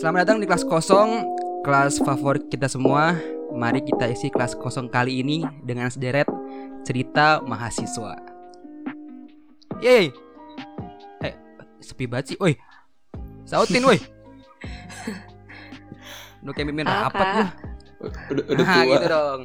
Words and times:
Selamat 0.00 0.24
datang 0.24 0.40
di 0.40 0.48
kelas 0.48 0.64
kosong, 0.64 1.28
kelas 1.60 2.00
favorit 2.00 2.48
kita 2.48 2.64
semua. 2.66 3.12
Mari 3.52 3.84
kita 3.84 4.08
isi 4.08 4.32
kelas 4.32 4.56
kosong 4.56 4.88
kali 4.88 5.20
ini 5.20 5.44
dengan 5.60 5.92
sederet 5.92 6.24
cerita 6.80 7.44
mahasiswa. 7.44 8.16
Yeay. 9.84 10.08
Eh, 11.20 11.34
sepi 11.84 12.08
banget 12.08 12.32
sih. 12.32 12.36
Woi. 12.40 12.56
Sautin 13.44 13.84
woi. 13.84 14.00
Udah 16.40 16.52
kayak 16.56 16.72
mimin 16.72 16.88
rapat 16.88 17.26
gua. 17.36 17.46
Udah, 18.32 18.44
udah 18.48 18.64
Nah, 18.64 18.72
tua. 18.72 18.84
gitu 18.96 19.06
dong. 19.12 19.42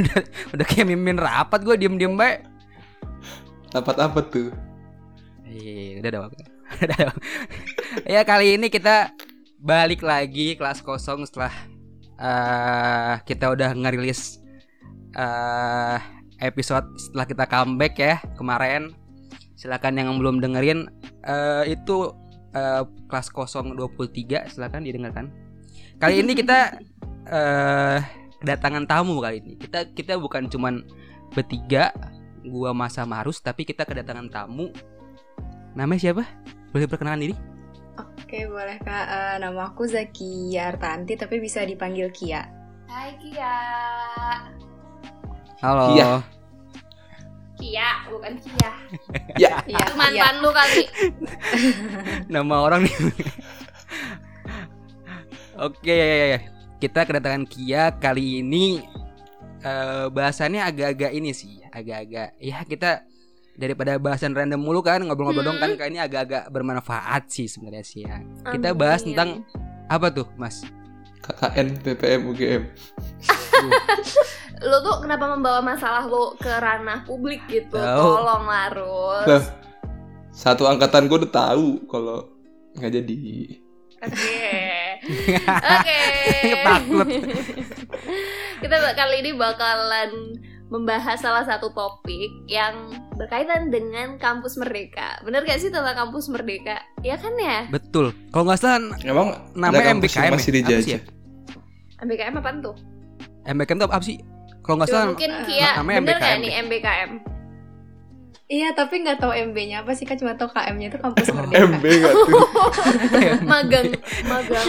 udah, 0.00 0.20
udah 0.56 0.64
kayak 0.64 0.86
mimin 0.88 1.20
rapat 1.20 1.60
gua 1.60 1.76
diem-diem 1.76 2.16
baik. 2.16 2.48
Rapat 3.76 3.96
apa 4.00 4.24
tuh? 4.24 4.48
Iya, 5.44 6.00
udah 6.00 6.08
ada 6.08 6.20
waktu. 6.24 6.42
ya 8.08 8.24
kali 8.24 8.56
ini 8.56 8.72
kita 8.72 9.12
balik 9.60 10.00
lagi 10.00 10.56
kelas 10.56 10.80
kosong 10.80 11.28
setelah 11.28 11.52
eh 12.16 13.14
kita 13.28 13.52
udah 13.52 13.76
ngerilis 13.76 14.40
eh 15.12 15.98
episode 16.40 16.88
setelah 16.96 17.26
kita 17.28 17.44
comeback 17.44 17.94
ya 18.00 18.16
kemarin. 18.40 18.96
Silakan 19.60 20.00
yang 20.00 20.16
belum 20.16 20.40
dengerin 20.40 20.88
eh 21.20 21.64
itu 21.68 22.16
eh, 22.56 22.82
kelas 23.06 23.28
kosong 23.28 23.76
23 23.76 24.48
silakan 24.48 24.88
didengarkan. 24.88 25.28
Kali 26.00 26.24
ini 26.24 26.32
kita 26.32 26.80
eh 27.28 28.00
kedatangan 28.40 28.88
tamu 28.88 29.20
kali 29.20 29.44
ini. 29.44 29.52
Kita 29.60 29.92
kita 29.92 30.16
bukan 30.16 30.48
cuman 30.48 30.80
bertiga 31.36 31.92
gua 32.48 32.72
Masa 32.72 33.04
Marus 33.04 33.44
tapi 33.44 33.68
kita 33.68 33.84
kedatangan 33.84 34.32
tamu 34.32 34.72
Namanya 35.70 36.10
siapa? 36.10 36.24
Boleh 36.74 36.88
perkenalan 36.90 37.30
diri? 37.30 37.36
Oke, 37.98 38.46
boleh 38.46 38.78
Kak. 38.78 39.06
Eh, 39.10 39.36
nama 39.42 39.66
aku 39.66 39.90
Zakia 39.90 40.70
Artanti, 40.70 41.18
tapi 41.18 41.42
bisa 41.42 41.66
dipanggil 41.66 42.14
Kia. 42.14 42.46
Hai 42.86 43.14
Kia. 43.18 43.56
Halo. 45.58 45.98
Iya. 45.98 46.10
Kia, 47.58 47.90
bukan 48.08 48.34
Kia. 48.38 48.70
Ya, 49.36 49.60
Iya, 49.66 49.82
Itu 49.84 49.92
mantan 49.98 50.34
lu 50.40 50.50
kali. 50.54 50.84
Nama 52.34 52.54
orang 52.56 52.86
nih. 52.86 52.96
Oke, 55.60 56.00
kita 56.80 57.04
kedatangan 57.04 57.44
Kia 57.44 57.92
kali 57.98 58.40
ini 58.40 58.80
eh 59.60 60.08
bahasannya 60.08 60.64
agak-agak 60.64 61.12
ini 61.12 61.36
sih, 61.36 61.60
agak-agak 61.68 62.32
ya 62.40 62.64
kita 62.64 63.04
daripada 63.60 64.00
bahasan 64.00 64.32
random 64.32 64.56
mulu 64.56 64.80
kan 64.80 65.04
ngobrol-ngobrol 65.04 65.44
dong 65.44 65.60
kan 65.60 65.76
kali 65.76 65.92
ini 65.92 66.00
agak-agak 66.00 66.48
bermanfaat 66.48 67.28
sih 67.28 67.44
sebenarnya 67.44 67.84
sih 67.84 68.08
ya. 68.08 68.24
Kita 68.48 68.72
bahas 68.72 69.04
Amin. 69.04 69.12
tentang 69.12 69.30
apa 69.92 70.08
tuh, 70.08 70.24
Mas? 70.40 70.64
KKN, 71.20 71.68
PPM, 71.84 72.20
UGM. 72.32 72.62
Lu 74.64 74.76
tuh 74.80 74.96
kenapa 75.04 75.28
membawa 75.28 75.60
masalah 75.60 76.08
lu 76.08 76.32
ke 76.40 76.48
ranah 76.48 77.04
publik 77.04 77.44
gitu? 77.52 77.76
Tahu. 77.76 78.08
Tolong 78.16 78.44
Larus. 78.48 79.26
Lah, 79.28 79.44
satu 80.32 80.64
angkatan 80.64 81.04
gue 81.04 81.20
udah 81.20 81.32
tahu 81.32 81.84
kalau 81.84 82.32
nggak 82.80 82.92
jadi. 82.96 83.20
Oke. 84.00 84.40
Oke. 85.76 86.00
Takut. 86.64 87.08
Kita 88.64 88.76
kali 88.96 89.16
ini 89.20 89.30
bakalan 89.36 90.40
membahas 90.70 91.18
salah 91.18 91.42
satu 91.42 91.74
topik 91.74 92.30
yang 92.46 92.94
berkaitan 93.18 93.74
dengan 93.74 94.16
kampus 94.22 94.54
merdeka. 94.54 95.18
Bener 95.26 95.42
gak 95.42 95.58
sih 95.58 95.68
tentang 95.68 95.98
kampus 95.98 96.30
merdeka? 96.30 96.78
Ya 97.02 97.18
kan 97.18 97.34
ya? 97.34 97.66
Betul. 97.66 98.14
Kalau 98.30 98.46
nggak 98.46 98.58
salah 98.62 98.78
Emang 99.02 99.34
namanya 99.58 99.98
MBKM 99.98 100.06
masih 100.06 100.22
ya? 100.22 100.30
Apa 100.30 100.38
sih 100.38 100.52
dijajah? 100.54 100.86
ya? 100.86 101.00
MBKM 102.06 102.38
apaan 102.38 102.62
tuh? 102.62 102.78
MBKM 103.44 103.76
itu 103.82 103.86
apa 103.90 104.04
sih? 104.06 104.16
Kalau 104.62 104.76
nggak 104.78 104.88
salah 104.88 105.06
mungkin 105.10 105.30
Kia, 105.50 105.70
namanya 105.82 105.98
bener 106.06 106.18
gak 106.22 106.30
MBKM 106.30 106.40
nih. 106.40 106.52
MBKM? 106.62 107.10
Iya, 108.50 108.74
tapi 108.74 109.06
nggak 109.06 109.22
tahu 109.22 109.30
MB-nya 109.30 109.86
apa 109.86 109.94
sih 109.94 110.02
Kak? 110.02 110.18
Cuma 110.18 110.34
tahu 110.34 110.50
KM-nya 110.50 110.90
itu 110.90 110.98
kampus 110.98 111.30
merdeka. 111.38 111.70
MB 111.70 111.84
nggak 111.86 112.14
tuh? 112.14 112.46
magang 113.52 113.86
magang 114.26 114.68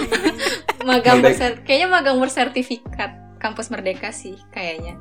magang 0.86 1.18
berser 1.26 1.52
kayaknya 1.66 1.90
magang 1.90 2.18
bersertifikat 2.22 3.12
kampus 3.42 3.74
merdeka 3.74 4.09
sih 4.14 4.38
kayaknya. 4.53 4.97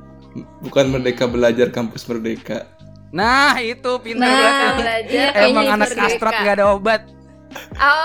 Bukan 0.61 0.85
Merdeka 0.87 1.25
Belajar 1.25 1.67
Kampus 1.69 2.05
Merdeka. 2.05 2.67
Nah, 3.11 3.59
itu 3.59 3.91
pintar 3.99 4.23
Nah, 4.23 4.39
banget. 4.39 4.75
belajar 4.79 5.27
Iya, 5.29 5.43
Emang 5.45 5.65
anak 5.67 5.89
merdeka. 5.89 6.01
kastrat 6.07 6.33
gak 6.37 6.55
ada 6.55 6.65
obat. 6.71 7.01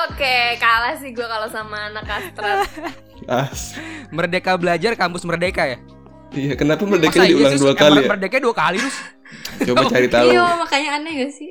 Oke 0.03 0.37
kalah 0.59 0.99
sih 0.99 1.15
gue 1.15 1.23
kalau 1.23 1.47
sama 1.47 1.87
anak 1.87 2.03
kastrat 2.03 2.67
As. 3.25 3.79
Merdeka 4.11 4.59
belajar 4.59 4.93
kampus 4.95 5.23
merdeka 5.23 5.63
ya. 5.65 5.79
Iya, 6.35 6.53
kenapa 6.53 6.83
Merdeka 6.83 7.17
Masa 7.17 7.25
iya 7.25 7.33
diulang 7.33 7.55
sih, 7.55 7.63
dua 7.63 7.73
kali 7.73 7.99
ya? 8.03 8.09
Merdeka 8.11 8.37
dua 8.43 8.53
kali 8.53 8.77
terus. 8.77 8.99
Coba 9.63 9.83
cari 9.95 10.09
tahu. 10.11 10.27
Iya, 10.29 10.45
makanya 10.59 10.91
aneh 10.99 11.13
gak 11.23 11.33
sih? 11.33 11.51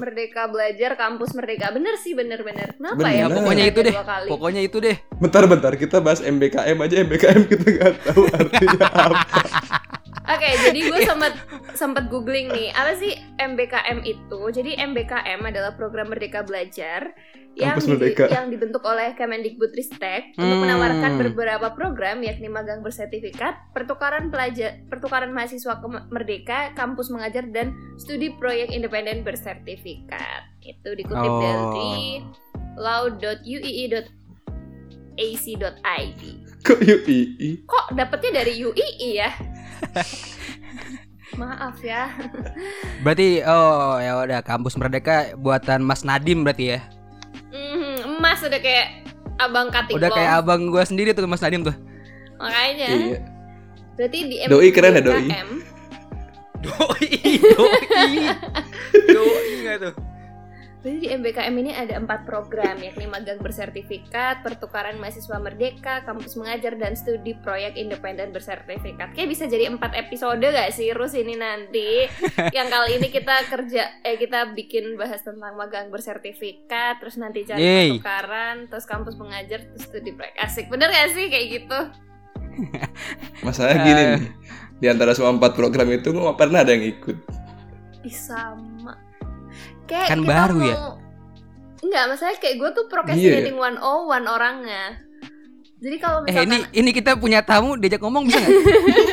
merdeka 0.00 0.48
belajar 0.48 0.96
kampus 0.96 1.36
merdeka 1.36 1.68
bener 1.68 2.00
sih 2.00 2.16
bener 2.16 2.40
bener 2.40 2.72
kenapa 2.72 2.96
Bener. 2.96 3.12
ya 3.12 3.24
Pokoknya 3.28 3.64
itu 3.68 3.80
deh. 3.84 3.94
Pokoknya 4.26 4.60
itu 4.64 4.76
deh. 4.80 4.96
Bentar-bentar, 5.20 5.76
kita 5.76 6.00
bahas 6.00 6.18
MBKM 6.18 6.80
aja. 6.80 6.96
MBKM 6.98 7.40
kita 7.44 7.66
nggak 7.68 7.92
tahu 8.02 8.22
artinya 8.40 8.88
apa. 8.90 9.40
Oke, 10.26 10.48
jadi 10.60 10.80
gue 10.84 11.00
sempat 11.02 11.32
sempat 11.72 12.10
googling 12.10 12.50
nih, 12.50 12.74
apa 12.74 12.98
sih 12.98 13.14
MBKM 13.36 14.02
itu? 14.02 14.40
Jadi 14.50 14.74
MBKM 14.74 15.38
adalah 15.40 15.72
program 15.72 16.10
Merdeka 16.10 16.42
Belajar 16.42 17.14
yang 17.54 17.78
di- 17.78 18.12
yang 18.12 18.52
dibentuk 18.52 18.84
oleh 18.84 19.16
Kemendikbudristek 19.16 20.36
untuk 20.36 20.58
Hmm. 20.60 20.64
menawarkan 20.66 21.16
beberapa 21.22 21.72
program 21.72 22.20
yakni 22.20 22.52
magang 22.52 22.82
bersertifikat, 22.82 23.72
pertukaran 23.72 24.28
pelajar, 24.28 24.76
pertukaran 24.90 25.32
mahasiswa 25.32 25.80
ke 25.80 25.86
merdeka, 26.10 26.74
kampus 26.74 27.08
mengajar 27.08 27.48
dan 27.48 27.72
studi 27.96 28.34
proyek 28.36 28.68
independen 28.68 29.24
bersertifikat. 29.24 30.44
Itu 30.60 30.92
dikutip 30.92 31.32
Oh. 31.32 31.40
dari 31.40 32.20
law.uii.ac.id. 35.16 36.45
Kok 36.64 36.78
UII? 36.80 37.66
Kok 37.66 37.86
dapetnya 37.92 38.42
dari 38.42 38.62
UII 38.62 39.10
ya? 39.18 39.30
Maaf 41.40 41.76
ya. 41.84 42.08
Berarti 43.04 43.44
oh 43.44 44.00
ya 44.00 44.24
udah 44.24 44.40
kampus 44.40 44.78
merdeka 44.80 45.36
buatan 45.36 45.84
Mas 45.84 46.06
Nadim 46.06 46.46
berarti 46.46 46.76
ya. 46.76 46.80
Mhm, 47.52 48.16
Emas 48.16 48.40
udah 48.40 48.60
kayak 48.62 49.04
abang 49.36 49.68
kating 49.68 50.00
Udah 50.00 50.08
kayak 50.14 50.32
abang 50.40 50.72
gua 50.72 50.86
sendiri 50.88 51.12
tuh 51.12 51.28
Mas 51.28 51.44
Nadim 51.44 51.66
tuh. 51.66 51.76
Makanya. 52.40 52.88
Iya. 52.88 53.18
Berarti 53.96 54.18
di 54.28 54.36
Doi 54.48 54.68
keren 54.72 54.96
ya, 54.96 55.02
Doi? 55.08 55.28
Doi, 56.60 57.08
doi. 57.56 57.80
Doi 59.12 59.48
enggak 59.60 59.76
tuh? 59.88 59.94
Berarti 60.86 61.02
di 61.02 61.10
MBKM 61.10 61.54
ini 61.66 61.74
ada 61.74 61.98
empat 61.98 62.22
program 62.22 62.78
yakni 62.78 63.10
magang 63.10 63.42
bersertifikat, 63.42 64.46
pertukaran 64.46 65.02
mahasiswa 65.02 65.34
merdeka, 65.42 66.06
kampus 66.06 66.38
mengajar 66.38 66.78
dan 66.78 66.94
studi 66.94 67.34
proyek 67.42 67.74
independen 67.74 68.30
bersertifikat. 68.30 69.10
Kayak 69.10 69.34
bisa 69.34 69.50
jadi 69.50 69.66
empat 69.66 69.98
episode 69.98 70.46
gak 70.46 70.70
sih 70.70 70.94
Rus 70.94 71.18
ini 71.18 71.34
nanti? 71.34 72.06
Yang 72.54 72.68
kali 72.70 72.90
ini 73.02 73.08
kita 73.10 73.50
kerja 73.50 73.98
eh 74.06 74.14
kita 74.14 74.54
bikin 74.54 74.94
bahas 74.94 75.26
tentang 75.26 75.58
magang 75.58 75.90
bersertifikat, 75.90 77.02
terus 77.02 77.18
nanti 77.18 77.42
cari 77.42 77.58
Yeay. 77.58 77.98
pertukaran, 77.98 78.70
terus 78.70 78.86
kampus 78.86 79.18
mengajar, 79.18 79.66
terus 79.66 79.90
studi 79.90 80.14
proyek. 80.14 80.38
Asik, 80.38 80.70
bener 80.70 80.94
gak 80.94 81.10
sih 81.18 81.26
kayak 81.26 81.46
gitu? 81.50 81.78
Masalahnya 83.42 83.78
gini 83.82 84.02
nih. 84.06 84.22
Di 84.78 84.86
antara 84.86 85.18
semua 85.18 85.34
empat 85.34 85.58
program 85.58 85.90
itu 85.90 86.14
nggak 86.14 86.38
pernah 86.38 86.62
ada 86.62 86.70
yang 86.70 86.86
ikut. 86.94 87.18
Ih, 88.06 88.14
sama. 88.14 89.05
Kayak 89.86 90.06
Kan 90.08 90.18
kita 90.20 90.28
baru 90.28 90.58
ya? 90.60 90.74
mau- 90.74 90.94
Enggak, 91.78 92.04
masalahnya 92.08 92.38
kayak 92.38 92.56
gue 92.56 92.70
tuh 92.72 92.84
procrastinating 92.86 93.54
101 93.54 93.78
orangnya. 94.26 94.84
Jadi 95.76 95.96
kalau 95.96 96.18
Eh 96.20 96.32
misalkan 96.32 96.48
ini 96.48 96.58
ini 96.74 96.90
kita 96.90 97.14
punya 97.14 97.40
tamu 97.40 97.76
diajak 97.76 98.00
ngomong 98.00 98.24
bisa 98.24 98.38
nggak? 98.38 98.54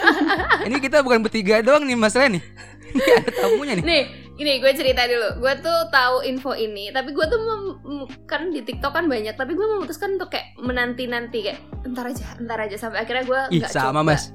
ini 0.67 0.75
kita 0.79 0.97
bukan 0.99 1.19
bertiga 1.21 1.59
doang 1.59 1.83
nih 1.83 1.93
masalahnya 1.93 2.39
nih. 2.39 2.43
Ini 2.89 3.11
ada 3.11 3.31
tamunya 3.35 3.73
nih. 3.75 3.83
Nih, 3.83 4.01
gini 4.33 4.51
gue 4.57 4.71
cerita 4.71 5.03
dulu. 5.03 5.29
Gue 5.39 5.53
tuh 5.59 5.79
tahu 5.89 6.23
info 6.23 6.55
ini, 6.55 6.89
tapi 6.89 7.11
gue 7.11 7.25
tuh 7.25 7.37
mem- 7.37 7.77
kan 8.23 8.47
di 8.47 8.61
TikTok 8.61 8.89
kan 8.91 9.05
banyak, 9.05 9.33
tapi 9.33 9.53
gue 9.53 9.67
memutuskan 9.67 10.15
untuk 10.15 10.29
kayak 10.29 10.55
menanti-nanti 10.57 11.43
kayak 11.43 11.57
entar 11.83 12.07
aja, 12.07 12.25
entar 12.37 12.57
aja 12.57 12.77
sampai 12.79 13.01
akhirnya 13.01 13.23
gue 13.23 13.39
Ih 13.49 13.59
nggak 13.59 13.69
sama 13.69 13.99
coba. 13.99 14.07
Mas. 14.07 14.31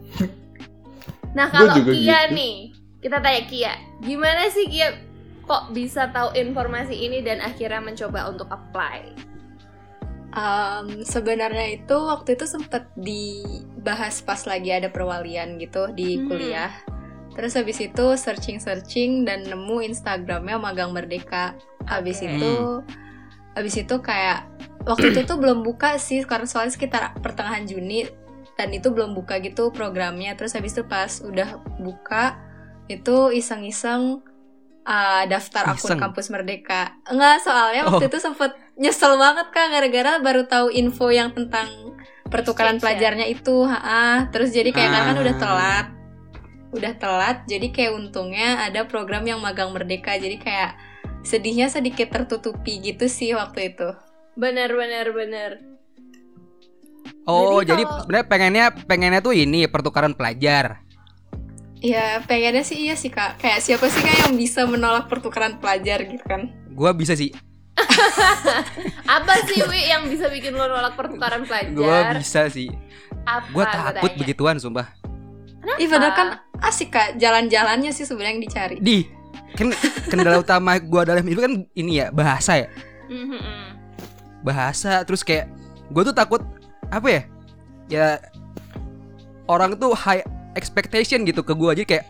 Nah 1.31 1.47
kalau 1.49 1.75
Kia 1.81 1.81
gitu. 1.81 2.35
nih, 2.35 2.55
kita 2.99 3.19
tanya 3.19 3.43
Kia, 3.43 3.73
gimana 4.01 4.47
sih 4.49 4.67
Kia 4.67 5.08
kok 5.49 5.73
bisa 5.73 6.13
tahu 6.13 6.37
informasi 6.37 6.93
ini 6.93 7.25
dan 7.25 7.41
akhirnya 7.41 7.81
mencoba 7.81 8.29
untuk 8.29 8.53
apply? 8.53 9.17
Um, 10.37 11.01
sebenarnya 11.09 11.81
itu 11.81 11.97
waktu 11.97 12.37
itu 12.37 12.45
sempet 12.45 12.85
dibahas 12.95 14.21
pas 14.21 14.45
lagi 14.45 14.69
ada 14.71 14.93
perwalian 14.93 15.57
gitu 15.57 15.89
di 15.97 16.21
Hmm. 16.21 16.29
kuliah. 16.29 16.71
Terus 17.33 17.57
habis 17.57 17.81
itu 17.81 18.07
searching-searching 18.13 19.25
dan 19.25 19.49
nemu 19.49 19.89
Instagramnya 19.89 20.61
Magang 20.61 20.93
Merdeka. 20.93 21.57
Habis 21.89 22.21
Oke. 22.21 22.29
itu 22.29 22.53
habis 23.57 23.75
itu 23.75 23.95
kayak 24.05 24.45
waktu 24.85 25.11
itu 25.17 25.27
tuh 25.27 25.41
belum 25.41 25.67
buka 25.67 25.99
sih 25.99 26.23
karena 26.23 26.47
soalnya 26.47 26.77
sekitar 26.77 27.03
pertengahan 27.19 27.67
Juni 27.67 28.07
dan 28.55 28.75
itu 28.75 28.91
belum 28.91 29.15
buka 29.15 29.39
gitu 29.43 29.71
programnya 29.71 30.35
terus 30.35 30.55
habis 30.55 30.75
itu 30.75 30.87
pas 30.87 31.23
udah 31.23 31.63
buka 31.83 32.39
itu 32.91 33.31
iseng-iseng 33.35 34.23
uh, 34.89 35.29
daftar 35.29 35.69
akun 35.69 35.93
Iseng? 35.93 36.01
kampus 36.01 36.27
Merdeka 36.29 36.97
enggak 37.05 37.45
soalnya 37.45 37.85
waktu 37.85 38.05
Oh. 38.05 38.11
itu 38.11 38.19
sempet 38.19 38.51
nyesel 38.75 39.15
banget 39.15 39.53
kak 39.53 39.69
gara-gara 39.69 40.13
baru 40.19 40.43
tahu 40.45 40.73
info 40.73 41.13
yang 41.13 41.31
tentang 41.31 41.69
pertukaran 42.25 42.77
Exchange 42.77 42.81
ya? 42.81 42.83
pelajarnya 42.83 43.27
itu 43.29 43.57
ha 43.63 44.27
terus 44.29 44.49
jadi 44.51 44.69
kayak 44.69 44.89
karena 44.89 45.07
kan 45.07 45.17
udah 45.19 45.35
Ah. 45.35 45.41
telat 45.41 45.87
udah 46.69 46.93
telat 46.97 47.37
jadi 47.45 47.67
kayak 47.69 47.93
untungnya 47.95 48.49
ada 48.63 48.85
program 48.85 49.25
yang 49.25 49.39
magang 49.39 49.69
Merdeka 49.71 50.17
jadi 50.17 50.37
kayak 50.37 50.71
sedihnya 51.21 51.69
sedikit 51.69 52.09
tertutupi 52.09 52.81
gitu 52.83 53.05
sih 53.07 53.33
waktu 53.33 53.73
itu 53.73 53.89
Bener 54.35 54.71
bener 54.71 55.11
bener. 55.11 55.51
Oh, 57.25 57.59
Jadi 57.59 57.69
jadi 57.69 57.83
kalau- 57.83 58.01
sebenarnya 58.01 58.27
pengennya 58.27 58.65
pengennya 58.87 59.21
tuh 59.21 59.35
ini 59.35 59.67
pertukaran 59.67 60.15
pelajar. 60.15 60.81
Ya 61.79 62.19
pengennya 62.27 62.67
sih 62.67 62.91
iya 62.91 62.99
sih 62.99 63.11
kak 63.11 63.39
Kayak 63.39 63.63
siapa 63.63 63.87
sih 63.87 64.03
kak 64.03 64.17
yang 64.27 64.35
bisa 64.35 64.67
menolak 64.67 65.07
pertukaran 65.07 65.63
pelajar 65.63 66.03
gitu 66.03 66.25
kan 66.27 66.51
Gua 66.75 66.95
bisa 66.95 67.19
sih. 67.19 67.35
Apa 69.19 69.35
sih 69.47 69.63
Wi 69.67 69.91
yang 69.91 70.07
bisa 70.07 70.31
bikin 70.31 70.55
lo 70.55 70.67
nolak 70.67 70.95
pertukaran 70.95 71.43
Gua 71.43 71.51
pelajar? 71.51 72.15
bisa 72.19 72.41
sih. 72.51 72.71
Gua 73.51 73.67
takut 73.67 74.15
begituan 74.15 74.59
sumpah. 74.59 74.87
Ih 75.79 75.91
padahal 75.91 76.15
kan 76.15 76.29
asik 76.63 76.95
kak 76.95 77.09
Jalan-jalannya 77.19 77.91
sih 77.91 78.07
sebenarnya 78.07 78.33
yang 78.35 78.43
dicari 78.43 78.77
Di 78.79 78.99
kan 79.59 79.75
kendala 80.07 80.39
utama 80.39 80.79
gua 80.79 81.03
dalam 81.03 81.27
itu 81.27 81.39
kan 81.43 81.67
ini 81.75 82.03
ya 82.03 82.15
bahasa 82.15 82.63
ya. 82.63 82.69
Mhm. 83.11 83.43
Bahasa 84.47 85.03
terus 85.03 85.27
kayak 85.27 85.51
gua 85.91 86.07
tuh 86.07 86.15
takut 86.15 86.43
apa 86.91 87.07
ya? 87.11 87.23
Ya 87.91 88.07
orang 89.51 89.75
tuh 89.75 89.99
high 89.99 90.23
expectation 90.59 91.23
gitu 91.23 91.47
ke 91.47 91.55
gua. 91.55 91.73
Jadi 91.73 91.87
kayak 91.87 92.05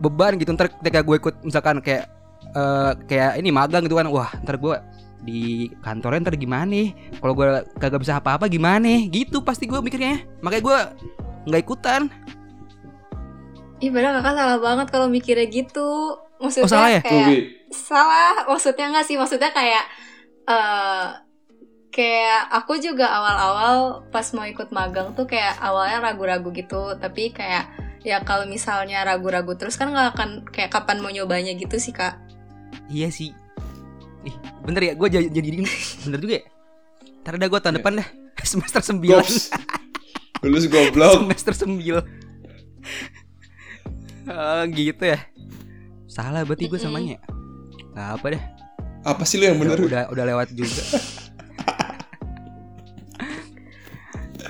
beban 0.00 0.36
gitu 0.36 0.52
ntar 0.52 0.68
ketika 0.68 1.00
gue 1.04 1.16
ikut 1.16 1.34
misalkan 1.44 1.80
kayak 1.80 2.08
eh, 2.52 2.92
kayak 3.08 3.40
ini 3.40 3.48
magang 3.48 3.84
gitu 3.84 3.96
kan 3.96 4.08
wah 4.08 4.28
ntar 4.44 4.60
gua 4.60 4.84
di 5.20 5.68
kantornya 5.80 6.28
ntar 6.28 6.36
gimana 6.36 6.68
nih? 6.68 6.92
Kalau 7.16 7.32
gua 7.32 7.64
kagak 7.76 8.00
bisa 8.00 8.16
apa-apa 8.16 8.48
gimana 8.48 8.88
gitu 9.08 9.40
pasti 9.40 9.64
gua 9.64 9.80
mikirnya. 9.80 10.20
Makanya 10.44 10.62
gua 10.64 10.78
nggak 11.48 11.62
ikutan. 11.64 12.12
Ih 13.80 13.88
padahal 13.88 14.20
kakak 14.20 14.36
salah 14.36 14.58
banget 14.60 14.86
kalau 14.92 15.06
mikirnya 15.08 15.48
gitu. 15.48 16.20
Maksudnya 16.40 16.68
Oh, 16.68 16.72
salah 16.72 16.90
ya? 16.92 17.00
kayak. 17.00 17.28
Salah. 17.72 18.44
Maksudnya 18.48 18.86
nggak 18.92 19.06
sih? 19.08 19.16
Maksudnya 19.16 19.50
kayak 19.52 19.84
eh 20.48 21.06
Kayak 21.90 22.54
aku 22.54 22.78
juga 22.78 23.10
awal-awal 23.10 24.06
pas 24.14 24.22
mau 24.30 24.46
ikut 24.46 24.70
magang 24.70 25.10
tuh 25.18 25.26
kayak 25.26 25.58
awalnya 25.58 25.98
ragu-ragu 25.98 26.54
gitu. 26.54 26.94
Tapi 26.94 27.34
kayak 27.34 27.66
ya 28.06 28.22
kalau 28.22 28.46
misalnya 28.46 29.02
ragu-ragu 29.02 29.58
terus 29.58 29.74
kan 29.76 29.90
nggak 29.90 30.08
akan 30.16 30.30
kayak 30.48 30.70
kapan 30.70 31.02
mau 31.02 31.10
nyobanya 31.10 31.50
gitu 31.58 31.76
sih 31.82 31.90
kak. 31.90 32.14
Iya 32.86 33.10
sih. 33.10 33.34
Ih, 34.22 34.36
bener 34.62 34.92
ya, 34.92 34.92
gue 34.94 35.08
jadi 35.10 35.26
jadi 35.32 35.48
bener 36.06 36.18
juga 36.22 36.34
ya. 36.38 36.44
Ntar 37.26 37.34
ada 37.36 37.46
gue 37.50 37.60
tahun 37.60 37.76
depan 37.82 37.92
dah. 37.98 38.08
Semester 38.50 38.80
9 38.80 39.02
Gops. 39.04 39.50
Lulus 40.40 40.64
goblok. 40.70 41.26
Semester 41.26 41.52
9 41.68 42.00
Oh 44.30 44.62
gitu 44.70 45.02
ya. 45.04 45.18
Salah 46.06 46.46
berarti 46.46 46.70
gue 46.70 46.78
samanya. 46.78 47.18
Gak 47.90 48.08
apa 48.22 48.26
deh 48.38 48.42
Apa 49.02 49.26
sih 49.26 49.42
lu 49.42 49.50
yang 49.50 49.58
udah, 49.58 49.74
bener? 49.74 49.86
udah, 49.90 50.02
udah 50.14 50.24
lewat 50.30 50.48
juga 50.54 50.70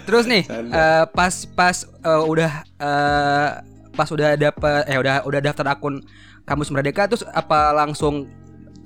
Terus 0.07 0.25
nih 0.27 0.43
eh, 0.51 1.05
Pas 1.15 1.35
pas 1.55 1.77
eh, 1.87 2.23
udah 2.27 2.53
eh, 2.67 3.49
Pas 3.95 4.09
udah 4.11 4.35
dapet 4.35 4.83
Eh 4.91 4.99
udah 4.99 5.23
udah 5.23 5.41
daftar 5.43 5.67
akun 5.75 6.03
Kampus 6.43 6.71
Merdeka 6.75 7.07
Terus 7.07 7.23
apa 7.31 7.71
langsung 7.75 8.27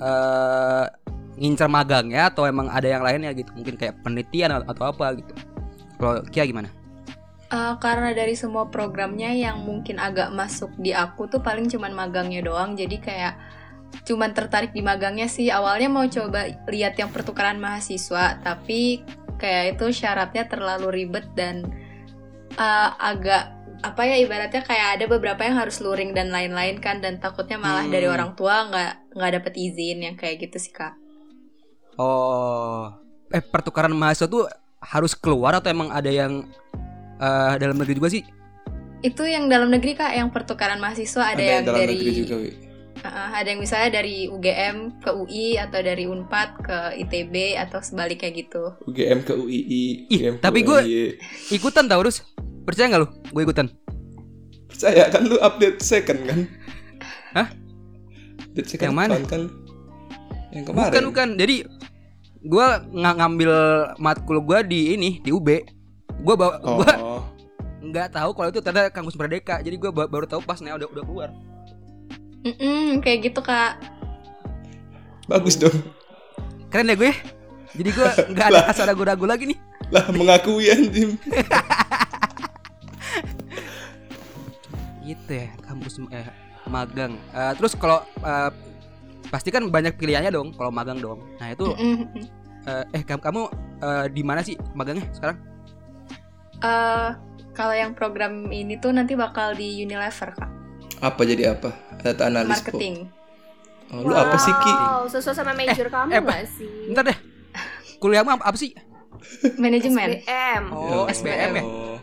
eh 0.03 0.87
ngincar 1.39 1.67
magang 1.71 2.11
ya? 2.15 2.31
Atau 2.31 2.47
emang 2.47 2.71
ada 2.71 2.87
yang 2.87 3.03
lainnya 3.03 3.35
gitu? 3.35 3.51
Mungkin 3.55 3.75
kayak 3.75 4.01
penelitian 4.07 4.55
atau, 4.55 4.67
atau 4.71 4.85
apa 4.91 5.07
gitu? 5.19 5.33
Kalau 5.99 6.23
Kia 6.31 6.47
gimana? 6.47 6.71
Eh, 7.55 7.75
karena 7.79 8.11
dari 8.11 8.35
semua 8.35 8.67
programnya 8.67 9.31
yang 9.31 9.63
mungkin 9.63 10.03
agak 10.03 10.35
masuk 10.35 10.75
di 10.81 10.91
aku 10.91 11.31
tuh 11.31 11.39
paling 11.39 11.71
cuman 11.71 11.95
magangnya 11.95 12.43
doang. 12.43 12.75
Jadi 12.75 12.99
kayak 12.99 13.35
cuman 14.03 14.35
tertarik 14.35 14.75
di 14.75 14.83
magangnya 14.83 15.31
sih 15.31 15.49
awalnya 15.55 15.87
mau 15.87 16.05
coba 16.11 16.51
lihat 16.67 16.99
yang 16.99 17.15
pertukaran 17.15 17.63
mahasiswa 17.63 18.43
tapi 18.43 19.07
kayak 19.39 19.79
itu 19.79 19.95
syaratnya 20.03 20.51
terlalu 20.51 21.05
ribet 21.05 21.27
dan 21.39 21.71
eh, 22.59 22.91
agak 22.99 23.55
apa 23.85 24.01
ya 24.09 24.17
ibaratnya 24.17 24.65
kayak 24.65 24.89
ada 24.97 25.05
beberapa 25.07 25.45
yang 25.45 25.61
harus 25.61 25.79
luring 25.85 26.17
dan 26.17 26.33
lain-lain 26.33 26.81
kan 26.81 27.05
dan 27.05 27.21
takutnya 27.21 27.61
malah 27.61 27.85
Hmm. 27.85 27.93
dari 27.93 28.09
orang 28.09 28.33
tua 28.33 28.65
nggak 28.73 29.13
nggak 29.13 29.31
dapet 29.41 29.53
izin 29.61 29.99
yang 30.01 30.17
kayak 30.17 30.41
gitu 30.49 30.57
sih 30.57 30.73
kak 30.73 30.97
oh 32.01 32.89
eh 33.29 33.45
pertukaran 33.45 33.93
mahasiswa 33.93 34.25
tuh 34.25 34.49
harus 34.81 35.13
keluar 35.13 35.61
atau 35.61 35.69
emang 35.69 35.93
ada 35.93 36.09
yang 36.09 36.49
eh, 37.21 37.53
dalam 37.61 37.77
negeri 37.77 37.95
juga 38.01 38.09
sih 38.09 38.25
itu 39.05 39.21
yang 39.29 39.53
dalam 39.53 39.69
negeri 39.69 39.93
kak 39.93 40.17
yang 40.17 40.33
pertukaran 40.33 40.81
mahasiswa 40.81 41.37
ada, 41.37 41.45
yang, 41.45 41.69
dalam 41.69 41.77
dari 41.85 41.93
negeri 41.93 42.13
juga, 42.25 42.35
Wi. 42.41 42.64
Uh, 43.05 43.31
ada 43.31 43.45
yang 43.47 43.61
misalnya 43.61 44.01
dari 44.01 44.27
UGM 44.27 44.77
ke 44.99 45.13
UI 45.13 45.61
atau 45.61 45.77
dari 45.79 46.05
Unpad 46.05 46.49
ke 46.59 46.79
ITB 46.99 47.35
atau 47.55 47.79
sebaliknya 47.79 48.33
gitu. 48.33 48.73
UGM 48.83 49.21
ke 49.21 49.33
UII. 49.35 50.09
Ih, 50.09 50.19
UGM 50.19 50.35
ke 50.35 50.43
tapi 50.43 50.65
gua- 50.65 50.81
UII. 50.81 51.21
ikutan 51.51 51.85
tau 51.85 52.01
Rus 52.01 52.25
percaya 52.65 52.89
nggak 52.89 53.03
lu 53.03 53.09
gue 53.29 53.43
ikutan 53.45 53.69
Percaya 54.67 55.05
kan 55.07 55.23
lu 55.23 55.37
update 55.37 55.79
second 55.79 56.17
kan? 56.25 56.39
Hah? 57.35 57.49
Update 58.43 58.69
second 58.71 58.89
Yang 58.89 58.97
mana? 58.97 59.15
kan? 59.23 59.43
Yang 60.49 60.65
kemarin. 60.65 60.89
bukan 60.89 61.05
bukan 61.05 61.29
jadi 61.37 61.57
gue 62.41 62.67
nggak 62.91 63.15
ngambil 63.15 63.53
matkul 63.99 64.41
gue 64.41 64.59
di 64.65 64.81
ini 64.95 65.21
di 65.21 65.29
UB 65.29 65.49
gue 66.17 66.35
bawa 66.35 66.57
Oh, 66.59 66.81
gue 66.81 66.93
nggak 67.85 68.09
tahu 68.11 68.33
kalau 68.33 68.49
itu 68.49 68.61
ternyata 68.61 68.89
kampus 68.89 69.13
merdeka 69.13 69.61
jadi 69.61 69.77
gue 69.77 69.91
baru 69.93 70.25
tahu 70.25 70.41
pas 70.41 70.57
nih 70.57 70.73
udah 70.73 70.89
udah 70.89 71.05
keluar 71.05 71.31
Mm-mm, 72.45 73.01
kayak 73.01 73.19
gitu 73.25 73.41
kak. 73.41 73.81
bagus 75.25 75.57
dong. 75.57 75.73
keren 76.69 76.85
ya 76.85 76.95
gue 76.95 77.13
jadi 77.73 77.91
gue 77.91 78.09
nggak 78.35 78.47
ada 78.47 78.61
rasa 78.69 78.85
ragu-ragu 78.85 79.25
lagi 79.25 79.49
nih 79.49 79.59
Lah 79.89 80.05
mengakui 80.11 80.69
anjing. 80.69 81.17
gitu 85.05 85.31
ya 85.31 85.49
kampus 85.61 86.01
eh, 86.11 86.29
magang 86.67 87.17
Eh, 87.31 87.53
terus 87.57 87.73
kalau 87.75 88.01
eh, 88.19 88.51
pasti 89.27 89.49
kan 89.49 89.65
banyak 89.67 89.95
pilihannya 89.95 90.29
dong 90.29 90.53
kalau 90.53 90.69
magang 90.69 90.97
dong 90.99 91.21
nah 91.37 91.49
itu 91.49 91.73
Mm-mm. 91.73 92.25
eh, 92.65 92.85
eh 92.91 93.03
kamu 93.03 93.21
kamu 93.21 93.41
eh, 93.81 94.07
di 94.11 94.23
mana 94.23 94.41
sih 94.41 94.57
magangnya 94.73 95.09
sekarang 95.11 95.39
Eh, 96.57 97.11
kalau 97.53 97.73
yang 97.73 97.93
program 97.93 98.49
ini 98.49 98.77
tuh 98.77 98.89
nanti 98.89 99.13
bakal 99.13 99.53
di 99.53 99.79
Unilever 99.79 100.33
kak, 100.33 100.49
Apa 101.05 101.21
jadi 101.23 101.53
apa? 101.53 101.77
Data 102.01 102.23
analis 102.25 102.57
marketing. 102.59 103.13
Oh, 103.93 104.01
lu 104.03 104.13
apa 104.13 104.37
sih 104.37 104.51
Ki? 104.51 104.73
Wow, 104.73 105.05
sesuai 105.07 105.37
sama 105.37 105.53
major 105.53 105.87
kamu 105.87 106.09
eh, 106.09 106.19
nggak 106.19 106.43
sih? 106.51 106.89
bentar 106.89 107.05
deh 107.05 107.19
kuliahmu 107.97 108.31
apa, 108.33 108.45
apa 108.45 108.57
sih 108.57 108.73
Manajemen. 109.57 110.19
SBM. 110.19 110.65
oh 110.73 111.05
SBM 111.07 111.53
ya 111.53 111.63
Oh. 111.63 111.97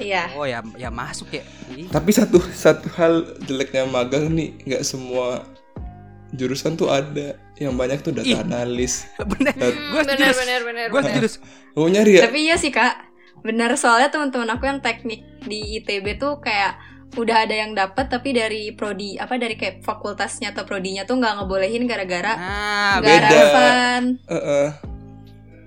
Iya. 0.00 0.24
oh 0.32 0.46
ya 0.48 0.58
ya 0.74 0.88
masuk 0.88 1.28
ya 1.30 1.44
Tapi 1.86 2.10
satu 2.10 2.40
satu 2.40 2.88
hal 2.90 3.12
jeleknya 3.44 3.84
magang 3.84 4.30
nih, 4.30 4.56
nggak 4.64 4.82
semua 4.82 5.44
jurusan 6.32 6.74
tuh 6.74 6.88
ada. 6.88 7.36
Yang 7.54 7.74
banyak 7.76 7.98
tuh 8.00 8.12
data 8.14 8.24
Ih. 8.26 8.40
analis. 8.40 9.04
bener 9.30 9.52
Dat- 9.52 9.76
Hmm, 9.76 10.00
bener 10.00 10.32
bener 10.32 10.60
bener. 10.64 10.86
gue 10.88 11.00
bener. 11.02 11.22
Oh 11.74 11.84
nyari 11.84 12.16
ya? 12.16 12.22
Tapi 12.24 12.38
iya 12.40 12.56
sih 12.56 12.72
kak, 12.72 13.04
benar 13.42 13.76
soalnya 13.76 14.08
teman-teman 14.08 14.48
aku 14.48 14.64
yang 14.64 14.80
teknik 14.80 15.20
di 15.42 15.76
ITB 15.76 16.16
tuh 16.16 16.40
kayak 16.40 16.80
udah 17.18 17.36
ada 17.42 17.54
yang 17.54 17.74
dapat 17.74 18.06
tapi 18.06 18.30
dari 18.30 18.70
prodi 18.70 19.18
apa 19.18 19.34
dari 19.34 19.58
kayak 19.58 19.82
fakultasnya 19.82 20.54
atau 20.54 20.62
prodinya 20.62 21.02
tuh 21.02 21.18
nggak 21.18 21.42
ngebolehin 21.42 21.84
gara-gara 21.90 22.38
nah 22.38 23.02
nggak 23.02 23.18
beda. 23.18 23.28
relevan. 23.28 24.02
Heeh. 24.30 24.68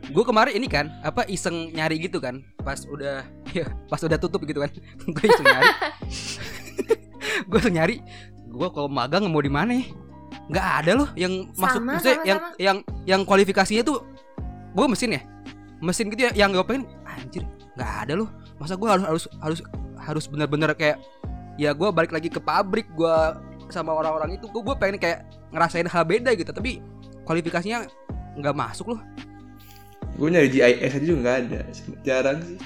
gue 0.03 0.23
kemarin 0.23 0.53
ini 0.55 0.67
kan 0.71 0.87
apa 1.03 1.27
iseng 1.27 1.71
nyari 1.75 1.99
gitu 1.99 2.23
kan 2.23 2.39
pas 2.63 2.79
udah 2.87 3.27
ya 3.57 3.67
pas 3.91 3.99
udah 3.99 4.15
tutup 4.15 4.47
gitu 4.47 4.63
kan 4.63 4.71
gue 5.15 5.25
iseng 5.27 5.47
nyari 5.47 5.71
gue 7.49 7.59
iseng 7.59 7.75
nyari 7.75 7.95
gue 8.53 8.67
kalau 8.71 8.87
magang 8.87 9.27
mau 9.27 9.41
di 9.41 9.51
mana 9.51 9.81
ya? 9.81 9.85
nggak 10.47 10.67
ada 10.83 10.91
loh 10.99 11.09
yang 11.15 11.47
masuk 11.55 11.81
Sama, 11.81 11.91
maksudnya 11.97 12.15
sama, 12.19 12.27
yang 12.27 12.39
sama. 12.39 12.55
yang 12.59 12.77
yang 13.07 13.21
kualifikasinya 13.23 13.83
tuh 13.83 14.03
gue 14.75 14.85
mesin 14.87 15.15
ya 15.19 15.21
mesin 15.83 16.07
gitu 16.07 16.21
ya 16.27 16.31
yang 16.35 16.55
gue 16.55 16.63
pengen 16.63 16.87
anjir 17.03 17.43
nggak 17.75 17.91
ada 18.07 18.13
loh 18.15 18.29
masa 18.59 18.75
gue 18.79 18.87
harus 18.87 19.03
harus 19.07 19.23
harus 19.39 19.59
harus 20.03 20.25
benar-benar 20.27 20.75
kayak 20.75 20.99
ya 21.59 21.71
gue 21.71 21.89
balik 21.93 22.11
lagi 22.13 22.29
ke 22.29 22.41
pabrik 22.41 22.89
gue 22.93 23.17
sama 23.69 23.93
orang-orang 23.93 24.37
itu 24.37 24.45
gue 24.49 24.75
pengen 24.77 24.97
kayak 24.97 25.25
ngerasain 25.53 25.87
hal 25.89 26.03
beda 26.05 26.33
gitu 26.33 26.49
tapi 26.49 26.81
kualifikasinya 27.23 27.85
nggak 28.37 28.55
masuk 28.57 28.97
loh 28.97 29.01
gue 30.17 30.27
nyari 30.29 30.49
GIS 30.49 30.93
aja 30.97 31.05
juga 31.05 31.19
nggak 31.21 31.37
ada 31.45 31.59
jarang 32.05 32.39
sih 32.41 32.57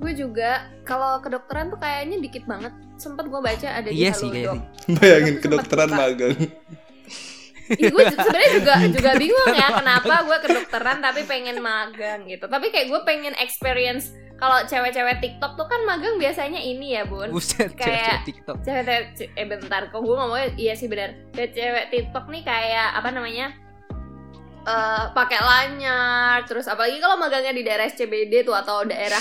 Gue 0.00 0.16
juga 0.16 0.64
kalau 0.88 1.20
kedokteran 1.20 1.68
tuh 1.68 1.76
kayaknya 1.76 2.24
dikit 2.24 2.48
banget. 2.48 2.72
Sempet 2.96 3.28
gue 3.28 3.36
baca 3.36 3.68
ada 3.68 3.88
di 3.92 4.00
Iya 4.00 4.16
sih 4.16 4.32
kayaknya. 4.32 4.64
bayangin 4.96 5.36
kedokteran 5.44 5.92
magang 5.92 6.36
Ih, 7.70 7.86
gue 7.86 8.04
sebenarnya 8.10 8.50
juga 8.58 8.74
juga 8.96 9.10
bingung 9.14 9.52
ya 9.54 9.68
kenapa 9.78 10.26
gue 10.26 10.38
kedokteran 10.42 10.98
tapi 11.04 11.22
pengen 11.28 11.62
magang 11.62 12.26
gitu. 12.26 12.48
Tapi 12.48 12.72
kayak 12.72 12.90
gue 12.90 13.00
pengen 13.06 13.36
experience 13.38 14.10
kalau 14.40 14.58
cewek-cewek 14.64 15.20
TikTok 15.20 15.52
tuh 15.54 15.66
kan 15.66 15.84
magang 15.84 16.16
biasanya 16.16 16.56
ini 16.56 16.96
ya 16.96 17.04
bun. 17.04 17.28
Buset, 17.28 17.70
Kayak- 17.74 18.24
cewek 18.24 18.26
TikTok. 18.26 18.56
Cewek-cewek 18.60 19.04
eh 19.30 19.44
bentar, 19.44 19.82
kok 19.86 20.00
gue 20.00 20.10
ngomongnya 20.10 20.48
iya 20.56 20.72
sih 20.72 20.88
benar. 20.88 21.12
Cewek 21.30 21.84
TikTok 21.88 22.24
nih 22.26 22.42
kayak 22.42 22.88
apa 22.94 23.10
namanya? 23.10 23.52
eh 24.60 25.04
pakai 25.10 25.40
lanyar 25.40 26.44
terus 26.44 26.64
apalagi 26.64 27.00
kalau 27.00 27.16
magangnya 27.16 27.48
di 27.50 27.62
daerah 27.62 27.84
SCBD 27.86 28.44
tuh 28.44 28.52
atau 28.52 28.84
daerah 28.84 29.16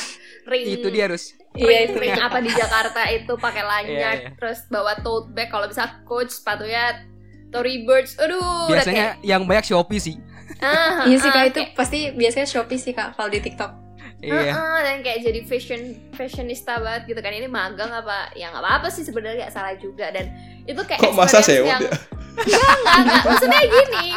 ring 0.46 0.68
Itu 0.70 0.88
dia 0.88 1.08
harus. 1.08 1.32
Iya 1.52 1.88
ring 1.90 2.12
apa 2.14 2.40
di 2.40 2.52
Jakarta 2.52 3.08
itu 3.08 3.34
pakai 3.36 3.64
lanyar 3.64 4.16
Iya, 4.20 4.24
iya. 4.26 4.30
terus 4.36 4.68
bawa 4.68 5.00
tote 5.00 5.32
bag 5.32 5.48
kalau 5.48 5.66
bisa 5.66 6.04
coach 6.04 6.36
sepatunya 6.36 7.08
Tory 7.50 7.82
Burch 7.82 8.20
aduh 8.20 8.68
Biasanya 8.68 9.16
yang 9.22 9.48
banyak 9.48 9.64
Shopee 9.66 9.98
sih. 9.98 10.16
kayak, 10.52 10.60
ah, 10.62 11.08
Iya 11.08 11.18
sih 11.18 11.30
ah, 11.30 11.34
kak 11.34 11.44
itu 11.48 11.60
kayak- 11.62 11.74
pasti 11.74 12.00
biasanya 12.12 12.46
Shopee 12.46 12.76
sih 12.78 12.92
kak 12.92 13.16
kalau 13.16 13.32
di 13.32 13.40
TikTok. 13.40 13.72
Iya. 14.20 14.52
Heeh, 14.52 14.78
dan 14.84 14.98
kayak 15.00 15.20
jadi 15.24 15.40
fashion 15.48 15.82
fashionista 16.12 16.76
banget 16.84 17.16
gitu 17.16 17.20
kan. 17.24 17.32
Ini 17.32 17.48
magang 17.48 17.88
apa? 17.88 18.36
Ya 18.36 18.52
nggak 18.52 18.64
apa-apa 18.64 18.88
sih 18.92 19.08
sebenarnya 19.08 19.48
nggak 19.48 19.54
salah 19.56 19.76
juga. 19.80 20.12
Dan 20.12 20.28
itu 20.68 20.82
kayak 20.84 21.00
kok 21.00 21.16
masa 21.16 21.40
experience 21.40 21.48
sewot 21.64 21.72
yang 21.72 21.82
ya? 21.84 21.92
Enggak, 22.40 22.72
enggak, 22.76 22.98
enggak. 23.00 23.24
maksudnya 23.32 23.62
gini. 23.64 24.08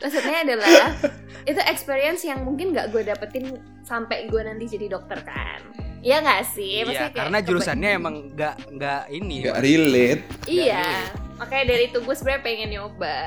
Maksudnya 0.00 0.36
adalah 0.46 0.86
itu 1.50 1.60
experience 1.66 2.22
yang 2.22 2.40
mungkin 2.46 2.66
nggak 2.70 2.86
gue 2.94 3.02
dapetin 3.02 3.44
sampai 3.82 4.30
gue 4.30 4.40
nanti 4.42 4.64
jadi 4.70 4.86
dokter 4.86 5.18
kan. 5.26 5.60
Iya 6.00 6.22
nggak 6.22 6.42
sih? 6.46 6.80
Iya, 6.80 6.86
Maksudnya 6.86 7.10
kayak 7.10 7.18
karena 7.26 7.38
jurusannya 7.42 7.90
emang 7.90 8.14
nggak 8.32 8.54
nggak 8.70 9.02
ini. 9.10 9.36
nggak 9.44 9.58
relate. 9.58 10.22
Iya. 10.46 10.86
Nggak 10.86 11.30
makanya 11.40 11.64
dari 11.72 11.84
itu 11.88 11.98
gue 11.98 12.14
sebenarnya 12.14 12.42
pengen 12.46 12.68
nyoba. 12.70 13.18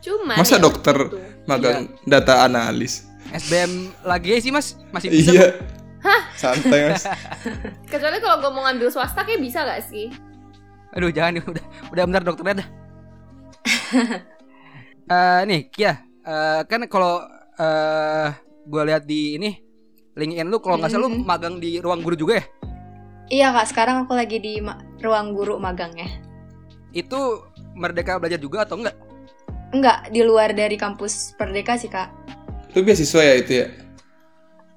Cuma 0.00 0.40
Masa 0.40 0.56
ya 0.56 0.64
dokter 0.64 0.96
magang 1.44 1.92
data 2.08 2.48
analis 2.48 3.09
SBM 3.30 3.72
lagi 4.02 4.38
sih 4.38 4.50
mas 4.50 4.74
masih 4.90 5.08
bisa. 5.08 5.30
iya 5.30 5.46
santai 6.34 6.90
mas 6.90 7.04
kecuali 7.92 8.18
kalau 8.18 8.40
gue 8.40 8.50
mau 8.50 8.64
ngambil 8.64 8.88
swasta 8.88 9.20
kayak 9.20 9.38
bisa 9.38 9.62
gak 9.62 9.82
sih 9.82 10.08
Aduh 10.90 11.08
jangan 11.08 11.38
udah 11.40 11.64
udah 11.88 12.04
benar 12.04 12.22
dokternya 12.24 12.54
dah. 12.60 12.68
Eh 15.06 15.40
nih 15.44 15.70
Kia, 15.70 15.92
eh, 16.20 16.60
kan 16.66 16.82
kalau 16.86 17.22
eh 17.54 18.28
gue 18.64 18.82
lihat 18.84 19.04
di 19.04 19.36
ini 19.36 19.50
LinkedIn 20.12 20.46
lu 20.46 20.58
kalau 20.58 20.78
nggak 20.78 20.90
salah 20.90 21.06
lu 21.06 21.10
Mhm. 21.12 21.22
magang 21.22 21.54
di 21.56 21.78
ruang 21.78 22.02
guru 22.02 22.14
juga 22.14 22.38
ya? 22.38 22.44
Iya 23.30 23.46
kak 23.52 23.66
sekarang 23.70 23.96
aku 24.02 24.14
lagi 24.14 24.38
di 24.38 24.58
ma- 24.58 24.82
ruang 24.98 25.30
guru 25.30 25.58
magangnya. 25.58 26.10
Itu 26.90 27.46
merdeka 27.72 28.18
belajar 28.18 28.38
juga 28.38 28.66
atau 28.66 28.82
enggak? 28.82 28.96
Enggak 29.70 30.10
di 30.10 30.26
luar 30.26 30.50
dari 30.50 30.74
kampus 30.74 31.38
Perdeka 31.38 31.78
sih 31.78 31.86
kak. 31.86 32.10
Lu 32.70 32.80
beasiswa 32.82 33.22
ya 33.22 33.34
itu 33.38 33.52
ya 33.64 33.68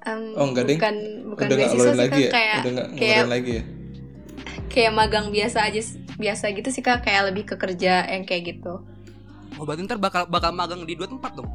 Em, 0.04 0.36
Oh, 0.36 0.44
enggak, 0.52 0.68
Ding. 0.68 0.76
bukan 0.76 0.96
bukan 1.32 1.44
udah 1.48 1.56
beasiswa 1.56 1.80
sih 1.80 1.96
lagi 1.96 2.12
kak 2.12 2.20
ya 2.20 2.30
kayak 2.30 2.56
udah 2.60 2.72
nggak 2.76 2.88
kayak 2.92 3.28
lagi 3.32 3.50
ya 3.56 3.64
kayak 4.68 4.92
magang 4.92 5.26
biasa 5.32 5.58
aja 5.64 5.80
biasa 6.14 6.44
gitu 6.52 6.68
sih 6.68 6.82
kak 6.84 7.06
kayak 7.06 7.32
lebih 7.32 7.44
ke 7.48 7.56
kerja 7.56 8.04
yang 8.06 8.28
kayak 8.28 8.54
gitu. 8.54 8.84
Oh 9.56 9.62
berarti 9.64 9.86
ntar 9.86 9.96
bakal 9.96 10.26
bakal 10.26 10.50
magang 10.50 10.82
di 10.82 10.92
dua 10.92 11.06
tempat 11.08 11.32
dong? 11.38 11.48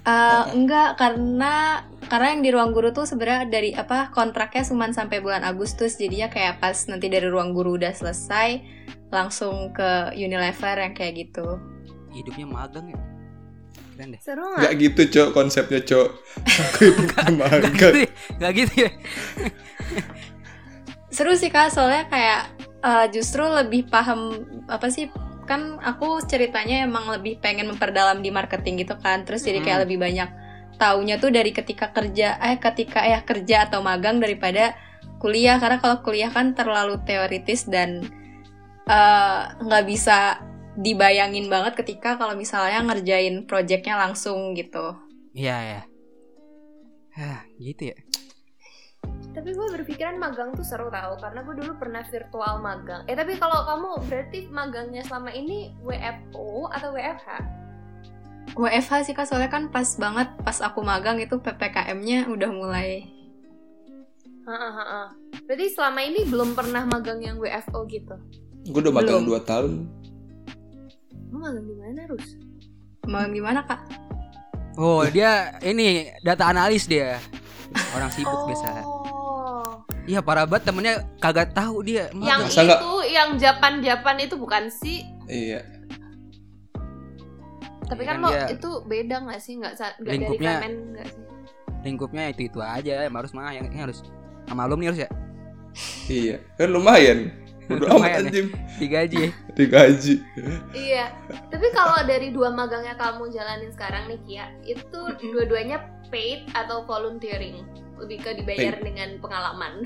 Eh, 0.00 0.44
enggak 0.52 0.98
karena 0.98 1.86
karena 2.10 2.26
yang 2.34 2.42
di 2.42 2.50
ruang 2.50 2.70
guru 2.74 2.90
tuh 2.90 3.06
sebenarnya 3.06 3.46
dari 3.46 3.70
apa 3.72 4.10
kontraknya 4.10 4.66
cuma 4.66 4.90
sampai 4.90 5.22
bulan 5.22 5.46
Agustus 5.46 5.96
jadinya 5.96 6.26
kayak 6.26 6.58
pas 6.58 6.76
nanti 6.90 7.06
dari 7.06 7.30
ruang 7.30 7.54
guru 7.54 7.78
udah 7.78 7.94
selesai 7.94 8.58
langsung 9.08 9.70
ke 9.72 10.12
Unilever 10.12 10.76
yang 10.76 10.92
kayak 10.92 11.24
gitu. 11.28 11.56
Hidupnya 12.10 12.46
magang 12.48 12.90
ya? 12.90 13.00
Keren 14.00 14.16
deh. 14.16 14.20
seru 14.24 14.40
nggak 14.48 14.60
nggak 14.64 14.74
gitu 14.80 15.02
cok 15.12 15.28
konsepnya 15.36 15.80
cok 15.84 16.08
magang 17.36 17.74
gitu, 17.76 17.98
ya? 18.00 18.08
nggak 18.40 18.52
gitu 18.56 18.74
ya? 18.88 18.90
Seru 21.12 21.36
sih 21.36 21.52
kak 21.52 21.68
soalnya 21.68 22.08
kayak 22.08 22.40
eh, 22.80 23.06
justru 23.12 23.44
lebih 23.44 23.92
paham 23.92 24.40
apa 24.72 24.88
sih 24.88 25.12
kan 25.44 25.76
aku 25.82 26.22
ceritanya 26.24 26.86
emang 26.88 27.10
lebih 27.12 27.42
pengen 27.44 27.68
memperdalam 27.68 28.24
di 28.24 28.32
marketing 28.32 28.86
gitu 28.86 28.96
kan 28.96 29.26
terus 29.28 29.44
jadi 29.44 29.60
kayak 29.60 29.78
Hmm. 29.82 29.84
lebih 29.84 29.98
banyak 30.00 30.28
taunya 30.80 31.20
tuh 31.20 31.28
dari 31.28 31.52
ketika 31.52 31.92
kerja 31.92 32.40
eh 32.40 32.56
ketika 32.56 33.04
ya 33.04 33.20
kerja 33.20 33.68
atau 33.68 33.84
magang 33.84 34.16
daripada 34.16 34.72
kuliah 35.20 35.60
karena 35.60 35.76
kalau 35.76 36.00
kuliah 36.00 36.32
kan 36.32 36.56
terlalu 36.56 36.96
teoritis 37.04 37.68
dan 37.68 38.00
eh, 38.88 39.40
nggak 39.60 39.84
bisa 39.84 40.40
dibayangin 40.80 41.52
banget 41.52 41.76
ketika 41.76 42.16
kalau 42.16 42.32
misalnya 42.32 42.80
ngerjain 42.80 43.44
projectnya 43.44 44.00
langsung 44.00 44.56
gitu. 44.56 44.96
Iya 45.36 45.56
ya. 45.60 45.82
Hah, 47.14 47.44
gitu 47.60 47.92
ya. 47.92 47.98
Tapi 49.30 49.54
gue 49.54 49.66
berpikiran 49.78 50.18
magang 50.18 50.50
tuh 50.52 50.66
seru 50.66 50.90
tau 50.90 51.14
Karena 51.16 51.40
gue 51.46 51.54
dulu 51.54 51.72
pernah 51.78 52.02
virtual 52.02 52.60
magang 52.60 53.06
Eh 53.06 53.14
tapi 53.14 53.38
kalau 53.38 53.62
kamu 53.62 53.88
berarti 54.10 54.38
magangnya 54.50 55.06
selama 55.06 55.30
ini 55.30 55.72
WFO 55.80 56.68
atau 56.68 56.90
WFH? 56.92 57.28
WFH 58.58 58.92
sih 59.06 59.14
kak 59.14 59.30
soalnya 59.30 59.48
kan 59.48 59.70
pas 59.70 59.86
banget 59.96 60.28
pas 60.42 60.58
aku 60.58 60.82
magang 60.82 61.22
itu 61.22 61.38
ppkm-nya 61.38 62.26
udah 62.26 62.50
mulai 62.50 63.06
Heeh, 64.50 64.72
heeh. 64.74 65.06
Berarti 65.46 65.66
selama 65.70 66.00
ini 66.02 66.26
belum 66.26 66.58
pernah 66.58 66.82
magang 66.82 67.22
yang 67.22 67.38
WFO 67.38 67.86
gitu 67.86 68.18
gue 68.66 68.80
udah 68.82 68.92
magang 68.92 69.24
Belum. 69.24 69.40
2 69.40 69.48
tahun 69.48 69.72
magang 71.40 71.64
di 71.64 71.74
mana, 71.74 72.00
Rus? 72.06 72.36
mau 73.02 73.24
gimana 73.24 73.64
kak? 73.64 73.80
Oh 74.76 75.02
dia 75.04 75.32
ini 75.60 75.86
data 76.20 76.46
analis 76.46 76.84
dia. 76.84 77.16
Orang 77.90 78.10
sibuk 78.10 78.44
biasa. 78.44 78.82
Oh 78.82 79.82
Iya 80.02 80.20
parah 80.20 80.42
banget 80.42 80.66
temennya 80.66 80.94
kagak 81.16 81.50
tahu 81.50 81.80
dia. 81.80 82.10
Yang 82.10 82.18
magang. 82.18 82.40
Masa 82.44 82.60
nggak- 82.60 82.80
itu, 82.80 82.92
yang 83.08 83.28
Japan-Japan 83.36 84.16
itu 84.20 84.34
bukan 84.34 84.62
sih 84.68 84.98
iya 85.24 85.60
Tapi 87.82 88.00
Iya 88.00 88.08
kan 88.08 88.16
kan 88.16 88.22
lo 88.22 88.28
dia- 88.28 88.48
itu 88.50 88.70
beda 88.84 89.16
gak 89.24 89.40
sih? 89.40 89.54
Gak, 89.56 89.74
sa- 89.74 89.94
nggak 89.96 90.06
dari 90.06 90.14
Lingkupnya- 90.16 90.58
Kemen 90.58 90.74
gak 90.94 91.06
sih? 91.08 91.22
lingkupnya 91.80 92.24
itu 92.28 92.42
itu 92.44 92.60
aja 92.60 92.92
yang 93.00 93.14
harus 93.14 93.32
mah 93.32 93.50
yang, 93.50 93.64
yang 93.66 93.88
harus 93.88 94.04
sama 94.44 94.68
alumni 94.68 94.92
harus 94.92 95.00
ya 95.00 95.08
iya 96.06 96.36
kan 96.54 96.68
lumayan 96.68 97.32
udah 97.70 97.88
amat 97.94 98.08
ya. 98.08 98.18
anjing 98.20 98.46
digaji 98.76 99.16
ya. 99.16 99.30
digaji 99.52 100.14
Iya, 100.70 101.04
tapi 101.46 101.66
kalau 101.70 102.02
dari 102.02 102.28
dua 102.28 102.50
magangnya 102.50 102.94
kamu 102.94 103.30
jalanin 103.30 103.70
sekarang 103.70 104.06
nih 104.06 104.20
Kia, 104.24 104.46
itu 104.64 105.00
dua-duanya 105.22 105.78
paid 106.08 106.50
atau 106.52 106.82
volunteering? 106.82 107.62
Lebih 107.96 108.18
ke 108.18 108.30
dibayar 108.34 108.74
Paid. 108.74 108.82
dengan 108.82 109.08
pengalaman. 109.18 109.84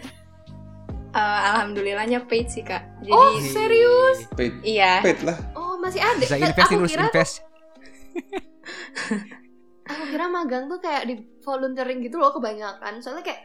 Eh, 1.11 1.21
alhamdulillahnya 1.47 2.25
paid 2.25 2.47
sih 2.49 2.63
kak. 2.63 2.83
Jadi 3.01 3.11
Oh, 3.11 3.39
serius? 3.45 4.19
paid 4.33 4.55
iya. 4.63 4.99
paid 4.99 5.23
lah 5.23 5.39
Oh, 5.53 5.77
masih 5.77 5.99
ada. 5.99 6.19
bisa 6.19 6.35
Kan 6.35 6.51
invest 6.51 6.65
aku 6.65 6.75
terus 6.77 6.91
kira 6.91 7.05
invest 7.05 7.35
aku 9.85 10.03
kira 10.09 10.27
magang 10.27 10.67
tuh 10.67 10.79
kayak 10.79 11.05
di 11.05 11.15
volunteering 11.41 12.01
gitu 12.01 12.17
loh 12.17 12.31
kebanyakan. 12.31 12.99
Soalnya 12.99 13.25
kayak 13.25 13.41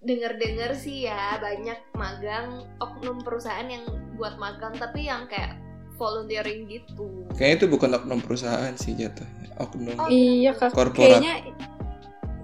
denger-denger 0.00 0.72
sih 0.74 1.04
ya 1.04 1.36
banyak 1.36 1.76
magang 1.92 2.64
oknum 2.80 3.20
perusahaan 3.20 3.68
yang 3.68 3.84
buat 4.16 4.40
magang 4.40 4.72
tapi 4.72 5.04
yang 5.04 5.28
kayak 5.28 5.60
volunteering 5.96 6.64
gitu. 6.64 7.28
kayaknya 7.36 7.56
itu 7.60 7.66
bukan 7.68 7.90
oknum 7.92 8.20
perusahaan 8.24 8.72
sih 8.74 8.96
jatuhnya 8.96 9.52
oknum 9.60 9.96
Oh, 10.00 10.08
Iya 10.08 10.56
kak. 10.56 10.72
Korporat. 10.72 11.20
Kayaknya 11.20 11.34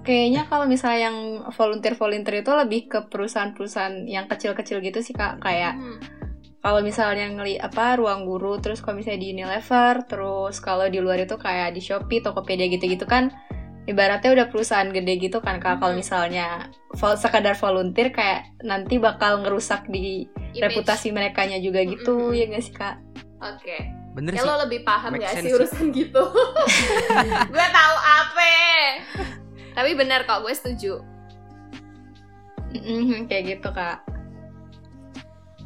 kayaknya 0.04 0.42
kalau 0.46 0.68
misalnya 0.68 1.00
yang 1.08 1.16
volunteer 1.50 1.94
volunteer 1.96 2.44
itu 2.44 2.52
lebih 2.52 2.80
ke 2.86 2.98
perusahaan-perusahaan 3.08 4.04
yang 4.04 4.28
kecil-kecil 4.28 4.84
gitu 4.84 5.00
sih 5.00 5.16
kak. 5.16 5.40
Kayak 5.40 5.72
Hmm. 5.75 5.98
kalau 6.60 6.84
misalnya 6.84 7.32
ngeli 7.32 7.56
apa 7.56 7.96
ruang 7.96 8.28
guru, 8.28 8.60
terus 8.60 8.84
kalau 8.84 9.00
misalnya 9.00 9.25
di 9.25 9.32
Unilever, 9.32 10.04
terus 10.04 10.60
kalau 10.60 10.86
di 10.86 11.00
luar 11.00 11.25
itu 11.25 11.34
kayak 11.34 11.72
di 11.72 11.80
Shopee, 11.80 12.20
Tokopedia 12.20 12.68
gitu-gitu 12.68 13.08
kan. 13.08 13.32
Ibaratnya 13.86 14.34
udah 14.34 14.46
perusahaan 14.50 14.90
gede 14.90 15.16
gitu 15.16 15.40
kan 15.40 15.56
kak. 15.56 15.80
Kalau 15.80 15.96
Hmm. 15.96 16.02
misalnya 16.04 16.68
sekadar 16.97 17.55
volunteer 17.55 18.09
kayak 18.09 18.57
nanti 18.61 18.97
bakal 18.97 19.45
ngerusak 19.45 19.85
di 19.87 20.25
Image. 20.53 20.65
reputasi 20.65 21.12
merekanya 21.12 21.61
juga 21.61 21.85
gitu 21.85 22.33
Mm-mm. 22.33 22.37
ya 22.37 22.45
gak 22.49 22.65
sih 22.65 22.75
kak? 22.75 22.97
Oke. 23.38 23.79
bener 24.17 24.33
Ya 24.33 24.41
sih 24.41 24.49
lo 24.49 24.57
lebih 24.65 24.81
paham 24.81 25.12
Make 25.12 25.23
gak 25.23 25.35
sense 25.37 25.45
sih 25.45 25.53
urusan 25.53 25.85
gitu? 25.93 26.23
gue 27.53 27.67
tahu 27.69 27.97
apa. 28.00 28.53
Tapi 29.76 29.91
benar 29.93 30.25
kok, 30.25 30.41
gue 30.41 30.55
setuju. 30.57 31.05
Mm-mm, 32.73 33.29
kayak 33.29 33.57
gitu 33.57 33.69
kak. 33.71 34.00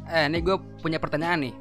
eh 0.05 0.27
ini 0.27 0.43
gue 0.43 0.59
punya 0.83 0.99
pertanyaan 0.99 1.47
nih 1.47 1.55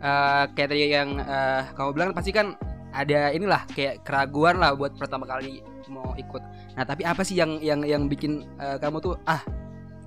Eh 0.00 0.44
kayak 0.52 0.68
tadi 0.68 0.88
yang 0.88 1.16
eh, 1.16 1.62
kamu 1.72 1.90
bilang 1.92 2.10
pasti 2.12 2.28
kan 2.28 2.56
ada 2.92 3.32
inilah 3.32 3.64
kayak 3.68 4.00
keraguan 4.00 4.56
lah 4.56 4.72
buat 4.72 4.96
pertama 4.96 5.24
kali 5.24 5.60
mau 5.90 6.14
ikut. 6.16 6.42
Nah 6.76 6.84
tapi 6.86 7.02
apa 7.04 7.20
sih 7.24 7.36
yang 7.36 7.58
yang 7.60 7.84
yang 7.84 8.08
bikin 8.08 8.46
eh, 8.60 8.76
kamu 8.80 9.00
tuh 9.02 9.14
ah 9.28 9.42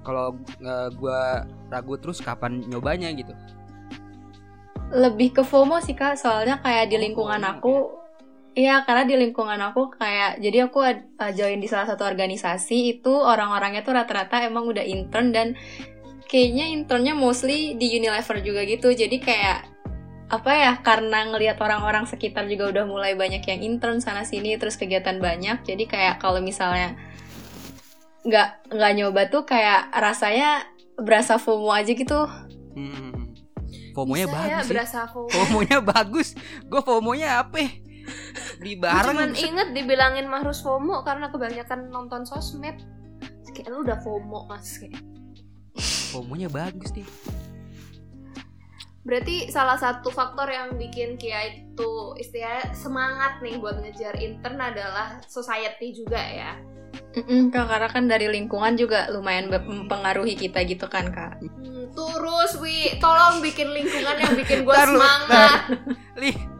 kalau 0.05 0.39
eh, 0.63 0.89
gua 0.95 1.43
ragu 1.67 1.99
terus 1.99 2.23
kapan 2.23 2.63
nyobanya 2.65 3.11
gitu? 3.11 3.35
Lebih 4.87 5.35
ke 5.35 5.43
FOMO 5.43 5.83
sih 5.83 5.91
kak, 5.91 6.15
soalnya 6.15 6.63
kayak 6.63 6.87
di 6.87 6.95
Oh, 6.95 7.03
lingkungan 7.03 7.43
FOMO, 7.43 7.59
aku, 7.59 7.73
iya 8.55 8.87
karena 8.87 9.03
di 9.03 9.19
lingkungan 9.19 9.59
aku 9.59 9.91
kayak, 9.99 10.39
jadi 10.39 10.71
aku 10.71 10.79
uh, 10.79 11.31
join 11.35 11.59
di 11.59 11.67
salah 11.67 11.91
satu 11.91 12.07
organisasi 12.07 12.95
itu 12.95 13.11
orang-orangnya 13.11 13.83
tuh 13.83 13.99
rata-rata 13.99 14.47
emang 14.47 14.63
udah 14.63 14.87
intern 14.87 15.35
dan 15.35 15.59
kayaknya 16.31 16.71
internnya 16.71 17.19
mostly 17.19 17.75
di 17.75 17.99
Unilever 17.99 18.39
juga 18.39 18.63
gitu, 18.63 18.95
jadi 18.95 19.17
kayak 19.19 19.76
apa 20.27 20.51
ya 20.51 20.73
karena 20.83 21.23
ngelihat 21.31 21.55
orang-orang 21.63 22.03
sekitar 22.03 22.43
juga 22.51 22.67
udah 22.67 22.83
mulai 22.83 23.15
banyak 23.15 23.47
yang 23.47 23.59
intern 23.63 24.03
sana 24.03 24.27
sini 24.27 24.59
terus 24.59 24.75
kegiatan 24.75 25.23
banyak 25.23 25.63
jadi 25.63 25.83
kayak 25.87 26.15
kalau 26.19 26.43
misalnya 26.43 26.99
nggak 28.27 28.75
nggak 28.75 28.91
nyoba 28.99 29.31
tuh 29.31 29.47
kayak 29.47 29.87
rasanya 29.95 30.67
berasa 30.99 31.39
FOMO 31.39 31.71
aja 31.71 31.95
gitu 31.95 32.27
Hmm. 32.77 33.33
FOMO-nya 33.97 34.29
Bisa 34.29 34.37
ya, 34.37 34.37
bagus 34.37 34.61
sih. 34.61 34.73
berasa 34.77 34.99
FOMO. 35.09 35.29
FOMO-nya 35.33 35.77
bagus. 35.81 36.27
Gue 36.69 36.81
FOMO-nya 36.85 37.41
apa? 37.41 37.57
Di 38.61 38.77
bareng. 38.77 39.17
cuman 39.17 39.33
inget 39.33 39.67
dibilangin 39.73 40.29
harus 40.29 40.61
FOMO 40.61 41.01
karena 41.01 41.33
kebanyakan 41.33 41.89
nonton 41.89 42.21
sosmed. 42.29 42.77
Kayak 43.57 43.73
lu 43.73 43.81
udah 43.81 43.97
FOMO 44.05 44.45
mas 44.45 44.77
kayak. 44.77 45.01
FOMO-nya 46.13 46.53
bagus 46.53 46.93
nih. 46.93 47.09
Berarti 49.05 49.51
salah 49.53 49.77
satu 49.79 50.09
faktor 50.11 50.49
yang 50.49 50.75
bikin 50.75 51.15
Kia 51.15 51.61
itu 51.63 52.17
istilahnya 52.17 52.73
semangat 52.75 53.39
nih 53.39 53.55
buat 53.61 53.79
ngejar 53.79 54.17
intern 54.19 54.59
adalah 54.59 55.21
society 55.25 55.93
juga 55.93 56.19
ya. 56.19 56.53
Mm-mm, 57.17 57.49
Kak, 57.49 57.65
karena 57.65 57.89
kan 57.89 58.03
dari 58.05 58.29
lingkungan 58.29 58.77
juga 58.77 59.09
lumayan 59.09 59.49
mempengaruhi 59.49 60.37
kita 60.37 60.61
gitu 60.69 60.85
kan 60.85 61.09
kak. 61.09 61.41
Hmm, 61.41 61.89
terus 61.93 62.61
Wi, 62.61 62.97
tolong 63.01 63.41
bikin 63.41 63.73
lingkungan 63.73 64.17
yang 64.21 64.33
bikin 64.37 64.61
gue 64.61 64.75
semangat. 64.75 65.77
Li. 66.21 66.56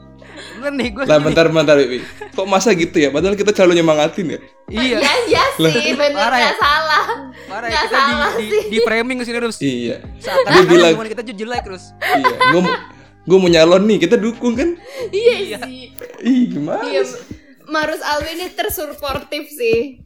Bener 0.57 0.73
nih 0.73 0.89
gue. 0.91 1.03
Lah 1.05 1.17
bentar 1.17 1.45
bentar 1.47 1.75
Wiwi. 1.75 1.99
Kok 2.33 2.45
masa 2.45 2.73
gitu 2.73 2.97
ya? 2.97 3.09
Padahal 3.09 3.33
kita 3.33 3.53
selalu 3.53 3.77
nyemangatin 3.77 4.25
ya. 4.27 4.39
Iya. 4.67 4.97
Iya 4.99 5.11
iya 5.27 5.43
sih, 5.55 5.93
bener 5.93 6.17
Parah 6.17 6.37
ya? 6.37 6.43
nggak 6.43 6.57
salah. 6.57 7.05
Parah 7.47 7.67
ya 7.67 7.79
kita 7.79 7.87
di, 7.87 7.93
salah 7.93 8.31
di, 8.33 8.45
sih. 8.47 8.61
di 8.67 8.77
framing 8.81 9.17
ke 9.17 9.23
sini 9.23 9.37
terus. 9.37 9.57
Iya. 9.59 9.95
Seakan 10.17 10.51
Dia 10.51 10.61
bilang- 10.65 10.93
hubungan 10.97 11.11
kita 11.13 11.23
jelek 11.23 11.61
terus. 11.63 11.83
Iya. 12.01 12.35
Gue 12.51 12.61
mau 12.61 12.73
gue 13.27 13.37
mau 13.37 13.49
nyalon 13.51 13.83
nih, 13.85 13.97
kita 13.99 14.15
dukung 14.15 14.55
kan? 14.55 14.69
Iya 15.09 15.35
Iya. 15.37 15.57
sih. 15.63 15.81
Ih, 16.23 16.43
gimana? 16.49 16.83
Iya, 16.83 17.03
Marus 17.67 17.99
Alwi 17.99 18.31
ini 18.33 18.47
tersuportif 18.49 19.51
sih. 19.51 19.99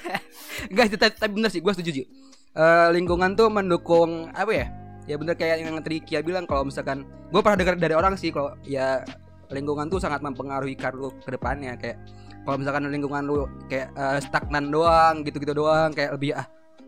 Enggak, 0.70 0.94
tapi, 0.94 1.14
tapi 1.18 1.32
bener 1.34 1.50
sih, 1.50 1.58
gue 1.58 1.72
setuju 1.74 1.90
Ji. 1.92 2.02
Eh, 2.50 2.88
lingkungan 2.90 3.34
tuh 3.34 3.46
mendukung 3.46 4.30
apa 4.30 4.50
ya? 4.50 4.66
Ya 5.06 5.18
bener 5.18 5.34
kayak 5.34 5.58
yang 5.58 5.74
tadi 5.82 5.98
Kia 5.98 6.22
bilang 6.22 6.46
kalau 6.46 6.62
misalkan 6.62 7.02
gue 7.02 7.40
pernah 7.40 7.58
dengar 7.58 7.74
dari 7.74 7.94
orang 7.94 8.14
sih 8.14 8.30
kalau 8.30 8.54
ya 8.62 9.02
lingkungan 9.50 9.90
tuh 9.90 9.98
sangat 9.98 10.22
mempengaruhi 10.22 10.78
karir 10.78 10.98
lu 10.98 11.10
ke 11.20 11.30
depannya. 11.34 11.74
Kayak 11.76 11.98
kalau 12.46 12.56
misalkan 12.56 12.88
lingkungan 12.88 13.22
lu 13.26 13.46
kayak 13.66 13.92
eh, 13.94 14.18
stagnan 14.22 14.70
doang 14.72 15.26
gitu-gitu 15.26 15.52
doang 15.52 15.92
kayak 15.92 16.16
lebih 16.16 16.34
ah 16.34 16.46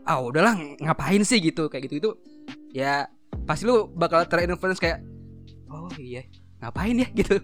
ah 0.08 0.18
udahlah 0.18 0.56
ngapain 0.82 1.22
sih? 1.22 1.38
gitu 1.38 1.68
kayak 1.70 1.90
gitu 1.90 1.94
itu 1.98 2.10
ya 2.72 3.06
pasti 3.44 3.68
lu 3.68 3.90
bakal 3.94 4.24
terinfluence 4.26 4.80
kayak 4.80 5.02
oh 5.70 5.90
iya 5.98 6.24
ngapain 6.62 6.96
ya? 6.98 7.08
gitu. 7.18 7.36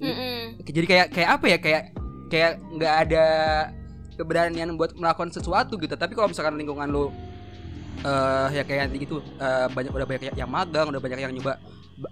Mm-mm. 0.00 0.64
jadi 0.64 0.86
kayak 0.88 1.06
kayak 1.12 1.30
apa 1.36 1.46
ya 1.46 1.58
kayak 1.60 1.82
kayak 2.32 2.52
nggak 2.72 2.94
ada 3.04 3.24
keberanian 4.16 4.76
buat 4.76 4.96
melakukan 4.96 5.32
sesuatu 5.32 5.76
gitu. 5.76 5.92
Tapi 5.96 6.12
kalau 6.16 6.32
misalkan 6.32 6.56
lingkungan 6.56 6.88
lu 6.88 7.12
eh 8.00 8.48
ya 8.56 8.62
kayak 8.64 8.96
gitu 8.96 9.20
eh, 9.36 9.68
banyak 9.68 9.92
udah 9.92 10.06
banyak 10.08 10.32
yang 10.32 10.48
magang 10.48 10.88
udah 10.88 11.00
banyak 11.00 11.20
yang 11.20 11.32
nyoba 11.36 11.60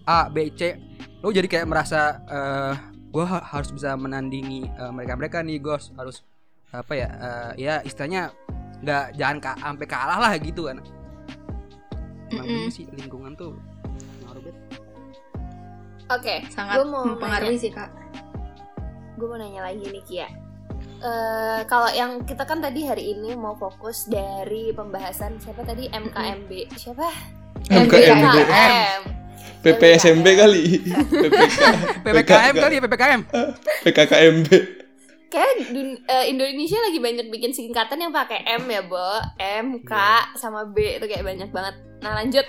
A 0.07 0.29
B 0.29 0.53
C 0.55 0.77
lu 1.22 1.35
jadi 1.35 1.48
kayak 1.51 1.66
merasa 1.66 2.22
eh 2.29 2.74
gue 3.09 3.24
harus 3.24 3.72
bisa 3.72 3.96
menandingi 3.96 4.68
mereka 4.92 5.12
mereka 5.16 5.38
nih 5.40 5.59
gue 5.59 5.74
harus 5.96 6.22
apa 6.68 6.92
ya 6.92 7.09
eh, 7.09 7.53
ya 7.57 7.74
istilahnya 7.81 8.29
nggak 8.85 9.16
jangan 9.16 9.37
ka, 9.40 9.53
sampai 9.57 9.87
kalah 9.88 10.18
lah 10.20 10.33
gitu 10.37 10.68
kan 10.68 10.79
emang 12.29 12.44
bener 12.44 12.68
sih 12.68 12.85
lingkungan 12.92 13.33
tuh 13.35 13.57
ngaruh 14.29 14.42
banget. 14.44 14.64
Oke, 16.09 16.35
Sangat 16.48 16.81
Gua 16.81 16.87
mau 16.88 17.05
mempengaruhi 17.05 17.57
sih 17.61 17.68
kak. 17.68 17.92
gue 19.20 19.27
mau 19.29 19.37
nanya 19.37 19.66
lagi 19.66 19.83
nih 19.83 20.05
Kia. 20.09 20.29
Eh, 21.05 21.61
kalau 21.68 21.90
yang 21.92 22.22
kita 22.24 22.48
kan 22.48 22.64
tadi 22.64 22.87
hari 22.87 23.12
ini 23.12 23.37
mau 23.37 23.53
fokus 23.59 24.09
dari 24.09 24.72
pembahasan 24.72 25.37
siapa 25.42 25.66
tadi 25.68 25.90
MKMB 25.90 26.51
siapa? 26.81 27.09
MKMB. 27.68 28.24
MKM. 28.24 29.01
PPSMB 29.62 30.26
kali. 30.38 30.64
PPK. 31.24 31.60
ppkm 32.04 32.54
kali 32.54 32.74
ya 32.78 32.82
ppkm 32.82 33.20
PKKMB. 33.84 34.48
Kayak 35.28 35.52
dun- 35.76 36.00
eh, 36.08 36.24
Indonesia 36.32 36.78
lagi 36.80 36.98
banyak 37.04 37.26
bikin 37.28 37.52
singkatan 37.52 38.00
yang 38.00 38.12
pakai 38.16 38.48
M 38.56 38.64
ya, 38.64 38.80
Bo. 38.80 39.20
M, 39.36 39.84
K, 39.84 39.92
sama 40.40 40.64
B 40.64 40.96
itu 40.96 41.04
kayak 41.04 41.20
banyak 41.20 41.52
banget. 41.52 41.74
Nah, 42.00 42.16
lanjut 42.16 42.46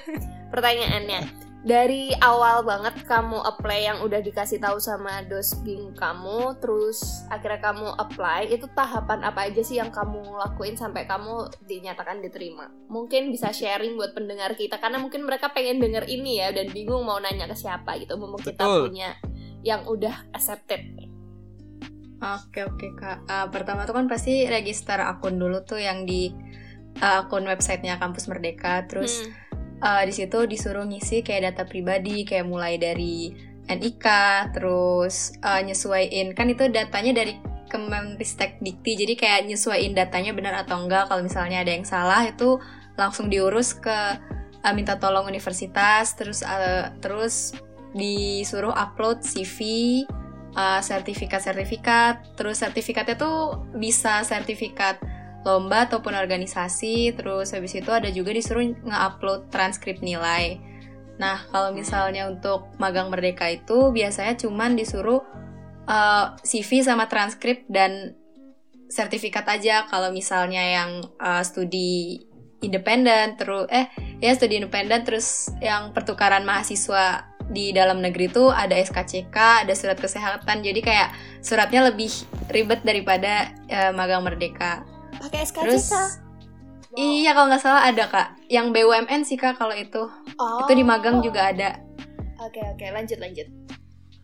pertanyaannya. 0.54 1.49
Dari 1.60 2.16
awal 2.24 2.64
banget 2.64 3.04
kamu 3.04 3.36
apply 3.36 3.80
yang 3.84 4.00
udah 4.00 4.24
dikasih 4.24 4.64
tahu 4.64 4.80
sama 4.80 5.28
dosbing 5.28 5.92
kamu, 5.92 6.56
terus 6.64 7.04
akhirnya 7.28 7.60
kamu 7.60 8.00
apply, 8.00 8.48
itu 8.48 8.64
tahapan 8.72 9.28
apa 9.28 9.52
aja 9.52 9.60
sih 9.60 9.76
yang 9.76 9.92
kamu 9.92 10.24
lakuin 10.40 10.80
sampai 10.80 11.04
kamu 11.04 11.52
dinyatakan 11.68 12.24
diterima? 12.24 12.72
Mungkin 12.88 13.28
bisa 13.36 13.52
sharing 13.52 14.00
buat 14.00 14.16
pendengar 14.16 14.56
kita 14.56 14.80
karena 14.80 15.04
mungkin 15.04 15.28
mereka 15.28 15.52
pengen 15.52 15.84
denger 15.84 16.08
ini 16.08 16.40
ya 16.40 16.56
dan 16.56 16.72
bingung 16.72 17.04
mau 17.04 17.20
nanya 17.20 17.52
ke 17.52 17.60
siapa 17.60 18.00
gitu. 18.00 18.16
Mumpung 18.16 18.40
kita 18.40 18.64
Betul. 18.64 18.96
punya 18.96 19.20
yang 19.60 19.84
udah 19.84 20.32
accepted. 20.32 20.80
Oke 22.24 22.64
oke 22.64 22.88
kak. 22.96 23.28
Ah, 23.28 23.52
pertama 23.52 23.84
tuh 23.84 24.00
kan 24.00 24.08
pasti 24.08 24.48
register 24.48 25.00
akun 25.04 25.36
dulu 25.36 25.64
tuh 25.68 25.84
yang 25.84 26.08
di 26.08 26.32
ah, 27.04 27.28
akun 27.28 27.44
websitenya 27.44 28.00
kampus 28.00 28.32
Merdeka. 28.32 28.88
Terus 28.88 29.28
Hmm. 29.28 29.49
Uh, 29.84 30.04
di 30.04 30.14
situ 30.14 30.46
disuruh 30.46 30.86
ngisi 30.88 31.24
kayak 31.24 31.54
data 31.54 31.64
pribadi 31.68 32.24
kayak 32.28 32.48
mulai 32.48 32.76
dari 32.80 33.32
NIK 33.70 34.06
terus 34.58 35.38
uh, 35.46 35.62
nyesuaiin 35.62 36.34
kan 36.34 36.50
itu 36.50 36.68
datanya 36.72 37.24
dari 37.24 37.38
Kemenristek 37.70 38.58
Dikti 38.60 39.06
jadi 39.06 39.14
kayak 39.14 39.42
nyesuaiin 39.46 39.94
datanya 39.94 40.34
benar 40.34 40.58
atau 40.66 40.82
enggak 40.82 41.06
kalau 41.08 41.22
misalnya 41.22 41.62
ada 41.62 41.70
yang 41.70 41.86
salah 41.86 42.26
itu 42.26 42.58
langsung 42.98 43.30
diurus 43.30 43.78
ke 43.78 43.98
uh, 44.66 44.74
minta 44.74 44.98
tolong 44.98 45.30
universitas 45.30 46.18
terus 46.18 46.42
uh, 46.42 46.90
terus 46.98 47.54
disuruh 47.94 48.74
upload 48.74 49.22
CV 49.22 50.02
uh, 50.58 50.82
sertifikat-sertifikat 50.82 52.38
terus 52.38 52.62
sertifikatnya 52.62 53.18
tuh 53.18 53.70
bisa 53.78 54.26
sertifikat 54.26 54.98
lomba 55.48 55.88
ataupun 55.88 56.16
organisasi 56.16 57.16
terus 57.16 57.56
habis 57.56 57.76
itu 57.76 57.90
ada 57.90 58.12
juga 58.12 58.36
disuruh 58.36 58.64
nge-upload 58.64 59.48
transkrip 59.52 60.04
nilai 60.04 60.60
nah 61.20 61.44
kalau 61.52 61.76
misalnya 61.76 62.32
untuk 62.32 62.72
magang 62.80 63.12
merdeka 63.12 63.48
itu 63.52 63.92
biasanya 63.92 64.40
cuman 64.40 64.80
disuruh 64.80 65.20
uh, 65.88 66.36
CV 66.44 66.84
sama 66.84 67.12
transkrip 67.12 67.68
dan 67.68 68.16
sertifikat 68.90 69.46
aja 69.46 69.86
kalau 69.92 70.10
misalnya 70.16 70.64
yang 70.64 71.04
uh, 71.20 71.44
studi 71.44 72.24
independen 72.60 73.40
terus 73.40 73.68
eh 73.72 73.88
ya 74.20 74.36
studi 74.36 74.60
independen 74.60 75.04
terus 75.04 75.52
yang 75.64 75.92
pertukaran 75.96 76.44
mahasiswa 76.44 77.30
di 77.50 77.74
dalam 77.74 78.00
negeri 78.00 78.30
tuh 78.30 78.54
ada 78.54 78.78
SKCK, 78.78 79.66
ada 79.66 79.74
surat 79.74 79.98
kesehatan. 79.98 80.62
Jadi 80.62 80.86
kayak 80.86 81.10
suratnya 81.42 81.90
lebih 81.90 82.14
ribet 82.54 82.86
daripada 82.86 83.50
uh, 83.68 83.92
magang 83.92 84.22
merdeka. 84.22 84.86
Pakai 85.20 85.46
SKCK. 85.46 85.64
Terus 85.68 85.86
iya 86.98 87.36
kalau 87.36 87.52
nggak 87.52 87.62
salah 87.62 87.84
ada 87.86 88.10
kak. 88.10 88.28
Yang 88.50 88.68
BUMN 88.74 89.22
sih 89.28 89.38
kak 89.38 89.60
kalau 89.60 89.76
itu. 89.76 90.10
Oh. 90.40 90.66
Itu 90.66 90.72
di 90.74 90.84
magang 90.84 91.22
juga 91.22 91.52
ada. 91.52 91.80
Oke 92.40 92.64
oke 92.64 92.86
lanjut 92.90 93.20
lanjut. 93.20 93.48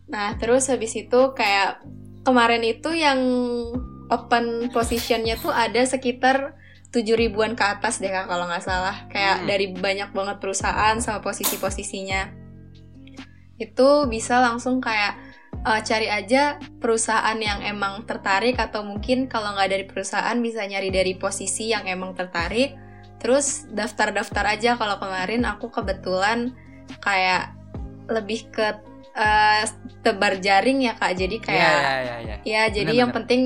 Nah 0.08 0.34
terus 0.40 0.66
habis 0.72 0.96
itu 0.96 1.20
kayak 1.36 1.84
kemarin 2.24 2.64
itu 2.64 2.90
yang 2.96 3.20
open 4.08 4.70
positionnya 4.70 5.36
tuh 5.38 5.50
ada 5.50 5.82
sekitar 5.82 6.56
tujuh 6.94 7.18
ribuan 7.18 7.58
ke 7.58 7.64
atas 7.66 8.00
deh 8.00 8.08
kak 8.08 8.26
kalau 8.26 8.48
nggak 8.48 8.64
salah. 8.64 9.04
Kayak 9.12 9.44
Hmm. 9.44 9.46
dari 9.46 9.66
banyak 9.70 10.10
banget 10.16 10.36
perusahaan 10.40 10.96
sama 10.98 11.20
posisi-posisinya. 11.20 12.32
Itu 13.56 14.08
bisa 14.08 14.40
langsung 14.40 14.80
kayak 14.80 15.16
eh, 15.66 15.80
cari 15.82 16.08
aja 16.08 16.62
perusahaan 16.78 17.36
yang 17.36 17.60
emang 17.66 18.06
tertarik 18.06 18.56
atau 18.56 18.86
mungkin 18.86 19.26
kalau 19.26 19.52
nggak 19.58 19.70
dari 19.70 19.84
perusahaan 19.84 20.38
bisa 20.38 20.62
nyari 20.64 20.88
dari 20.94 21.12
posisi 21.18 21.74
yang 21.74 21.84
emang 21.90 22.14
tertarik. 22.14 22.78
Terus 23.18 23.66
daftar-daftar 23.74 24.44
aja 24.54 24.78
kalau 24.78 24.96
kemarin 25.02 25.42
aku 25.42 25.68
kebetulan 25.74 26.54
kayak 27.02 27.50
lebih 28.06 28.46
ke 28.54 28.78
eh, 29.18 29.64
tebar 30.06 30.38
jaring 30.38 30.86
ya 30.86 30.94
kak. 30.94 31.18
Jadi 31.18 31.36
kayak 31.42 31.58
Iya, 31.58 31.80
iya, 31.82 31.96
iya, 31.98 32.16
iya. 32.22 32.36
Ya, 32.46 32.62
jadi 32.70 32.92
Bener, 32.94 33.00
yang 33.02 33.10
bener. 33.10 33.18
penting 33.26 33.42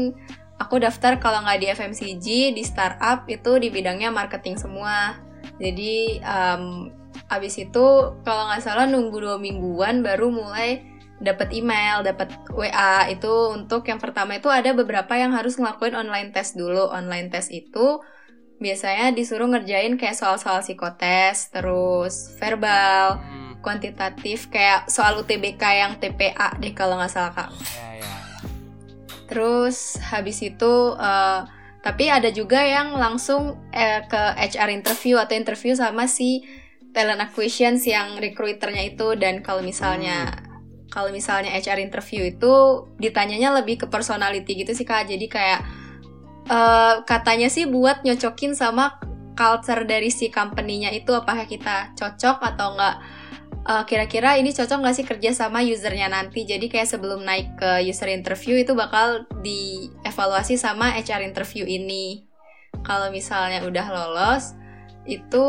aku 0.60 0.76
daftar 0.76 1.16
kalau 1.16 1.40
nggak 1.40 1.58
di 1.64 1.66
FMCG 1.72 2.26
di 2.52 2.62
startup 2.62 3.24
itu 3.32 3.56
di 3.56 3.72
bidangnya 3.72 4.12
marketing 4.12 4.60
semua 4.60 5.16
jadi 5.56 6.20
um, 6.20 6.92
abis 7.32 7.64
itu 7.64 7.86
kalau 8.22 8.42
nggak 8.52 8.60
salah 8.60 8.84
nunggu 8.84 9.16
dua 9.24 9.36
mingguan 9.40 10.04
baru 10.04 10.28
mulai 10.28 10.84
dapat 11.20 11.52
email, 11.52 12.00
dapat 12.00 12.32
WA 12.48 13.06
itu 13.12 13.52
untuk 13.52 13.84
yang 13.84 14.00
pertama 14.00 14.40
itu 14.40 14.48
ada 14.48 14.72
beberapa 14.72 15.12
yang 15.14 15.36
harus 15.36 15.60
ngelakuin 15.60 15.92
online 15.92 16.32
test 16.32 16.56
dulu. 16.56 16.88
Online 16.88 17.28
test 17.28 17.52
itu 17.52 18.00
biasanya 18.60 19.12
disuruh 19.12 19.48
ngerjain 19.48 19.96
kayak 20.00 20.16
soal-soal 20.16 20.64
psikotes, 20.64 21.52
terus 21.52 22.36
verbal, 22.40 23.20
Hmm. 23.20 23.56
kuantitatif 23.60 24.48
kayak 24.48 24.88
soal 24.88 25.20
UTBK 25.20 25.62
yang 25.76 25.92
TPA 26.00 26.56
deh 26.56 26.72
kalau 26.72 26.96
nggak 26.96 27.12
salah 27.12 27.32
kak. 27.36 27.52
Ya, 27.76 28.00
ya. 28.00 28.14
Terus 29.28 30.00
habis 30.00 30.40
itu 30.40 30.72
eh, 30.96 31.40
tapi 31.80 32.12
ada 32.12 32.28
juga 32.32 32.60
yang 32.60 32.96
langsung 32.96 33.60
eh, 33.72 34.04
ke 34.08 34.22
HR 34.36 34.72
interview 34.72 35.16
atau 35.20 35.36
interview 35.36 35.72
sama 35.76 36.08
si 36.08 36.44
talent 36.96 37.20
acquisitions 37.22 37.86
yang 37.86 38.18
recruiternya 38.18 38.96
itu 38.96 39.14
dan 39.16 39.40
kalau 39.40 39.62
misalnya 39.62 40.49
kalau 40.90 41.14
misalnya 41.14 41.54
HR 41.54 41.78
interview 41.78 42.26
itu 42.26 42.84
ditanyanya 42.98 43.62
lebih 43.62 43.80
ke 43.82 43.86
personality 43.86 44.58
gitu 44.58 44.74
sih 44.74 44.82
kak. 44.84 45.06
Jadi 45.06 45.30
kayak 45.30 45.60
eh, 46.50 46.94
katanya 47.06 47.46
sih 47.46 47.70
buat 47.70 48.02
nyocokin 48.02 48.58
sama 48.58 48.98
culture 49.38 49.86
dari 49.86 50.10
si 50.10 50.28
company-nya 50.28 50.92
itu 50.92 51.14
apakah 51.14 51.46
kita 51.46 51.94
cocok 51.94 52.42
atau 52.42 52.74
enggak. 52.74 52.96
Eh, 53.60 53.84
kira-kira 53.86 54.34
ini 54.34 54.50
cocok 54.50 54.82
nggak 54.82 54.96
sih 54.98 55.06
kerja 55.06 55.30
sama 55.30 55.62
usernya 55.62 56.10
nanti? 56.10 56.42
Jadi 56.42 56.66
kayak 56.66 56.90
sebelum 56.90 57.22
naik 57.22 57.54
ke 57.54 57.86
user 57.86 58.10
interview 58.10 58.58
itu 58.58 58.74
bakal 58.74 59.30
dievaluasi 59.46 60.58
sama 60.58 60.90
HR 60.98 61.22
interview 61.22 61.64
ini. 61.70 62.26
Kalau 62.82 63.14
misalnya 63.14 63.62
udah 63.62 63.86
lolos 63.86 64.58
itu 65.06 65.44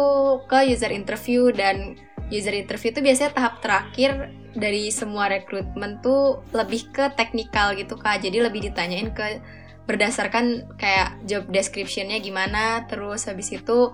ke 0.48 0.70
user 0.70 0.94
interview 0.94 1.50
dan 1.52 1.98
user 2.32 2.56
interview 2.56 2.96
itu 2.96 3.04
biasanya 3.04 3.32
tahap 3.36 3.60
terakhir 3.60 4.32
dari 4.56 4.88
semua 4.92 5.28
rekrutmen 5.28 6.00
tuh 6.00 6.44
lebih 6.56 6.92
ke 6.92 7.12
teknikal 7.16 7.76
gitu 7.76 8.00
kak. 8.00 8.24
Jadi 8.24 8.40
lebih 8.40 8.72
ditanyain 8.72 9.12
ke 9.12 9.44
berdasarkan 9.86 10.72
kayak 10.80 11.20
job 11.28 11.44
descriptionnya 11.52 12.24
gimana 12.24 12.88
terus 12.88 13.28
habis 13.28 13.52
itu 13.52 13.92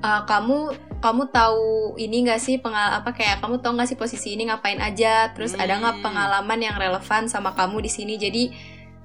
uh, 0.00 0.22
kamu 0.24 0.72
kamu 1.04 1.22
tahu 1.28 1.94
ini 2.00 2.24
gak 2.24 2.40
sih 2.40 2.56
pengal 2.56 2.98
apa 2.98 3.12
kayak 3.12 3.44
kamu 3.44 3.60
tahu 3.60 3.76
gak 3.76 3.88
sih 3.92 3.98
posisi 4.00 4.32
ini 4.32 4.48
ngapain 4.48 4.80
aja? 4.80 5.30
Terus 5.36 5.52
ada 5.54 5.76
nggak 5.76 6.00
Hmm. 6.00 6.04
pengalaman 6.04 6.58
yang 6.60 6.76
relevan 6.80 7.28
sama 7.28 7.52
kamu 7.52 7.84
di 7.84 7.90
sini? 7.92 8.14
Jadi 8.16 8.44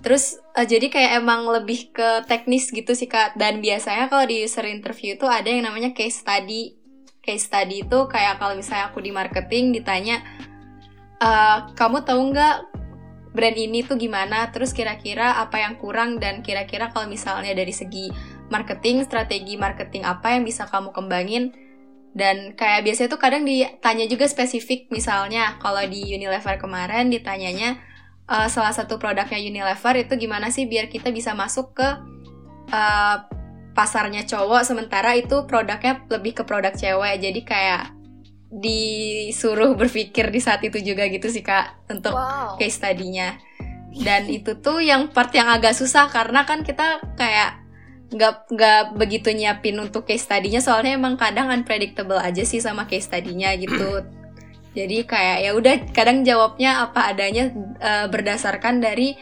terus 0.02 0.42
uh, 0.58 0.66
jadi 0.66 0.90
kayak 0.90 1.12
emang 1.22 1.46
lebih 1.46 1.94
ke 1.94 2.26
teknis 2.26 2.72
gitu 2.72 2.96
sih 2.96 3.12
kak. 3.12 3.36
Dan 3.36 3.60
biasanya 3.60 4.08
kalau 4.08 4.26
di 4.26 4.44
user 4.44 4.66
interview 4.68 5.20
itu 5.20 5.28
ada 5.28 5.48
yang 5.52 5.68
namanya 5.68 5.92
case 5.92 6.24
study 6.24 6.81
case 7.22 7.48
study 7.48 7.86
itu 7.86 8.10
kayak 8.10 8.42
kalau 8.42 8.58
misalnya 8.58 8.90
aku 8.90 9.00
di 9.00 9.14
marketing 9.14 9.72
ditanya 9.78 10.26
"Uh, 11.22 11.70
kamu 11.78 12.02
tahu 12.02 12.34
nggak 12.34 12.72
brand 13.32 13.58
ini 13.58 13.84
tuh 13.84 13.96
gimana? 13.96 14.52
Terus 14.52 14.76
kira-kira 14.76 15.40
apa 15.40 15.60
yang 15.64 15.80
kurang? 15.80 16.20
Dan 16.20 16.44
kira-kira 16.44 16.92
kalau 16.92 17.08
misalnya 17.08 17.56
dari 17.56 17.72
segi 17.72 18.12
marketing 18.52 19.08
strategi 19.08 19.56
marketing 19.56 20.04
apa 20.04 20.36
yang 20.36 20.44
bisa 20.44 20.68
kamu 20.68 20.92
kembangin? 20.92 21.56
Dan 22.12 22.60
kayak 22.60 22.84
biasanya 22.84 23.08
tuh 23.08 23.22
kadang 23.24 23.48
ditanya 23.48 24.04
juga 24.04 24.28
spesifik 24.28 24.92
misalnya 24.92 25.56
kalau 25.64 25.80
di 25.88 26.12
Unilever 26.12 26.60
kemarin 26.60 27.08
ditanyanya 27.08 27.80
eh, 28.28 28.48
salah 28.52 28.76
satu 28.76 29.00
produknya 29.00 29.40
Unilever 29.40 29.96
itu 29.96 30.20
gimana 30.20 30.52
sih 30.52 30.68
biar 30.68 30.92
kita 30.92 31.08
bisa 31.16 31.32
masuk 31.32 31.72
ke 31.72 31.88
eh, 32.68 33.18
pasarnya 33.72 34.28
cowok 34.28 34.68
sementara 34.68 35.16
itu 35.16 35.48
produknya 35.48 36.04
lebih 36.12 36.42
ke 36.42 36.44
produk 36.44 36.76
cewek. 36.76 37.16
Jadi 37.24 37.42
kayak 37.48 37.84
disuruh 38.52 39.80
berpikir 39.80 40.28
di 40.28 40.44
saat 40.44 40.60
itu 40.68 40.76
juga 40.84 41.08
gitu 41.08 41.32
sih 41.32 41.40
kak 41.40 41.88
untuk 41.88 42.12
Wow. 42.12 42.60
case 42.60 42.76
study-nya. 42.80 43.40
Dan 43.96 44.28
itu 44.38 44.60
tuh 44.60 44.84
yang 44.84 45.12
part 45.12 45.32
yang 45.32 45.48
agak 45.48 45.72
susah 45.76 46.12
karena 46.12 46.44
kan 46.44 46.68
kita 46.68 47.00
kayak 47.16 47.64
nggak 48.12 48.52
nggak 48.52 48.82
begitu 49.00 49.32
nyiapin 49.32 49.80
untuk 49.80 50.04
case 50.04 50.28
study-nya. 50.28 50.60
Soalnya 50.60 51.00
emang 51.00 51.16
kadang 51.16 51.48
unpredictable 51.48 52.20
aja 52.20 52.44
sih 52.44 52.60
sama 52.60 52.86
case 52.92 53.08
study-nya 53.08 53.56
gitu. 53.56 54.04
Jadi 54.78 55.04
kayak 55.04 55.38
ya 55.44 55.52
udah 55.52 55.76
kadang 55.92 56.24
jawabnya 56.24 56.84
apa 56.88 57.12
adanya 57.12 57.52
eh, 57.80 58.08
berdasarkan 58.08 58.80
dari 58.80 59.16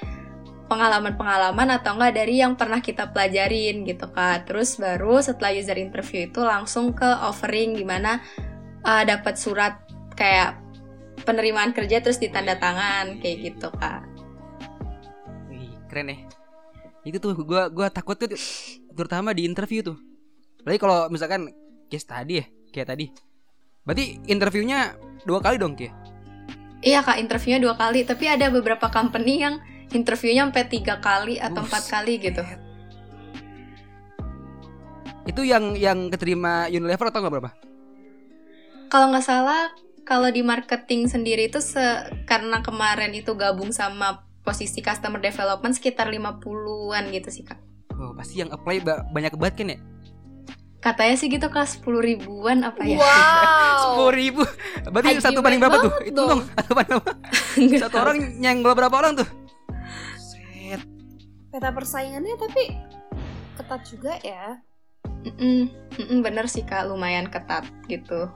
pengalaman-pengalaman 0.69 1.81
atau 1.81 1.97
enggak 1.97 2.13
dari 2.21 2.39
yang 2.39 2.53
pernah 2.53 2.79
kita 2.79 3.09
pelajarin 3.09 3.83
gitu 3.83 4.05
kak 4.13 4.45
terus 4.45 4.77
baru 4.77 5.17
setelah 5.19 5.57
user 5.57 5.81
interview 5.81 6.29
itu 6.29 6.45
langsung 6.45 6.93
ke 6.93 7.09
offering 7.25 7.73
gimana 7.73 8.21
eh, 8.85 9.03
dapat 9.09 9.35
surat 9.35 9.81
kayak 10.13 10.61
penerimaan 11.25 11.73
kerja 11.73 11.99
terus 11.99 12.21
ditanda 12.21 12.55
tangan 12.55 13.17
kayak 13.17 13.37
gitu 13.51 13.73
kak 13.75 14.05
Wih, 15.49 15.73
keren 15.89 16.13
ya. 16.13 16.17
Itu 17.01 17.17
tuh 17.17 17.33
gua 17.41 17.73
gua 17.73 17.89
takut 17.89 18.13
tuh 18.13 18.29
terutama 18.93 19.33
di 19.33 19.49
interview 19.49 19.81
tuh. 19.81 19.97
Lagi 20.61 20.77
kalau 20.77 21.09
misalkan 21.09 21.49
case 21.89 22.05
tadi 22.05 22.37
ya, 22.37 22.45
kayak 22.69 22.93
tadi. 22.93 23.05
Berarti 23.81 24.21
interviewnya 24.29 24.93
dua 25.25 25.41
kali 25.41 25.57
dong, 25.57 25.73
Ki? 25.73 25.89
Iya 26.79 27.03
kak 27.03 27.19
interviewnya 27.19 27.59
dua 27.59 27.75
kali 27.75 28.07
tapi 28.07 28.31
ada 28.31 28.47
beberapa 28.47 28.87
company 28.87 29.43
yang 29.43 29.59
interviewnya 29.93 30.45
sampai 30.49 30.65
tiga 30.69 31.01
kali 31.01 31.41
atau 31.41 31.65
empat 31.65 31.83
kali 31.89 32.21
gitu. 32.21 32.41
Itu 35.25 35.41
yang 35.45 35.77
yang 35.77 36.09
keterima 36.09 36.65
Unilever 36.69 37.09
atau 37.13 37.21
nggak 37.21 37.33
berapa? 37.37 37.51
Kalau 38.89 39.13
nggak 39.13 39.25
salah 39.25 39.69
kalau 40.01 40.33
di 40.33 40.41
marketing 40.41 41.05
sendiri 41.05 41.53
itu 41.53 41.61
se- 41.61 42.09
karena 42.25 42.65
kemarin 42.65 43.13
itu 43.13 43.37
gabung 43.37 43.69
sama 43.69 44.25
posisi 44.41 44.81
customer 44.81 45.21
development 45.21 45.77
sekitar 45.77 46.09
50-an 46.09 47.13
gitu 47.13 47.29
sih 47.29 47.45
kak. 47.45 47.61
Oh, 47.93 48.17
pasti 48.17 48.41
yang 48.41 48.49
apply 48.49 48.81
ba- 48.81 49.05
banyak 49.13 49.37
banget 49.37 49.55
kan 49.61 49.67
ya? 49.75 49.79
Katanya 50.79 51.15
sih 51.19 51.27
gitu 51.29 51.45
kak 51.51 51.67
10 51.67 52.01
ribuan 52.01 52.65
apa 52.65 52.81
ya? 52.87 52.97
Wow. 52.97 53.77
Sepuluh 53.85 54.13
ribu. 54.15 54.41
Berarti 54.89 55.13
High 55.13 55.21
satu 55.21 55.39
banding 55.43 55.61
demand 55.61 55.71
berapa 55.77 55.85
tuh? 55.85 55.93
Itu 56.07 56.21
dong. 56.25 56.41
Satu 56.57 56.71
banding 56.73 56.95
berapa? 56.97 57.13
Satu 57.85 57.95
orang 58.01 58.17
nyenggol 58.41 58.73
berapa 58.73 58.95
orang 58.97 59.13
tuh? 59.19 59.27
Peta 61.49 61.73
persaingannya 61.73 62.35
tapi 62.37 62.63
ketat 63.57 63.81
juga 63.89 64.13
ya. 64.21 64.61
Mm-mm, 65.25 65.67
mm-mm, 65.99 66.19
bener 66.23 66.47
sih 66.47 66.63
kak 66.63 66.87
lumayan 66.87 67.27
ketat 67.27 67.67
gitu 67.91 68.31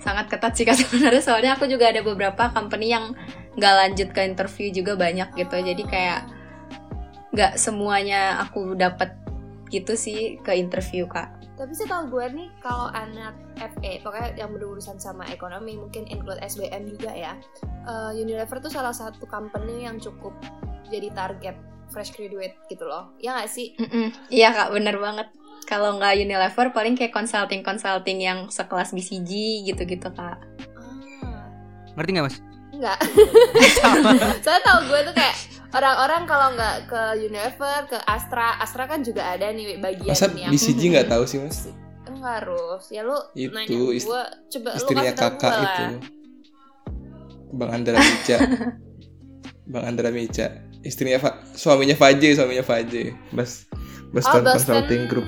sangat 0.00 0.26
ketat 0.32 0.52
sih 0.56 0.66
kak 0.66 0.74
sebenarnya 0.82 1.22
soalnya 1.22 1.54
aku 1.54 1.68
juga 1.70 1.92
ada 1.92 2.02
beberapa 2.02 2.50
company 2.50 2.90
yang 2.90 3.14
nggak 3.54 3.74
lanjut 3.76 4.08
ke 4.10 4.20
interview 4.24 4.72
juga 4.72 4.96
banyak 4.96 5.30
gitu 5.36 5.56
jadi 5.60 5.82
kayak 5.86 6.20
nggak 7.30 7.52
semuanya 7.54 8.42
aku 8.42 8.74
dapat 8.74 9.14
gitu 9.70 9.94
sih 9.94 10.42
ke 10.42 10.58
interview 10.58 11.06
kak 11.06 11.30
Tapi 11.54 11.76
sih 11.76 11.84
tau 11.84 12.08
gue 12.08 12.24
nih 12.32 12.48
kalau 12.64 12.88
anak 12.88 13.36
FE, 13.60 14.00
pokoknya 14.00 14.32
yang 14.32 14.56
berurusan 14.56 14.96
sama 14.96 15.28
ekonomi, 15.28 15.76
mungkin 15.76 16.08
include 16.08 16.40
SBM 16.40 16.88
juga 16.88 17.12
ya. 17.12 17.36
eh, 17.84 18.16
Unilever 18.16 18.64
tuh 18.64 18.72
salah 18.72 18.96
satu 18.96 19.28
company 19.28 19.84
yang 19.84 20.00
cukup 20.00 20.32
jadi 20.88 21.12
target 21.12 21.60
fresh 21.90 22.10
graduate 22.10 22.54
gitu 22.66 22.82
loh. 22.82 23.12
Ya 23.16 23.34
nggak 23.34 23.48
sih? 23.48 23.74
Mm-mm, 23.74 24.10
iya 24.28 24.50
kak 24.50 24.70
bener 24.70 24.96
banget 24.96 25.28
kalau 25.62 25.94
nggak 25.94 26.16
Unilever 26.16 26.66
paling 26.70 26.94
kayak 26.94 27.10
consulting 27.10 27.60
consulting 27.60 28.18
yang 28.18 28.48
sekelas 28.48 28.90
BCG 28.90 29.30
gitu-gitu 29.64 30.08
kak 30.08 30.38
Ah, 31.20 31.46
Ngerti 31.94 32.10
nggak 32.12 32.24
mas? 32.24 32.36
enggak. 32.70 32.98
Soalnya 34.42 34.62
tau 34.62 34.78
gue 34.82 35.00
tuh 35.02 35.12
kayak 35.12 35.36
orang-orang 35.70 36.22
kalau 36.24 36.48
nggak 36.52 36.76
ke 36.86 37.02
Unilever, 37.20 37.78
ke 37.86 37.98
Astra, 38.00 38.56
Astra 38.56 38.86
kan 38.86 39.02
juga 39.02 39.26
ada 39.28 39.46
nih 39.48 39.76
bagian 39.76 40.10
Masa 40.10 40.26
yang 40.32 40.50
BCG 40.50 40.80
nggak 40.88 41.08
tahu 41.08 41.22
sih 41.24 41.38
mas? 41.38 41.66
enggak 42.02 42.42
harus. 42.42 42.82
Ya 42.88 43.02
lu 43.02 43.14
Itu, 43.32 43.52
nanya 43.52 43.78
ist- 43.92 44.06
gue, 44.06 44.22
coba 44.50 44.68
lu 44.70 44.76
Istrinya 44.76 45.02
kasih 45.04 45.14
tau 45.16 45.30
kakak 45.32 45.50
gue 45.52 45.60
itu. 45.60 45.82
lah. 45.84 46.00
Bang 47.52 47.70
Andra 47.72 47.96
Mica. 47.96 48.36
Bang 49.72 49.84
Andra 49.84 50.08
Mica. 50.08 50.46
Istrinya 50.80 51.16
Fa 51.16 51.30
suaminya 51.52 51.92
Faje, 51.92 52.32
suaminya 52.32 52.62
Faje. 52.62 53.12
Bas 53.30 53.68
Oh, 53.70 54.12
Boston 54.12 54.42
Boston 54.42 54.74
Consulting 54.74 55.02
Group. 55.06 55.26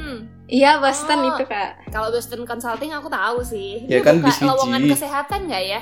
iya 0.49 0.75
Boston 0.77 1.19
Oh. 1.21 1.29
itu 1.31 1.45
kak 1.45 1.87
Kalau 1.89 2.11
Boston 2.11 2.43
Consulting 2.43 2.91
aku 2.91 3.07
tahu 3.07 3.39
sih. 3.43 3.87
Ya 3.87 3.99
Dia 3.99 4.01
kan 4.03 4.19
buka 4.19 4.33
BCG. 4.33 4.43
lowongan 4.45 4.83
kesehatan 4.89 5.41
nggak 5.47 5.65
ya? 5.65 5.81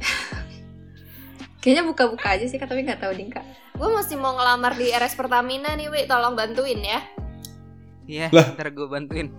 kayaknya 1.60 1.82
buka-buka 1.84 2.26
aja 2.30 2.44
sih 2.44 2.56
kak 2.56 2.66
tapi 2.66 2.82
nggak 2.82 2.98
tahu 2.98 3.12
ding 3.12 3.28
kak 3.28 3.44
Gue 3.74 3.90
masih 3.90 4.14
mau 4.14 4.32
ngelamar 4.32 4.72
di 4.72 4.86
RS 4.88 5.14
Pertamina 5.14 5.74
nih, 5.74 5.90
Wi. 5.90 6.06
Tolong 6.06 6.34
bantuin 6.34 6.78
ya. 6.78 7.02
Iya, 8.04 8.30
Lah. 8.30 8.54
ntar 8.54 8.70
gue 8.70 8.86
bantuin. 8.86 9.34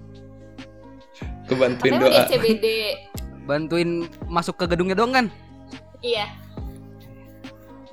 Kebantuin 1.45 1.95
Katanya 1.95 2.03
di 2.03 2.19
doa. 2.19 2.27
CBD. 2.27 2.65
Bantuin 3.45 3.89
masuk 4.25 4.57
ke 4.57 4.67
gedungnya 4.67 4.91
dong 4.93 5.11
kan? 5.11 5.31
iya. 6.01 6.27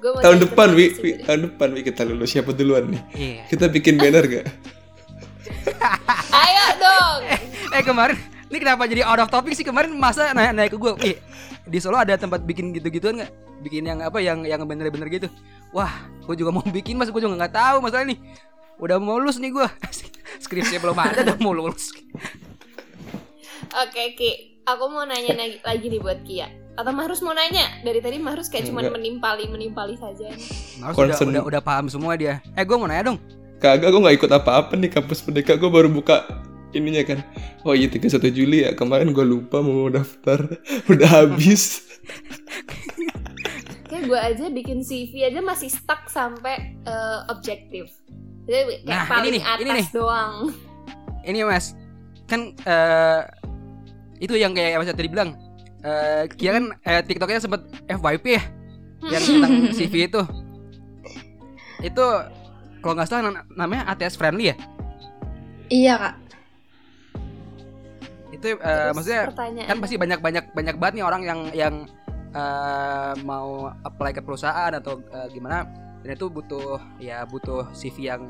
Gua 0.02 0.18
mau 0.18 0.22
tahun 0.22 0.38
depan 0.42 0.68
wi, 0.74 0.86
tahun 1.22 1.40
depan 1.46 1.68
wi 1.78 1.80
kita 1.86 2.02
lulus 2.02 2.34
siapa 2.34 2.50
duluan 2.50 2.90
nih 2.90 3.02
Iya. 3.14 3.42
kita 3.46 3.70
bikin 3.70 4.02
banner 4.02 4.26
gak 4.26 4.46
Ayo 6.32 6.66
dong. 6.78 7.20
Eh 7.76 7.80
kemarin 7.80 8.18
ini 8.52 8.60
kenapa 8.60 8.84
jadi 8.84 9.00
out 9.08 9.16
of 9.16 9.32
topic 9.32 9.56
sih 9.56 9.64
kemarin 9.64 9.96
masa 9.96 10.36
naik 10.36 10.52
naik 10.52 10.70
ke 10.74 10.78
gue. 10.78 10.92
Eh, 11.08 11.16
di 11.64 11.80
Solo 11.80 11.96
ada 11.96 12.20
tempat 12.20 12.44
bikin 12.44 12.68
gitu-gituan 12.76 13.16
nggak? 13.16 13.32
Bikin 13.64 13.88
yang 13.88 14.04
apa 14.04 14.20
yang 14.20 14.44
yang 14.44 14.60
bener-bener 14.68 15.08
gitu. 15.08 15.32
Wah, 15.72 16.04
gue 16.28 16.36
juga 16.36 16.52
mau 16.52 16.60
bikin 16.60 17.00
mas, 17.00 17.08
gue 17.08 17.16
juga 17.16 17.32
nggak 17.32 17.54
tahu 17.56 17.76
masalah 17.80 18.04
nih. 18.04 18.20
Udah 18.76 19.00
mau 19.00 19.16
lulus 19.16 19.40
nih 19.40 19.56
gue. 19.56 19.66
Skripsinya 20.44 20.84
belum 20.84 20.98
ada, 21.00 21.24
udah 21.24 21.36
mau 21.40 21.56
lulus. 21.56 21.96
Oke 23.72 24.20
Ki, 24.20 24.60
aku 24.68 24.84
mau 24.92 25.08
nanya 25.08 25.32
lagi, 25.32 25.56
lagi 25.64 25.86
nih 25.88 26.00
buat 26.04 26.20
Kia. 26.20 26.52
Atau 26.72 26.88
Mahrus 26.90 27.20
mau 27.20 27.32
nanya? 27.32 27.68
Dari 27.80 28.00
tadi 28.00 28.16
Mahrus 28.16 28.48
kayak 28.48 28.64
cuma 28.66 28.80
menimpali 28.82 29.44
menimpali 29.46 29.94
saja. 29.94 30.32
Mas 30.80 30.96
udah, 30.96 31.12
Concern. 31.12 31.28
udah 31.30 31.42
udah 31.44 31.61
paham 31.61 31.87
semua 31.87 32.16
dia. 32.16 32.40
Eh, 32.54 32.64
gue 32.64 32.76
mau 32.76 32.87
nanya 32.87 33.12
dong. 33.12 33.18
kagak 33.58 33.94
gue 33.94 34.00
nggak 34.00 34.16
ikut 34.18 34.30
apa-apa 34.32 34.74
nih 34.74 34.90
kampus 34.90 35.22
merdeka 35.22 35.54
gue 35.54 35.70
baru 35.70 35.87
buka 35.87 36.26
ininya 36.72 37.06
kan 37.06 37.22
oh 37.62 37.70
iya 37.70 37.87
31 37.87 38.11
Juli 38.35 38.66
ya 38.66 38.74
kemarin 38.74 39.14
gue 39.14 39.22
lupa 39.22 39.62
mau 39.62 39.87
daftar 39.87 40.42
udah 40.90 41.06
habis 41.22 41.87
Kayak 43.87 44.02
gue 44.08 44.18
aja 44.18 44.44
bikin 44.48 44.80
CV 44.82 45.28
aja 45.28 45.38
masih 45.38 45.68
stuck 45.68 46.08
sampai 46.08 46.74
eh, 46.82 47.18
objektif. 47.28 47.92
Jadi 48.48 48.82
kayak 48.82 48.88
Nah, 48.88 49.04
ini 49.04 49.11
paling 49.12 49.32
nih, 49.37 49.42
atas 49.44 49.61
ini 49.62 49.70
nih. 49.70 49.87
doang. 49.92 50.35
Ini 51.22 51.38
mas, 51.46 51.66
kan 52.24 52.40
eh 52.58 53.20
itu 54.18 54.35
yang 54.35 54.56
kayak 54.56 54.80
mas 54.80 54.88
tadi 54.90 55.06
bilang. 55.06 55.37
Eh, 55.83 56.25
Kia 56.38 56.51
kan 56.55 56.64
eh, 56.87 57.03
TikToknya 57.03 57.42
sempet 57.42 57.66
FYP 57.90 58.27
ya, 58.38 58.42
yang 59.11 59.23
tentang 59.23 59.53
CV 59.77 59.95
itu. 60.07 60.23
Itu 61.83 62.07
kalau 62.79 62.95
nggak 62.95 63.09
salah 63.11 63.23
nam- 63.35 63.47
namanya 63.59 63.90
ATS 63.90 64.14
friendly 64.14 64.55
ya. 64.55 64.57
Iya 65.66 65.95
kak. 65.99 66.14
Itu 68.31 68.59
Terus 68.59 68.95
maksudnya 68.95 69.23
kan 69.66 69.79
pasti 69.83 69.97
banyak 69.99 70.18
banyak 70.23 70.45
banyak 70.55 70.77
banget 70.79 70.95
nih 70.99 71.05
orang 71.05 71.23
yang 71.27 71.40
yang 71.51 71.75
eh, 72.31 73.12
mau 73.27 73.75
apply 73.83 74.14
ke 74.14 74.23
perusahaan 74.23 74.71
atau 74.71 75.03
eh, 75.03 75.29
gimana 75.35 75.66
dan 76.03 76.14
itu 76.14 76.27
butuh 76.31 76.79
ya 76.99 77.27
butuh 77.27 77.71
CV 77.75 78.11
yang 78.11 78.27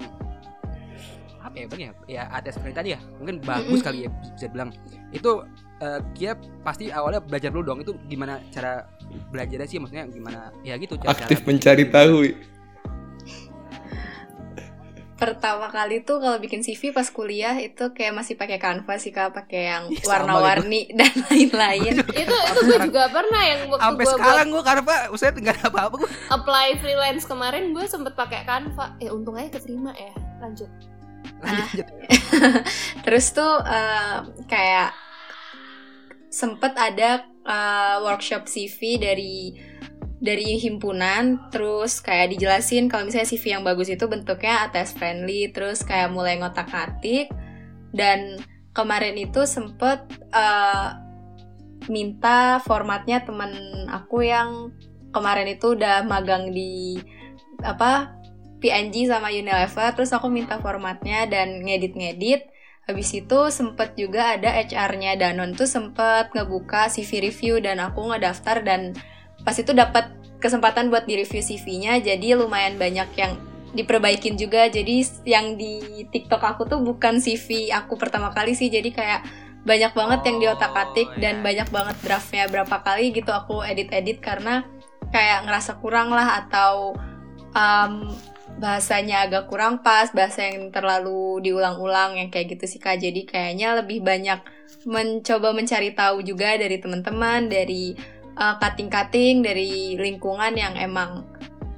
apa 1.43 1.57
ya 1.59 1.67
bang 1.67 1.81
ya 1.83 1.93
ya 2.07 2.23
ATS 2.33 2.63
friendly 2.63 2.75
tadi 2.75 2.89
ya 2.95 3.01
mungkin 3.19 3.43
bagus 3.43 3.83
Mm-mm. 3.83 3.87
kali 3.87 3.99
ya 4.07 4.11
bisa 4.33 4.47
bilang 4.49 4.71
itu 5.11 5.31
eh, 5.79 6.01
Kia 6.15 6.33
pasti 6.63 6.89
awalnya 6.89 7.19
belajar 7.19 7.51
dulu 7.51 7.63
dong 7.67 7.81
itu 7.83 7.93
gimana 8.07 8.39
cara 8.55 8.87
belajarnya 9.29 9.67
sih 9.67 9.83
maksudnya 9.83 10.07
gimana 10.09 10.55
ya 10.63 10.79
gitu 10.79 10.95
cara, 10.97 11.13
aktif 11.13 11.43
cara 11.43 11.49
mencari 11.51 11.85
bikin- 11.85 11.93
tahu. 11.93 12.19
Pertama 15.23 15.71
kali 15.71 16.03
tuh 16.03 16.19
kalau 16.19 16.35
bikin 16.43 16.67
CV 16.67 16.91
pas 16.91 17.07
kuliah 17.07 17.55
itu 17.63 17.95
kayak 17.95 18.11
masih 18.11 18.35
pakai 18.35 18.59
Canva 18.59 18.99
sih 18.99 19.15
kak, 19.15 19.31
pakai 19.31 19.71
yang 19.71 19.85
sama 20.03 20.35
warna-warni 20.35 20.91
dan 20.99 21.15
lain-lain. 21.31 22.03
itu 22.03 22.35
itu 22.43 22.61
gue 22.67 22.79
juga 22.91 23.07
pernah 23.07 23.39
yang 23.47 23.71
waktu 23.71 23.87
sampai 23.87 24.03
buat 24.03 24.15
sekarang 24.19 24.47
gue 24.51 24.63
karena 24.67 24.83
pak 24.83 25.01
saya 25.15 25.31
nggak 25.31 25.55
ada 25.63 25.67
apa-apa 25.71 25.95
gue 26.03 26.11
apply 26.27 26.69
freelance 26.83 27.23
kemarin 27.23 27.71
gue 27.71 27.87
sempet 27.87 28.19
pakai 28.19 28.43
Canva. 28.43 28.99
Eh 28.99 29.15
untung 29.15 29.39
aja 29.39 29.47
keterima 29.55 29.95
ya. 29.95 30.11
Lanjut. 30.43 30.67
Lanjut 31.43 31.87
Terus 33.05 33.27
tuh 33.35 33.55
eh, 33.67 34.17
kayak 34.47 34.91
sempet 36.33 36.73
ada 36.79 37.27
eh, 37.27 37.97
workshop 38.03 38.47
CV 38.47 38.99
dari 38.99 39.37
dari 40.23 40.57
himpunan. 40.63 41.51
Terus 41.51 41.99
kayak 41.99 42.39
dijelasin 42.39 42.87
kalau 42.87 43.07
misalnya 43.07 43.29
CV 43.29 43.59
yang 43.59 43.67
bagus 43.67 43.91
itu 43.91 44.07
bentuknya 44.07 44.71
ATS 44.71 44.95
friendly 44.95 45.51
terus 45.51 45.83
kayak 45.83 46.15
mulai 46.15 46.39
ngotak-ngatik 46.39 47.29
dan 47.93 48.39
kemarin 48.73 49.19
itu 49.19 49.45
sempet 49.45 50.07
eh, 50.33 50.89
minta 51.91 52.63
formatnya 52.63 53.27
temen 53.27 53.51
aku 53.91 54.23
yang 54.23 54.71
kemarin 55.11 55.51
itu 55.51 55.75
udah 55.75 56.07
magang 56.07 56.55
di 56.55 56.97
apa 57.67 58.22
PNG 58.63 59.11
sama 59.11 59.35
Unilever 59.35 59.91
terus 59.93 60.15
aku 60.15 60.31
minta 60.31 60.63
formatnya 60.63 61.27
dan 61.27 61.67
ngedit-ngedit 61.67 62.47
habis 62.87 63.11
itu 63.15 63.51
sempet 63.51 63.95
juga 63.95 64.39
ada 64.39 64.55
HR-nya 64.59 65.19
Danon 65.19 65.55
tuh 65.55 65.67
sempet 65.67 66.31
ngebuka 66.35 66.91
CV 66.91 67.31
review 67.31 67.55
dan 67.63 67.79
aku 67.83 68.11
ngedaftar 68.11 68.63
dan 68.63 68.95
pas 69.43 69.55
itu 69.55 69.71
dapat 69.75 70.11
kesempatan 70.43 70.91
buat 70.91 71.07
di 71.07 71.19
review 71.23 71.43
CV-nya 71.43 72.03
jadi 72.03 72.39
lumayan 72.39 72.79
banyak 72.79 73.11
yang 73.15 73.39
diperbaikin 73.73 74.35
juga 74.35 74.67
jadi 74.69 75.07
yang 75.25 75.55
di 75.57 76.05
TikTok 76.11 76.43
aku 76.43 76.63
tuh 76.67 76.83
bukan 76.83 77.23
CV 77.23 77.71
aku 77.71 77.95
pertama 77.95 78.35
kali 78.35 78.53
sih 78.53 78.69
jadi 78.69 78.91
kayak 78.91 79.21
banyak 79.63 79.95
banget 79.95 80.21
yang 80.27 80.37
di 80.43 80.47
otak 80.51 80.75
atik 80.75 81.09
Oh, 81.09 81.19
dan 81.23 81.41
iya. 81.41 81.43
banyak 81.43 81.69
banget 81.71 81.97
draftnya 82.03 82.45
berapa 82.51 82.77
kali 82.83 83.15
gitu 83.15 83.31
aku 83.31 83.63
edit-edit 83.63 84.19
karena 84.19 84.67
kayak 85.15 85.47
ngerasa 85.47 85.79
kurang 85.79 86.11
lah 86.11 86.43
atau 86.45 86.99
um, 87.55 88.11
bahasanya 88.63 89.27
agak 89.27 89.51
kurang 89.51 89.83
pas 89.83 90.15
bahasa 90.15 90.47
yang 90.47 90.71
terlalu 90.71 91.43
diulang-ulang 91.43 92.15
yang 92.15 92.31
kayak 92.31 92.55
gitu 92.55 92.71
sih 92.71 92.79
kak. 92.79 93.03
Jadi 93.03 93.27
kayaknya 93.27 93.83
lebih 93.83 94.07
banyak 94.07 94.39
mencoba 94.87 95.51
mencari 95.51 95.91
tahu 95.91 96.23
juga 96.23 96.55
dari 96.55 96.79
teman-teman 96.79 97.51
dari 97.51 97.99
uh, 98.39 98.55
cutting-cutting 98.63 99.43
dari 99.43 99.99
lingkungan 99.99 100.55
yang 100.55 100.79
emang 100.79 101.27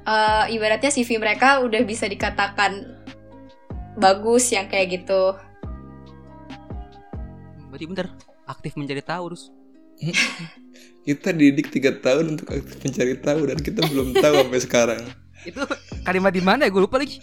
uh, 0.05 0.45
ibaratnya 0.45 0.93
CV 0.93 1.17
mereka 1.17 1.65
udah 1.65 1.81
bisa 1.81 2.05
dikatakan 2.05 2.85
bagus 3.97 4.53
yang 4.53 4.69
kayak 4.69 5.01
gitu. 5.01 5.33
Berarti 7.73 7.85
bentar 7.89 8.07
aktif 8.45 8.77
mencari 8.77 9.01
tahu 9.01 9.33
terus 9.33 9.49
kita 11.09 11.33
didik 11.33 11.73
tiga 11.73 11.97
tahun 11.97 12.37
untuk 12.37 12.53
aktif 12.53 12.77
mencari 12.77 13.17
tahu 13.17 13.41
dan 13.49 13.57
kita 13.57 13.81
belum 13.89 14.13
tahu 14.21 14.33
sampai 14.45 14.61
sekarang 14.61 15.24
itu 15.45 15.61
kalimat 16.01 16.33
di 16.33 16.41
mana 16.41 16.65
ya? 16.67 16.73
Gue 16.73 16.83
lupa 16.83 16.97
lagi. 16.97 17.21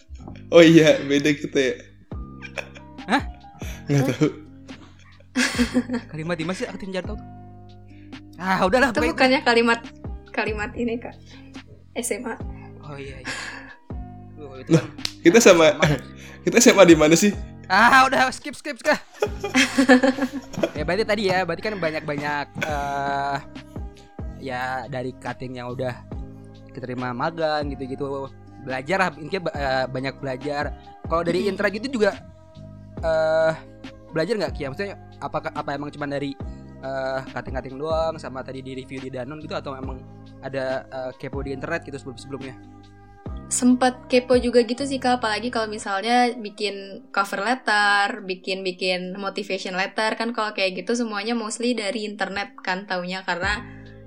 Oh 0.49 0.63
iya 0.63 1.03
beda 1.03 1.31
kita 1.35 1.59
ya. 1.59 1.75
Hah? 3.11 3.23
nggak 3.91 4.03
tahu. 4.15 4.29
Kalimat 6.13 6.37
di 6.39 6.45
mana 6.47 6.57
sih? 6.57 6.67
Aktif 6.71 6.87
mencari 6.87 7.07
tahu. 7.07 7.19
Tuh? 7.19 7.43
ah 8.43 8.59
udahlah 8.67 8.91
itu 8.91 8.99
pokoknya 8.99 9.13
bukannya 9.15 9.41
kalimat 9.47 9.81
kalimat 10.35 10.71
ini 10.75 10.99
kak? 10.99 11.15
SMA 11.95 12.35
oh 12.83 12.97
iya 12.99 13.23
iya. 13.23 13.37
Itu 14.67 14.71
kan 14.75 14.85
kita 15.23 15.39
sama 15.39 15.79
kita 16.45 16.59
sama 16.59 16.83
di 16.83 16.99
mana 16.99 17.15
sih? 17.15 17.31
Ah 17.71 18.03
udah 18.11 18.29
skip 18.35 18.59
skip 18.59 18.77
skip. 18.83 18.99
Ya 20.73 20.83
berarti 20.89 21.05
tadi 21.07 21.23
ya 21.31 21.47
berarti 21.47 21.63
kan 21.63 21.79
banyak 21.79 22.03
banyak 22.03 22.47
eh 22.67 23.39
ya 24.43 24.91
dari 24.91 25.15
cutting 25.23 25.63
yang 25.63 25.71
udah 25.71 25.95
keterima 26.73 27.13
magang 27.13 27.71
gitu 27.77 27.85
gitu 27.87 28.07
belajar 28.63 28.97
lah 29.07 29.11
intinya 29.19 29.51
eh, 29.55 29.85
banyak 29.87 30.15
belajar. 30.19 30.73
Kalau 31.07 31.23
dari 31.23 31.47
intra 31.47 31.69
gitu 31.69 31.87
juga 31.93 32.19
eh 33.03 33.53
belajar 34.13 34.35
nggak 34.39 34.53
Kia? 34.57 34.69
Maksudnya 34.71 34.97
apakah 35.21 35.51
apa 35.53 35.77
emang 35.77 35.93
cuma 35.93 36.09
dari 36.09 36.33
cutting 37.31 37.55
cutting 37.55 37.77
doang 37.79 38.19
sama 38.19 38.43
tadi 38.43 38.59
di 38.59 38.75
review 38.75 38.99
di 38.99 39.11
Danon 39.15 39.39
gitu 39.39 39.55
atau 39.55 39.79
emang 39.79 40.03
ada 40.43 40.83
eh, 40.91 41.11
kepo 41.17 41.41
di 41.43 41.55
internet 41.55 41.87
gitu 41.87 41.99
sebelum 41.99 42.19
sebelumnya? 42.19 42.55
Sempet 43.53 44.09
kepo 44.09 44.35
juga 44.41 44.65
gitu 44.65 44.83
sih 44.89 44.99
kak. 44.99 45.21
Apalagi 45.23 45.53
kalau 45.53 45.69
misalnya 45.69 46.33
bikin 46.35 47.07
cover 47.13 47.45
letter 47.45 48.25
bikin 48.25 48.65
bikin 48.65 49.15
motivation 49.15 49.77
letter 49.77 50.17
kan 50.17 50.33
kalau 50.33 50.57
kayak 50.57 50.83
gitu 50.83 50.97
semuanya 50.97 51.37
mostly 51.37 51.77
dari 51.77 52.09
internet 52.09 52.57
kan 52.65 52.89
taunya. 52.89 53.23
Karena 53.23 53.61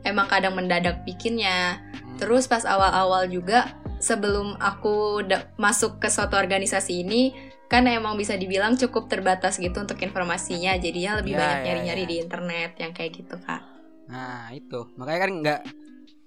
emang 0.04 0.28
kadang 0.28 0.58
mendadak 0.58 1.06
bikinnya. 1.08 1.80
Terus 2.20 2.48
pas 2.48 2.64
awal-awal 2.64 3.28
juga 3.28 3.76
sebelum 4.00 4.56
aku 4.60 5.24
masuk 5.58 5.98
ke 6.02 6.08
suatu 6.12 6.36
organisasi 6.38 7.04
ini 7.04 7.34
kan 7.66 7.84
emang 7.90 8.14
bisa 8.16 8.38
dibilang 8.38 8.78
cukup 8.78 9.10
terbatas 9.10 9.58
gitu 9.58 9.74
untuk 9.82 9.98
informasinya. 10.00 10.78
Jadinya 10.78 11.18
lebih 11.20 11.34
Ya, 11.34 11.40
banyak 11.42 11.60
ya, 11.66 11.66
nyari-nyari 11.66 12.04
ya. 12.06 12.10
di 12.10 12.16
internet 12.22 12.72
yang 12.78 12.92
kayak 12.94 13.12
gitu 13.18 13.36
kak. 13.42 13.62
Nah 14.08 14.54
itu. 14.54 14.80
Makanya 14.96 15.20
kan 15.20 15.32
nggak 15.42 15.60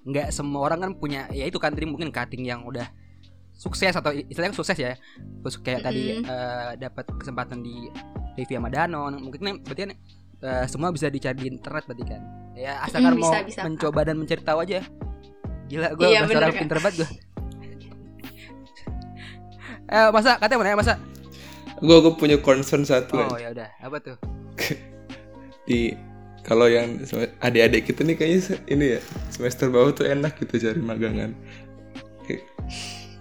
nggak 0.08 0.28
semua 0.32 0.60
orang 0.66 0.80
kan 0.84 0.90
punya 0.96 1.28
ya 1.30 1.44
itu 1.46 1.58
kan 1.60 1.70
tadi 1.76 1.84
mungkin 1.86 2.08
cutting 2.10 2.46
yang 2.48 2.64
udah 2.64 2.88
sukses 3.54 3.94
atau 3.94 4.10
istilahnya 4.14 4.54
sukses 4.54 4.78
ya. 4.78 4.94
Terus 5.42 5.56
kayak 5.62 5.82
tadi 5.86 6.18
Mm-mm. 6.18 6.26
eh, 6.26 6.70
dapat 6.78 7.06
kesempatan 7.18 7.62
di 7.62 7.86
review 8.38 8.58
sama 8.58 8.70
Danon 8.70 9.18
mungkin 9.18 9.40
kan 9.42 9.54
berarti 9.62 9.80
kan 9.86 9.92
eh, 10.42 10.64
semua 10.70 10.90
bisa 10.90 11.06
dicari 11.10 11.38
di 11.38 11.48
internet 11.54 11.84
berarti 11.86 12.04
kan. 12.06 12.22
Ya 12.58 12.82
asalkan 12.82 13.14
Mm, 13.14 13.20
mau 13.22 13.30
bisa, 13.30 13.36
bisa, 13.46 13.62
Kak. 13.62 13.70
mencoba 13.70 14.00
dan 14.02 14.16
mencari 14.18 14.42
tahu 14.42 14.58
aja 14.66 14.82
gila 15.68 15.88
gue 15.94 16.06
Iya, 16.08 16.24
bahasa 16.24 16.52
pinter 16.56 16.78
banget 16.80 16.96
gue 17.04 17.10
eh 19.88 20.08
masa 20.12 20.36
katanya 20.36 20.58
mana 20.60 20.68
ya 20.72 20.76
masa? 20.76 20.94
Gue 21.80 21.96
gue 22.04 22.12
punya 22.12 22.36
concern 22.36 22.84
satu 22.84 23.16
oh 23.16 23.38
ya 23.40 23.56
udah. 23.56 23.68
Apa 23.80 23.96
tuh? 24.04 24.16
Di 25.68 25.96
kalau 26.44 26.68
yang 26.68 27.00
adik-adik 27.44 27.92
kita 27.92 28.04
nih 28.04 28.16
kayaknya 28.16 28.56
ini 28.72 28.84
ya 28.96 29.00
semester 29.32 29.68
bawah 29.68 29.92
tuh 29.92 30.08
enak 30.08 30.36
gitu 30.40 30.60
cari 30.68 30.80
magangan. 30.80 31.32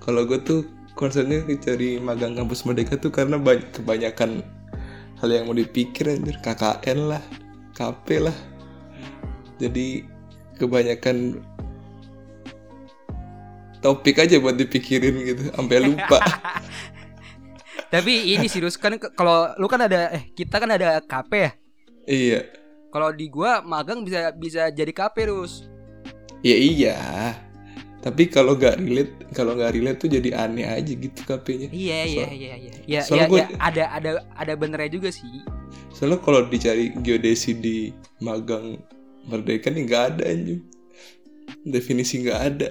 Kalau 0.04 0.24
gue 0.28 0.40
tuh 0.44 0.68
concernnya 0.96 1.44
cari 1.60 2.00
magang 2.00 2.36
kampus 2.36 2.64
merdeka 2.68 3.00
tuh 3.00 3.12
karena 3.12 3.40
banyak 3.40 3.72
kebanyakan 3.76 4.44
hal 5.20 5.30
yang 5.32 5.48
mau 5.48 5.56
dipikir 5.56 6.08
anjir. 6.08 6.36
KKN 6.44 7.00
lah 7.16 7.24
KP 7.76 8.28
lah. 8.28 8.36
Jadi 9.60 10.04
kebanyakan 10.60 11.40
topik 13.80 14.20
aja 14.20 14.38
buat 14.38 14.54
dipikirin 14.54 15.16
gitu 15.24 15.42
sampai 15.52 15.78
lupa 15.82 16.20
Tapi 17.88 18.36
ini 18.36 18.46
serius 18.46 18.76
kan 18.76 18.92
kalau 19.16 19.56
lu 19.56 19.66
kan 19.66 19.80
ada 19.80 20.12
eh 20.12 20.28
kita 20.30 20.60
kan 20.60 20.68
ada 20.68 21.00
KP 21.00 21.32
ya. 21.34 21.52
iya 22.06 22.40
Kalau 22.88 23.12
di 23.12 23.28
gua 23.28 23.62
magang 23.62 24.04
bisa 24.04 24.32
bisa 24.34 24.68
jadi 24.68 24.92
KP 24.92 25.16
terus. 25.24 25.64
ya 26.42 26.54
iya 26.54 26.98
tapi 27.98 28.28
kalau 28.28 28.54
nggak 28.54 28.78
relate 28.78 29.14
kalau 29.32 29.52
nggak 29.54 29.74
relate 29.74 29.98
tuh 29.98 30.08
jadi 30.08 30.30
aneh 30.38 30.64
aja 30.64 30.92
gitu 30.92 31.20
KP-nya 31.24 31.68
Iya 31.68 32.00
iya 32.06 32.24
So- 32.24 32.32
iya 32.32 32.54
iya. 32.56 32.74
Ya, 32.86 33.00
soalnya 33.02 33.20
ya, 33.20 33.28
gua- 33.28 33.40
ya, 33.42 33.48
ada 33.58 33.84
ada 33.90 34.10
ada 34.32 34.54
benernya 34.54 34.92
juga 34.92 35.10
sih. 35.10 35.28
soalnya 35.90 36.20
kalau 36.20 36.46
dicari 36.46 36.94
geodesi 36.98 37.52
di 37.54 37.90
magang 38.20 38.78
merdeka 39.26 39.68
nih 39.68 39.84
nggak 39.84 40.04
ada 40.14 40.24
anjing 40.26 40.62
definisi 41.66 42.22
nggak 42.22 42.40
ada 42.46 42.70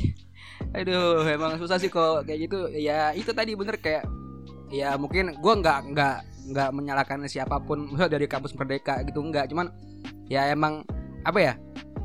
Aduh, 0.78 1.26
emang 1.26 1.58
susah 1.58 1.76
sih 1.76 1.90
kok 1.90 2.24
kayak 2.24 2.48
gitu. 2.48 2.70
Ya 2.72 3.12
itu 3.12 3.30
tadi 3.34 3.52
bener 3.58 3.76
kayak 3.76 4.06
ya 4.72 4.96
mungkin 4.96 5.36
gua 5.42 5.58
nggak 5.58 5.78
nggak 5.92 6.16
nggak 6.52 6.68
menyalahkan 6.72 7.18
siapa 7.28 7.60
pun 7.62 7.92
dari 8.12 8.24
kampus 8.30 8.54
merdeka 8.56 9.02
gitu 9.04 9.20
nggak. 9.20 9.50
Cuman 9.52 9.68
ya 10.30 10.48
emang 10.48 10.86
apa 11.22 11.38
ya 11.38 11.54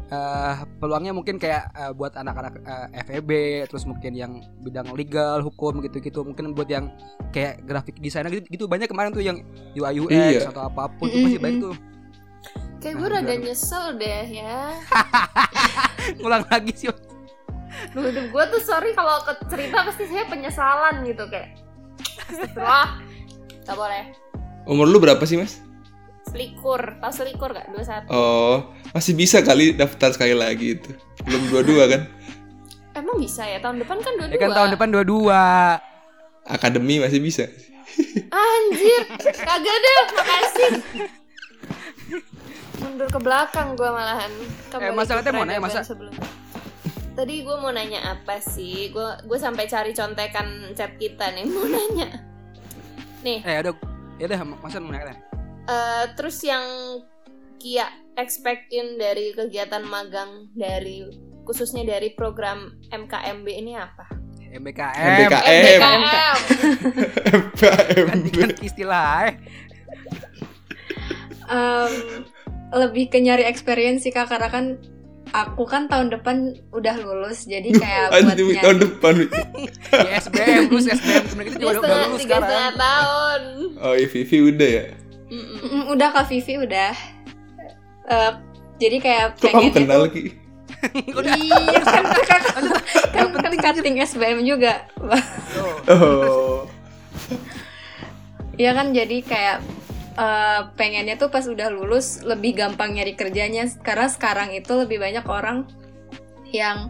eh 0.08 0.56
peluangnya 0.80 1.12
mungkin 1.12 1.36
kayak 1.36 1.68
eh, 1.76 1.92
buat 1.92 2.16
anak-anak 2.16 2.64
eh, 2.64 3.04
FEB 3.04 3.30
terus 3.68 3.84
mungkin 3.84 4.16
yang 4.16 4.40
bidang 4.64 4.96
legal 4.96 5.44
hukum 5.44 5.84
gitu-gitu. 5.84 6.24
Mungkin 6.24 6.56
buat 6.56 6.72
yang 6.72 6.92
kayak 7.36 7.68
grafik 7.68 8.00
desainer 8.00 8.32
gitu, 8.32 8.48
gitu. 8.48 8.66
Banyak 8.72 8.88
kemarin 8.88 9.12
tuh 9.12 9.24
yang 9.24 9.44
UI 9.76 10.00
UX 10.00 10.12
Iya. 10.16 10.50
atau 10.52 10.64
apa 10.72 10.88
pun 10.96 11.12
tuh 11.12 11.20
pasti 11.28 11.40
banyak 11.44 11.60
tuh. 11.60 11.76
Kayak 12.78 12.96
gue 13.04 13.08
rada 13.10 13.34
nyesel 13.36 13.86
deh 14.00 14.26
ya. 14.32 14.80
ngulang 16.24 16.46
lagi 16.48 16.72
sih 16.72 16.88
Duh, 17.90 18.04
hidup 18.04 18.26
gue 18.30 18.44
tuh 18.50 18.62
sorry 18.62 18.92
kalau 18.92 19.22
ke 19.22 19.34
cerita 19.48 19.84
pasti 19.84 20.06
saya 20.06 20.26
penyesalan 20.26 21.04
gitu 21.04 21.26
kayak. 21.26 21.56
Setelah 22.28 23.00
Gak 23.62 23.76
boleh. 23.76 24.04
umur 24.64 24.86
lu 24.86 24.98
berapa 24.98 25.20
sih 25.22 25.36
mas 25.36 25.60
Selikur, 26.24 26.80
tau 27.00 27.08
selikur 27.10 27.50
gak? 27.50 27.68
21 27.70 28.08
oh 28.10 28.72
masih 28.90 29.12
bisa 29.14 29.40
kali 29.40 29.72
daftar 29.72 30.12
sekali 30.12 30.32
lagi 30.32 30.76
itu 30.76 30.92
belum 31.24 31.44
dua-dua 31.50 31.84
kan 31.88 32.02
Emang 32.94 33.16
bisa 33.16 33.44
ya? 33.44 33.60
Tahun 33.60 33.78
depan 33.78 33.98
kan 33.98 34.12
ya 34.18 34.28
22 34.28 34.36
kan 34.38 34.50
tahun 34.54 34.70
depan 34.74 34.88
dua-dua 34.90 35.42
akademi 36.44 37.00
masih 37.00 37.20
bisa 37.20 37.48
Anjir, 38.28 39.02
kagak 39.34 39.78
deh, 39.78 39.98
makasih 40.14 40.72
Mundur 42.78 43.08
ke 43.08 43.20
belakang 43.20 43.74
gue 43.74 43.90
malahan 43.90 44.32
Eh, 44.78 44.92
Masa 44.92 45.12
katanya 45.16 45.34
mau 45.34 45.46
nanya, 45.46 45.60
Masa? 45.60 45.82
sebelum. 45.82 46.14
Tadi 47.18 47.42
gue 47.42 47.58
mau 47.58 47.74
nanya 47.74 48.14
apa 48.14 48.38
sih? 48.38 48.94
Gue 48.94 49.10
gue 49.26 49.40
sampai 49.42 49.66
cari 49.66 49.90
contekan 49.98 50.70
chat 50.78 50.94
kita 51.02 51.34
nih 51.34 51.50
mau 51.50 51.66
nanya. 51.66 52.22
Nih, 53.26 53.42
eh 53.42 53.58
ada 53.58 53.74
ya 54.22 54.30
udah 54.30 54.62
masa 54.62 54.78
mau 54.78 54.94
nanya 54.94 55.18
eh, 55.66 56.06
terus 56.14 56.38
yang 56.46 56.62
Kia 57.58 57.90
expectin 58.14 59.02
dari 59.02 59.34
kegiatan 59.34 59.82
magang 59.82 60.54
dari 60.54 61.10
khususnya 61.42 61.90
dari 61.90 62.14
program 62.14 62.78
MKMB 62.94 63.48
ini 63.50 63.74
apa? 63.74 64.06
MBKM 64.54 65.10
MBKM 65.26 65.58
MBKM. 65.58 66.38
MKMB 67.34 68.26
ganti 68.30 68.62
istilah 68.62 69.34
eh. 69.34 69.36
Em, 71.50 71.94
lebih 72.78 73.10
ke 73.10 73.18
nyari 73.18 73.48
experience 73.50 74.06
sih 74.06 74.14
kak 74.14 74.30
karena 74.30 74.54
kan 74.54 74.78
aku 75.34 75.64
kan 75.68 75.92
tahun 75.92 76.14
depan 76.14 76.56
udah 76.72 76.96
lulus 77.02 77.48
jadi 77.48 77.70
kayak 77.82 78.06
buat 78.12 78.34
Anjing 78.34 78.48
nyari 78.52 78.64
tahun 78.64 78.78
depan. 78.84 79.14
Di 80.06 80.10
SBM 80.24 80.62
terus 80.72 80.86
SBM 80.88 81.40
kita 81.48 81.58
juga 81.60 81.80
udah, 81.80 82.00
lulus 82.08 82.22
setengah 82.24 82.42
sekarang. 82.44 82.74
tahun. 82.76 83.42
oh 83.82 83.94
iya 83.96 84.08
Vivi 84.08 84.38
udah 84.44 84.70
ya? 84.70 84.86
Mm-mm. 85.28 85.60
Mm, 85.60 85.84
udah 85.92 86.08
kak 86.16 86.26
Vivi 86.32 86.54
udah. 86.64 86.94
Eh, 88.08 88.32
jadi 88.80 88.98
kayak 89.04 89.26
kok 89.36 89.52
kamu 89.52 89.72
pengennya 89.72 89.72
kenal 89.76 90.04
Ki? 90.08 90.24
Iya 91.18 91.82
kan 91.82 92.04
kan 92.06 92.42
kan, 93.10 93.28
kan 93.34 93.54
cutting 93.58 93.98
SBM 93.98 94.46
juga. 94.46 94.86
Oh. 95.90 96.70
Iya 98.58 98.72
kan 98.74 98.94
jadi 98.94 99.18
kayak 99.26 99.58
eh, 100.18 100.62
pengennya 100.74 101.16
tuh 101.16 101.30
pas 101.30 101.46
udah 101.46 101.70
lulus 101.70 102.26
lebih 102.26 102.58
gampang 102.58 102.98
nyari 102.98 103.14
kerjanya. 103.14 103.70
Karena 103.86 104.10
sekarang 104.10 104.52
itu 104.58 104.74
lebih 104.74 104.98
banyak 104.98 105.26
orang 105.30 105.70
yang 106.52 106.90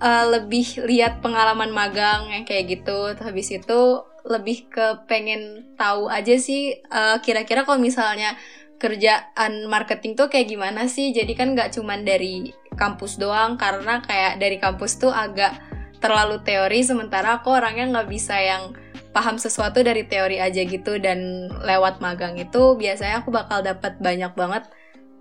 eh, 0.00 0.26
lebih 0.30 0.86
lihat 0.86 1.20
pengalaman 1.20 1.74
magang 1.74 2.30
yang 2.30 2.44
kayak 2.46 2.80
gitu. 2.80 3.12
Habis 3.18 3.58
itu 3.58 3.80
lebih 4.24 4.72
ke 4.72 5.04
pengen 5.04 5.74
tahu 5.76 6.08
aja 6.08 6.38
sih 6.40 6.80
eh, 6.80 7.16
kira-kira 7.20 7.68
kalau 7.68 7.82
misalnya 7.82 8.38
kerjaan 8.78 9.68
marketing 9.70 10.14
tuh 10.14 10.30
kayak 10.30 10.48
gimana 10.48 10.86
sih? 10.86 11.10
Jadi 11.10 11.34
kan 11.34 11.52
nggak 11.52 11.74
cuman 11.76 12.06
dari 12.06 12.54
kampus 12.74 13.16
doang 13.18 13.54
karena 13.58 14.02
kayak 14.02 14.38
dari 14.42 14.58
kampus 14.58 14.98
tuh 14.98 15.14
agak 15.14 15.54
terlalu 16.02 16.42
teori 16.44 16.84
sementara 16.84 17.40
aku 17.40 17.48
orangnya 17.54 17.88
nggak 17.88 18.08
bisa 18.12 18.36
yang 18.36 18.76
paham 19.14 19.38
sesuatu 19.38 19.78
dari 19.86 20.02
teori 20.10 20.42
aja 20.42 20.58
gitu 20.66 20.98
dan 20.98 21.46
lewat 21.62 22.02
magang 22.02 22.34
itu 22.34 22.74
biasanya 22.74 23.22
aku 23.22 23.30
bakal 23.30 23.62
dapat 23.62 23.94
banyak 24.02 24.34
banget 24.34 24.66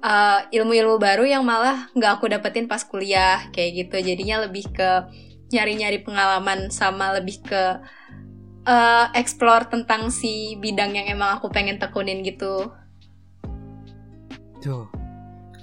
uh, 0.04 0.40
ilmu-ilmu 0.52 1.00
baru 1.00 1.24
yang 1.24 1.46
malah 1.48 1.88
nggak 1.96 2.12
aku 2.20 2.26
dapetin 2.28 2.68
pas 2.68 2.84
kuliah 2.84 3.48
kayak 3.56 3.88
gitu. 3.88 3.98
Jadinya 4.04 4.46
lebih 4.46 4.68
ke 4.74 5.08
nyari-nyari 5.56 6.04
pengalaman 6.04 6.74
sama 6.74 7.16
lebih 7.16 7.40
ke 7.46 7.64
uh, 8.68 9.08
explore 9.16 9.70
tentang 9.72 10.12
si 10.12 10.60
bidang 10.60 10.98
yang 10.98 11.08
emang 11.08 11.40
aku 11.40 11.48
pengen 11.54 11.80
tekunin 11.80 12.22
gitu. 12.22 12.74
Tuh 14.60 14.92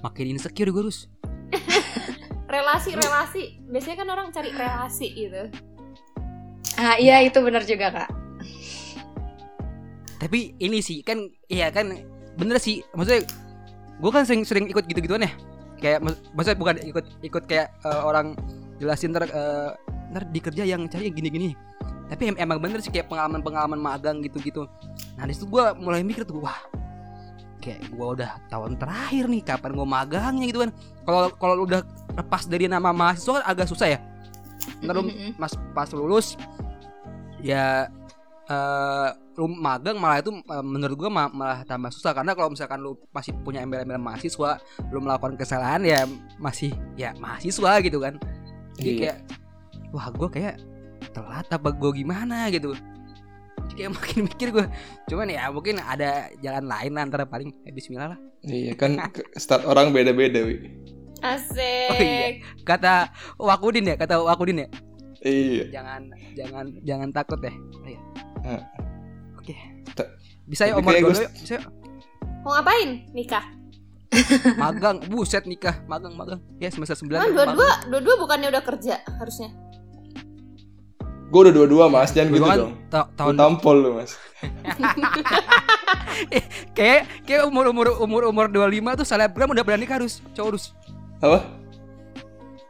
makin 0.01 0.33
insecure 0.33 0.73
gue 0.73 0.83
terus 0.89 1.11
relasi-relasi. 2.55 3.69
Biasanya 3.69 3.97
kan 4.01 4.09
orang 4.09 4.27
cari 4.33 4.51
relasi 4.55 5.09
gitu. 5.13 5.43
Ah 6.81 6.97
iya 6.97 7.21
itu 7.21 7.37
benar 7.45 7.67
juga 7.69 7.93
kak 7.93 8.20
tapi 10.21 10.53
ini 10.61 10.85
sih 10.85 11.01
kan 11.01 11.25
iya 11.49 11.73
kan 11.73 11.97
bener 12.37 12.61
sih. 12.61 12.85
Maksudnya 12.93 13.25
gue 14.01 14.11
kan 14.13 14.29
sering 14.29 14.45
sering 14.45 14.69
ikut 14.69 14.85
gitu 14.85 15.01
gituan 15.01 15.25
ya. 15.25 15.33
Kayak 15.81 16.05
mak- 16.05 16.23
maksudnya 16.37 16.59
bukan 16.61 16.77
ikut 16.85 17.05
ikut 17.25 17.45
kayak 17.49 17.73
eh, 17.89 18.03
orang 18.05 18.37
jelasin 18.77 19.17
ntar 19.17 19.25
eh, 19.25 19.71
ntar 20.13 20.29
di 20.29 20.41
kerja 20.45 20.63
yang 20.69 20.85
cari 20.93 21.09
yang 21.09 21.17
gini-gini. 21.17 21.57
Tapi 22.13 22.37
em- 22.37 22.41
emang 22.43 22.61
bener 22.61 22.85
sih 22.85 22.93
kayak 22.93 23.09
pengalaman-pengalaman 23.09 23.81
magang 23.81 24.21
gitu-gitu. 24.21 24.69
Nah 25.17 25.25
di 25.25 25.33
situ 25.33 25.49
gue 25.49 25.65
mulai 25.81 26.05
mikir 26.05 26.29
tuh 26.29 26.45
wah 26.45 26.61
kayak 27.61 27.93
gue 27.93 28.07
udah 28.21 28.41
tahun 28.49 28.77
terakhir 28.81 29.25
nih 29.29 29.41
kapan 29.45 29.73
gue 29.73 29.89
magangnya 29.89 30.45
gitu 30.45 30.59
kan. 30.69 30.71
Kalau 31.09 31.21
kalau 31.41 31.55
udah 31.65 31.81
lepas 32.13 32.45
dari 32.45 32.69
nama 32.69 32.93
mahasiswa 32.93 33.41
kan 33.41 33.45
agak 33.49 33.67
susah 33.73 33.89
ya. 33.97 33.99
Ntar 34.85 35.01
lu 35.01 35.09
mas 35.41 35.57
pas 35.73 35.89
lulus 35.97 36.37
ya 37.41 37.89
eh 38.51 39.09
lu 39.39 39.47
magang 39.47 39.97
malah 39.97 40.19
itu 40.19 40.35
eh, 40.35 40.65
menurut 40.65 40.97
gua 40.99 41.09
ma- 41.09 41.31
malah 41.31 41.63
tambah 41.63 41.89
susah. 41.89 42.11
Karena 42.11 42.35
kalau 42.35 42.51
misalkan 42.51 42.83
lu 42.83 42.99
masih 43.11 43.31
punya 43.41 43.63
embel-embel 43.63 43.97
mahasiswa 43.97 44.59
lu 44.91 44.99
melakukan 44.99 45.39
kesalahan 45.39 45.81
ya 45.81 46.03
masih 46.37 46.75
ya 46.95 47.15
mahasiswa 47.17 47.79
gitu 47.81 48.03
kan. 48.03 48.19
Jadi 48.77 48.91
Iya. 48.91 49.01
kayak 49.01 49.19
wah 49.95 50.07
gua 50.11 50.29
kayak 50.29 50.55
telat 51.15 51.47
apa 51.47 51.69
gua 51.71 51.95
gimana? 51.95 52.51
gitu. 52.51 52.75
Jadi 53.71 53.75
kayak 53.79 53.91
makin 53.97 54.19
mikir 54.27 54.49
gua. 54.51 54.67
Cuman 55.07 55.31
ya 55.31 55.47
mungkin 55.49 55.79
ada 55.79 56.29
jalan 56.43 56.67
lain 56.67 56.93
lah 56.93 57.03
antara 57.07 57.25
paling 57.25 57.55
eh, 57.63 57.71
Bismillah 57.71 58.13
lah. 58.13 58.19
Iya 58.43 58.75
kan 58.75 58.99
start 59.39 59.63
orang 59.63 59.95
beda-beda 59.95 60.43
wi. 60.43 60.75
Asik. 61.21 61.93
Oh, 61.93 62.01
iya. 62.01 62.29
kata 62.65 63.13
Wakudin 63.37 63.85
ya 63.85 63.95
kata 63.95 64.25
Wakudin 64.25 64.65
ya 64.65 64.69
iya. 65.25 65.65
Jangan 65.71 66.03
jangan 66.33 66.65
jangan 66.83 67.09
takut 67.13 67.39
deh 67.41 67.55
Ayo. 67.85 68.01
Ah. 68.41 68.63
oke. 69.37 69.55
Ta- 69.93 70.11
bisa 70.49 70.67
ya 70.67 70.75
omor 70.77 70.91
kayak 70.91 71.03
dulu 71.07 71.21
yuk 71.21 71.33
bisa 71.37 71.53
yuk. 71.61 71.65
mau 72.43 72.51
ngapain? 72.57 72.89
Nikah? 73.13 73.45
Magang. 74.59 74.97
Buset 75.07 75.45
nikah. 75.47 75.79
Magang 75.87 76.17
magang. 76.19 76.41
Ya 76.59 76.73
semester 76.73 76.99
sembilan 76.99 77.21
kan 77.21 77.31
magang. 77.31 77.55
dua-dua 77.55 77.71
dua-dua 77.93 78.15
bukannya 78.19 78.49
udah 78.51 78.63
kerja 78.65 78.95
harusnya? 79.21 79.51
Gue 81.31 81.41
udah 81.47 81.55
dua-dua 81.55 81.87
mas. 81.87 82.11
Jangan 82.11 82.35
gitu 82.35 82.43
Dua 82.43 82.59
dong. 82.59 82.75
Ta- 82.91 83.11
tahun 83.15 83.35
tampol 83.39 83.77
lu 83.79 83.91
mas. 84.03 84.19
Kayak 86.77 87.07
kayak 87.25 87.43
umur 87.47 87.71
umur 87.71 87.87
umur 88.03 88.23
umur 88.29 88.47
25 88.49 88.99
tuh 89.01 89.07
selebgram 89.07 89.49
udah 89.53 89.65
berani 89.65 89.87
harus 89.87 90.21
cowok 90.35 90.49
harus 90.55 90.65
apa? 91.21 91.39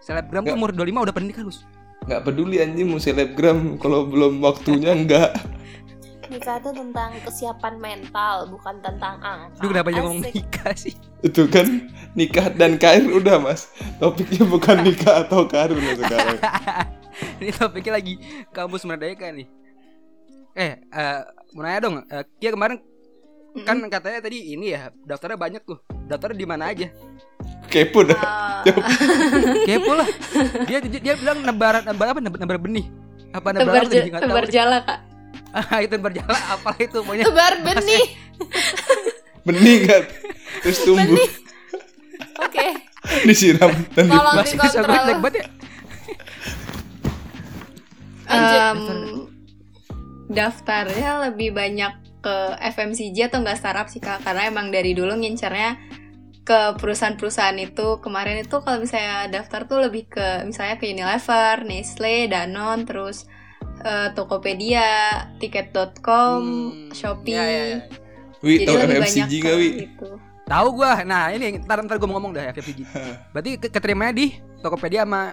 Selebgram 0.02 0.42
tuh 0.44 0.54
umur 0.54 0.70
25 0.74 1.06
udah 1.08 1.14
nikah 1.22 1.42
lu. 1.46 1.52
Nggak 2.10 2.26
peduli 2.26 2.58
anjing 2.58 2.90
mau 2.90 2.98
selebgram 2.98 3.78
kalau 3.78 4.02
belum 4.02 4.42
waktunya 4.42 4.90
enggak 4.98 5.30
Nikah 6.30 6.62
itu 6.62 6.70
tentang 6.70 7.10
kesiapan 7.26 7.74
mental, 7.82 8.46
bukan 8.54 8.78
tentang 8.78 9.18
angka. 9.18 9.66
Lu 9.66 9.74
kenapa 9.74 9.90
jangan 9.90 10.14
ngomong 10.14 10.30
nikah 10.30 10.74
sih? 10.78 10.94
itu 11.20 11.42
kan 11.52 11.90
nikah 12.16 12.48
dan 12.56 12.80
karir 12.80 13.12
udah 13.12 13.36
mas 13.36 13.68
topiknya 14.00 14.46
bukan 14.48 14.80
nikah 14.86 15.26
atau 15.26 15.44
karir 15.44 15.76
mas 15.76 16.00
sekarang 16.00 16.38
Ini 17.42 17.52
topiknya 17.52 17.92
lagi 18.00 18.14
kampus 18.48 18.86
merdeka 18.88 19.28
nih. 19.28 19.44
Eh, 20.56 20.80
eh 20.80 21.20
mau 21.52 21.66
nanya 21.66 21.80
dong, 21.84 21.94
eh, 22.08 22.24
Kia 22.40 22.54
kemarin 22.54 22.80
kan 23.66 23.76
katanya 23.90 24.24
tadi 24.24 24.54
ini 24.56 24.72
ya 24.72 24.88
daftarnya 25.04 25.36
banyak 25.36 25.62
tuh. 25.66 25.82
Daftarnya 26.08 26.38
di 26.38 26.46
mana 26.48 26.72
aja? 26.72 26.88
Kepo 27.66 28.02
dah 28.04 28.20
Eh, 28.60 28.76
Kepo 29.66 29.96
lah. 29.96 30.04
Dia 30.68 30.84
dia, 30.84 31.14
bilang 31.16 31.40
nebar 31.40 31.80
nebar 31.80 32.12
apa? 32.12 32.20
Nebar, 32.20 32.38
nebar 32.38 32.58
benih. 32.60 32.84
Apa 33.32 33.56
nebar 33.56 33.88
tebar, 33.88 33.88
apa? 33.88 34.20
tebar 34.20 34.44
deh. 34.44 34.52
jala 34.52 34.78
kak 34.84 34.98
Ah, 35.50 35.80
itu 35.80 35.96
berjalan 35.96 36.40
apalah 36.46 36.78
itu 36.78 36.98
pokoknya. 37.00 37.24
Tebar 37.24 37.52
benih. 37.64 38.04
benih 39.48 39.78
kan 39.88 40.02
terus 40.60 40.84
tumbuh 40.84 41.16
Oke. 42.44 42.66
disiram 43.24 43.72
dan 43.96 44.04
Tolong 44.12 44.44
dikontrol. 44.44 45.16
banget 45.24 45.34
ya. 45.40 45.46
Lanjut. 48.28 48.60
Em, 48.60 48.80
daftarnya 50.28 51.10
lebih 51.26 51.56
banyak 51.56 51.92
ke 52.20 52.36
FMCG 52.76 53.32
atau 53.32 53.40
enggak 53.40 53.56
startup 53.56 53.88
sih 53.88 53.98
kak 53.98 54.20
karena 54.20 54.52
emang 54.52 54.68
dari 54.68 54.92
dulu 54.92 55.16
ngincernya 55.16 55.89
ke 56.50 56.74
perusahaan-perusahaan 56.82 57.54
itu 57.56 58.02
kemarin 58.02 58.42
itu 58.42 58.58
kalau 58.58 58.82
misalnya 58.82 59.30
daftar 59.30 59.70
tuh 59.70 59.86
lebih 59.86 60.10
ke 60.10 60.42
misalnya 60.42 60.82
ke 60.82 60.90
Unilever, 60.90 61.62
Nestle, 61.62 62.26
Danone, 62.26 62.82
terus 62.82 63.30
eh, 63.80 64.10
Tokopedia, 64.12 64.90
Tiket.com, 65.38 66.42
Hmm, 66.42 66.90
Shopee. 66.90 67.38
ya, 67.38 67.44
ya, 67.46 67.62
ya. 67.70 67.80
Wi 68.42 68.66
lebih 68.66 68.98
FMCG 68.98 68.98
banyak 68.98 69.28
gak 69.38 69.54
Wi 69.54 69.68
itu. 69.86 70.08
Tahu 70.42 70.66
gua. 70.74 71.06
Nah, 71.06 71.30
ini 71.30 71.62
ntar 71.62 71.86
ntar 71.86 72.02
gua 72.02 72.08
mau 72.10 72.18
ngomong 72.18 72.34
dah 72.34 72.50
FFG. 72.56 72.82
Berarti 73.30 73.50
ke- 73.54 73.70
keterimanya 73.70 74.10
di 74.10 74.26
Tokopedia 74.58 75.06
sama 75.06 75.30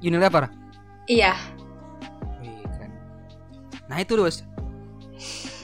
Unilever. 0.00 0.48
Iya, 1.04 1.36
Wih, 2.40 2.64
keren. 2.64 2.90
Nah, 3.84 4.00
itu 4.00 4.16
terus. 4.16 4.46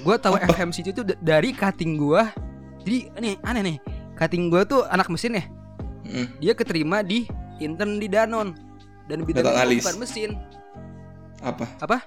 Gua 0.04 0.20
tahu 0.20 0.36
FMCG 0.36 0.92
itu 0.92 1.02
dari 1.18 1.50
cutting 1.50 1.96
gua. 1.96 2.28
Jadi 2.84 2.98
ini 3.16 3.30
aneh 3.40 3.62
nih. 3.64 3.78
Cutting 4.18 4.50
gua 4.50 4.66
tuh 4.66 4.82
anak 4.84 5.06
mesin 5.06 5.38
ya. 5.38 5.44
Mm. 6.04 6.26
Dia 6.40 6.52
keterima 6.52 7.00
di 7.00 7.24
intern 7.58 7.96
di 7.96 8.06
Danone 8.06 8.52
dan 9.06 9.22
analis. 9.22 9.82
bukan 9.82 9.98
mesin. 9.98 10.30
apa 11.38 11.70
Apa? 11.78 12.02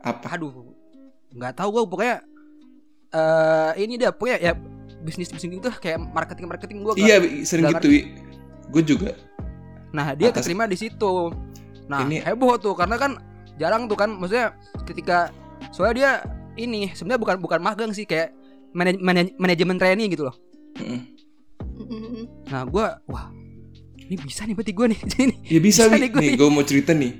apa 0.00 0.26
Aduh. 0.30 0.70
nggak 1.28 1.58
tahu 1.58 1.68
gua 1.72 1.82
pokoknya 1.84 2.16
eh 3.10 3.72
ini 3.76 3.98
dia 3.98 4.08
pokoknya 4.08 4.38
ya 4.40 4.52
bisnis 5.00 5.26
bisnis 5.26 5.58
itu 5.58 5.70
kayak 5.74 5.98
marketing 5.98 6.46
marketing 6.46 6.78
gua 6.80 6.94
nggak- 6.94 7.02
iya 7.02 7.16
sering 7.42 7.66
gitu 7.68 7.88
gue 8.64 8.82
juga 8.84 9.10
Nah 9.90 10.10
dia 10.12 10.30
Atas- 10.30 10.42
keterima 10.42 10.66
di 10.66 10.74
situ. 10.74 11.30
Nah 11.86 12.02
Ini- 12.02 12.22
heboh 12.22 12.58
tuh 12.58 12.74
karena 12.74 12.94
kan 12.94 13.14
jarang 13.54 13.86
tuh 13.86 13.94
kan 13.94 14.10
maksudnya 14.10 14.54
ketika 14.82 15.30
soalnya 15.70 15.94
dia 15.94 16.10
ini 16.56 16.90
sebenarnya 16.90 17.18
bukan 17.20 17.36
bukan 17.38 17.60
magang 17.60 17.90
sih 17.90 18.02
kayak 18.02 18.34
manaj- 18.70 18.98
manaj- 18.98 19.34
manajemen 19.36 19.78
training 19.78 20.10
gitu 20.10 20.26
loh. 20.26 20.34
Mm. 20.76 21.13
Nah 22.54 22.62
gua 22.64 23.02
wah 23.04 23.34
ini 23.98 24.14
bisa 24.14 24.44
nih 24.44 24.54
berarti 24.54 24.70
gue 24.70 24.86
nih 24.86 25.00
ya 25.54 25.58
bisa, 25.58 25.88
Bisa 25.88 25.96
nih 25.96 26.06
gue 26.06 26.20
nih 26.20 26.30
nih. 26.30 26.36
gue 26.36 26.48
mau 26.48 26.62
cerita 26.62 26.94
nih 26.94 27.12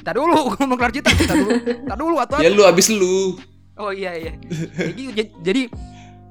Tar 0.00 0.14
dulu 0.14 0.32
gue 0.50 0.64
mau 0.64 0.76
kelar 0.76 0.90
cerita. 0.90 1.10
Tar 1.12 1.36
dulu. 1.36 1.50
Tar 1.84 1.96
dulu 1.98 2.16
atau 2.16 2.36
ya 2.38 2.48
lu 2.48 2.62
abis 2.62 2.88
lu 2.88 3.36
Oh 3.76 3.90
iya 3.90 4.10
iya. 4.12 4.32
Jadi, 4.74 5.02
jadi, 5.12 5.30
jadi 5.38 5.62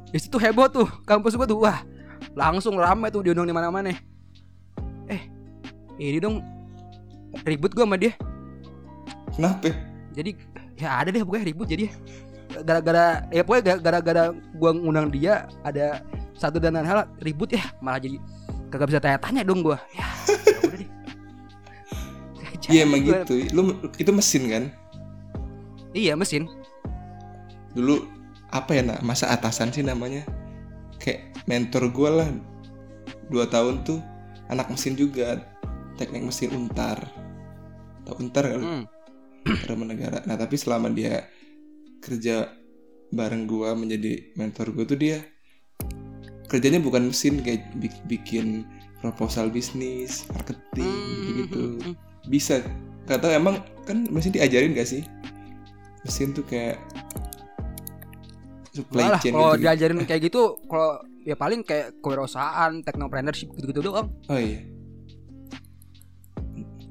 di 0.07 0.17
situ 0.17 0.35
heboh 0.35 0.67
tuh 0.67 0.87
kampus 1.03 1.31
gua 1.33 1.45
tuh 1.45 1.59
wah 1.61 1.79
langsung 2.33 2.75
rame 2.75 3.07
tuh 3.07 3.21
diundang 3.21 3.43
di 3.43 3.51
mana-mana. 3.51 3.93
Eh 5.05 5.21
ini 5.95 6.17
dong 6.17 6.41
ribut 7.43 7.71
gua 7.71 7.85
sama 7.85 7.95
dia. 7.95 8.15
kenapa 9.29 9.69
jadi 10.11 10.31
ya 10.75 10.89
ada 10.97 11.09
deh 11.09 11.21
pokoknya 11.21 11.45
ribut 11.45 11.67
jadi 11.67 11.85
gara-gara 12.57 13.05
ya 13.29 13.43
pokoknya 13.43 13.63
ga- 13.69 13.81
gara-gara 13.81 14.23
gua 14.51 14.71
ngundang 14.71 15.07
dia 15.07 15.45
ada 15.61 16.01
satu 16.37 16.57
dan 16.57 16.77
lain 16.77 16.85
hal 16.85 17.09
ribut 17.19 17.49
ya. 17.51 17.65
Malah 17.81 17.99
jadi 17.99 18.17
kagak 18.69 18.87
bisa 18.87 18.99
tanya-tanya 18.99 19.41
dong 19.41 19.61
gua. 19.61 19.77
Ya, 19.91 20.05
ya 20.45 20.57
udah 20.61 20.77
deh. 20.77 20.89
Iya 22.67 22.83
emang 22.83 22.99
Gua- 23.01 23.23
gitu. 23.23 23.33
Lu 23.55 23.61
itu 23.95 24.11
mesin 24.11 24.43
kan? 24.51 24.63
Iya 25.91 26.13
mesin. 26.13 26.51
Dulu 27.71 28.03
apa 28.51 28.75
ya 28.75 28.83
nak? 28.83 28.99
Masa 29.01 29.31
atasan 29.31 29.71
sih 29.71 29.81
namanya. 29.81 30.27
Kayak 30.99 31.31
mentor 31.47 31.87
gue 31.89 32.09
lah. 32.11 32.29
Dua 33.27 33.47
tahun 33.47 33.87
tuh 33.87 34.03
anak 34.47 34.67
mesin 34.67 34.99
juga. 34.99 35.39
Teknik 35.95 36.27
mesin 36.27 36.51
untar. 36.51 36.99
Tau 38.03 38.19
untar 38.19 38.51
kan 38.51 38.61
Hmm. 38.61 38.83
Negara. 39.79 40.27
Nah 40.27 40.35
tapi 40.35 40.59
selama 40.59 40.91
dia 40.91 41.23
kerja 41.97 42.51
bareng 43.07 43.47
gua 43.47 43.71
menjadi 43.73 44.35
mentor 44.35 44.75
gue 44.75 44.83
tuh 44.85 44.99
dia 44.99 45.23
kerjanya 46.47 46.79
bukan 46.79 47.11
mesin 47.11 47.39
kayak 47.39 47.67
bik- 47.75 48.03
bikin 48.07 48.63
proposal 48.97 49.47
bisnis 49.47 50.25
marketing 50.31 50.89
Hmm, 50.89 51.35
gitu 51.37 51.61
bisa. 52.25 52.63
Gak 53.05 53.23
tau 53.23 53.31
emang 53.31 53.59
kan 53.83 54.03
mesin 54.07 54.31
diajarin 54.31 54.71
gak 54.71 54.87
sih? 54.87 55.03
Mesin 56.03 56.31
tuh 56.31 56.43
kayak 56.43 56.79
supply 58.71 58.99
Enggak 59.01 59.11
lah 59.11 59.19
chain 59.19 59.33
kalau 59.33 59.51
gitu, 59.51 59.61
diajarin 59.63 59.97
kayak 60.09 60.21
gitu 60.23 60.41
kalau 60.65 60.91
ya 61.23 61.35
paling 61.35 61.61
kayak 61.61 61.99
kewirausahaan 61.99 62.79
technopreneurship 62.81 63.51
gitu-gitu 63.53 63.83
doang. 63.83 64.07
Oh 64.27 64.35
iya. 64.35 64.63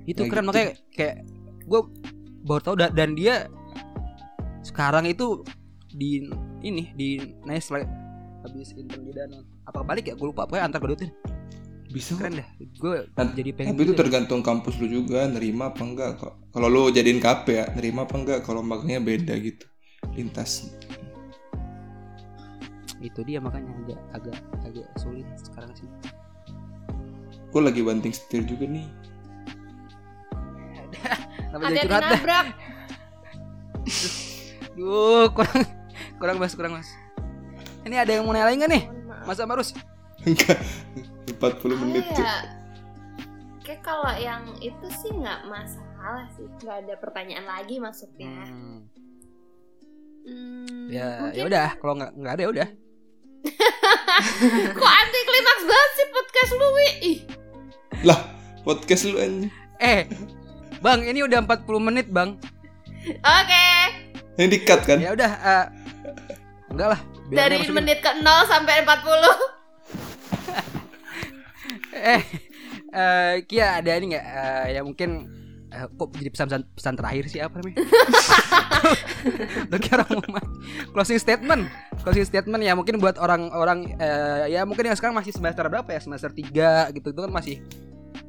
Itu 0.04 0.24
keren 0.24 0.44
gitu. 0.44 0.48
makanya 0.48 0.68
kayak 0.92 1.16
gue 1.64 1.80
baru 2.42 2.60
tahu 2.62 2.76
da- 2.78 2.94
dan 2.94 3.12
dia 3.12 3.50
sekarang 4.62 5.06
itu 5.06 5.42
di 5.90 6.26
ini 6.60 6.92
di 6.92 7.08
Nestle 7.42 7.82
habis 8.44 8.76
intern 8.76 9.02
di 9.06 9.12
Danone 9.14 9.46
apa 9.64 9.80
balik 9.86 10.12
ya? 10.12 10.14
Gue 10.18 10.32
lupa. 10.34 10.44
Pokoknya 10.44 10.68
antar 10.68 10.80
kedua 10.82 10.98
tuh 11.00 11.10
bisa 11.86 12.12
keren 12.18 12.42
dah 12.42 12.48
gue 12.58 12.96
Nah, 13.14 13.32
jadi 13.32 13.50
pengen 13.56 13.72
tapi 13.72 13.82
itu 13.88 13.94
tergantung 13.96 14.42
kampus 14.44 14.76
lu 14.82 14.90
juga 14.90 15.24
nerima 15.30 15.72
apa 15.72 15.80
enggak 15.80 16.10
kok. 16.20 16.34
Kalau 16.52 16.68
lu 16.68 16.82
jadiin 16.92 17.22
KP 17.22 17.46
ya 17.48 17.64
nerima 17.72 18.04
apa 18.04 18.14
enggak 18.20 18.38
kalau 18.44 18.60
magangnya 18.60 19.00
beda 19.00 19.34
gitu. 19.40 19.64
Lintas. 20.12 20.76
Itu 23.00 23.24
dia 23.24 23.40
makanya 23.40 23.72
agak 23.80 24.00
agak 24.12 24.36
agak 24.66 24.86
sulit 25.00 25.24
sekarang 25.40 25.72
sih. 25.72 25.88
Gue 27.48 27.62
lagi 27.64 27.80
banting 27.80 28.12
setir 28.12 28.44
juga 28.44 28.68
nih. 28.68 28.86
Ada 31.56 31.64
jadi 31.64 31.72
yang 31.72 31.86
curhat 31.88 32.02
dah? 32.02 32.10
nabrak. 32.12 32.46
Duh, 34.76 35.32
kurang 35.32 35.64
kurang 36.20 36.36
mas 36.36 36.52
kurang 36.52 36.76
mas 36.76 36.88
ini 37.86 37.96
ada 37.96 38.10
yang 38.10 38.26
mau 38.26 38.34
nanya 38.34 38.46
lagi 38.46 38.58
nggak 38.58 38.72
nih? 38.72 38.84
Mohon 38.84 39.04
maaf. 39.06 39.24
Mas 39.24 39.38
Amarus? 39.38 39.70
Enggak. 40.22 40.58
40 41.30 41.82
menit 41.82 42.04
tuh 42.10 42.18
ya? 42.18 42.36
Kayak 43.62 43.80
kalau 43.82 44.12
yang 44.16 44.42
itu 44.58 44.86
sih 44.92 45.10
nggak 45.10 45.46
masalah 45.46 46.26
sih, 46.34 46.46
nggak 46.56 46.76
ada 46.82 46.94
pertanyaan 46.96 47.46
lagi 47.46 47.78
maksudnya. 47.78 48.30
Hmm, 48.46 48.86
Hmm, 50.26 50.90
ya 50.90 51.06
mungkin- 51.22 51.34
ya 51.34 51.42
udah. 51.46 51.68
Kalau 51.78 51.94
nggak 51.94 52.10
nggak 52.12 52.32
ada 52.34 52.42
ya 52.42 52.50
udah. 52.50 52.68
Kok 54.76 54.90
anti 54.92 55.20
klimaks 55.22 55.64
banget 55.64 55.90
sih 55.92 56.06
podcast 56.10 56.50
lu, 56.52 56.66
Wi? 56.68 56.88
Ih, 57.00 57.18
lah 58.02 58.18
podcast 58.60 59.02
lu 59.06 59.16
anjing. 59.16 59.52
Eh 59.78 60.10
bang 60.76 61.00
ini 61.04 61.22
udah 61.22 61.38
40 61.40 61.62
menit 61.80 62.06
bang. 62.10 62.34
Oke, 63.06 63.66
ini 64.34 64.46
di 64.50 64.58
cut 64.66 64.82
kan? 64.82 64.98
Ya 64.98 65.14
udah 65.14 65.30
eh, 65.30 65.66
enggak 66.66 66.88
lah 66.90 67.00
biar 67.26 67.50
dari 67.50 67.56
masukin. 67.62 67.74
menit 67.82 67.98
ke 68.02 68.10
0 68.22 68.24
sampai 68.46 68.74
40 68.86 68.94
eh 72.16 72.22
eh 72.96 73.32
Kia 73.44 73.82
ada 73.82 73.90
ini 73.98 74.14
nggak? 74.14 74.24
Eh, 74.24 74.66
yang 74.78 74.84
mungkin 74.88 75.10
eh, 75.68 75.86
kok 75.96 76.08
jadi 76.16 76.30
pesan-pesan 76.32 76.62
pesan 76.72 76.94
terakhir 76.96 77.24
sih 77.28 77.40
apa 77.42 77.60
namanya? 77.60 77.76
Orang 79.96 80.08
mau 80.30 80.44
closing 80.94 81.18
statement, 81.18 81.68
closing 82.04 82.24
statement 82.24 82.62
ya 82.62 82.72
mungkin 82.78 83.02
buat 83.02 83.18
orang-orang 83.18 83.96
eh, 83.98 84.56
ya 84.56 84.64
mungkin 84.64 84.88
yang 84.88 84.96
sekarang 84.96 85.16
masih 85.16 85.34
semester 85.34 85.66
berapa 85.66 85.88
ya? 85.88 86.00
Semester 86.00 86.30
3 86.32 86.94
gitu 86.96 87.10
itu 87.12 87.20
kan 87.20 87.32
masih 87.32 87.60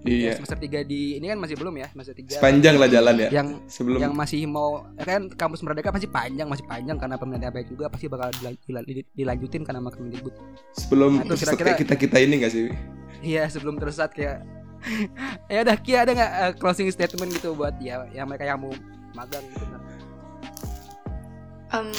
iya. 0.09 0.33
Semester 0.33 0.57
3 0.57 0.81
di 0.83 1.01
ini 1.15 1.25
kan 1.25 1.37
masih 1.37 1.55
belum 1.55 1.75
ya 1.75 1.87
semester 1.87 2.13
3 2.13 2.37
sepanjang 2.37 2.75
lah 2.75 2.87
jalan 2.87 3.15
ya 3.17 3.29
yang 3.31 3.47
sebelum. 3.65 3.99
yang 3.99 4.13
masih 4.13 4.39
mau 4.43 4.87
ya 4.93 5.05
kan 5.05 5.21
kampus 5.29 5.61
merdeka 5.61 5.89
masih 5.89 6.07
panjang 6.07 6.47
masih 6.47 6.65
panjang 6.65 6.95
karena 6.95 7.15
pemerintah 7.15 7.49
baik 7.49 7.67
juga 7.67 7.85
pasti 7.87 8.05
bakal 8.05 8.31
dilan- 8.33 8.59
dilan- 8.63 8.87
dilanjutin 9.13 9.61
karena 9.61 9.79
makin 9.79 10.07
ribut 10.07 10.33
sebelum 10.71 11.11
Nah, 11.17 11.25
itu 11.25 11.33
kira-kira- 11.37 11.75
kita 11.75 11.93
kita 11.95 12.17
ini 12.17 12.33
gak 12.39 12.51
sih 12.51 12.65
iya 13.21 13.45
sebelum 13.45 13.75
tersesat 13.75 14.11
kayak 14.11 14.41
ya 15.51 15.61
udah 15.61 15.77
Kia 15.77 16.05
ada 16.05 16.11
nggak 16.13 16.31
eh, 16.39 16.53
closing 16.55 16.85
statement 16.87 17.33
gitu 17.33 17.51
buat 17.51 17.75
ya 17.77 18.05
yang 18.11 18.25
mereka 18.25 18.45
yang 18.45 18.61
mau 18.61 18.71
magang 19.13 19.41
gitu 19.47 19.65
kan 19.65 19.81
Em, 21.67 21.91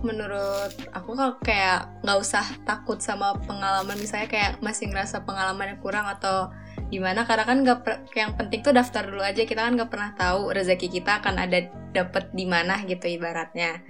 menurut 0.00 0.72
aku 0.90 1.12
kalau 1.12 1.36
kayak 1.40 1.88
nggak 2.00 2.18
usah 2.18 2.44
takut 2.62 3.00
sama 3.00 3.36
pengalaman 3.44 3.96
misalnya 3.96 4.28
kayak 4.28 4.60
masih 4.60 4.88
ngerasa 4.88 5.24
pengalamannya 5.24 5.76
kurang 5.78 6.04
atau 6.04 6.48
gimana 6.88 7.28
karena 7.28 7.44
kan 7.44 7.58
per- 7.84 8.08
yang 8.16 8.32
penting 8.34 8.64
tuh 8.64 8.72
daftar 8.72 9.04
dulu 9.04 9.20
aja. 9.20 9.44
Kita 9.44 9.68
kan 9.68 9.76
nggak 9.76 9.90
pernah 9.92 10.10
tahu 10.16 10.50
rezeki 10.56 10.88
kita 11.00 11.20
akan 11.20 11.36
ada 11.36 11.68
dapet 11.92 12.32
di 12.32 12.48
mana 12.48 12.80
gitu 12.88 13.04
ibaratnya. 13.04 13.84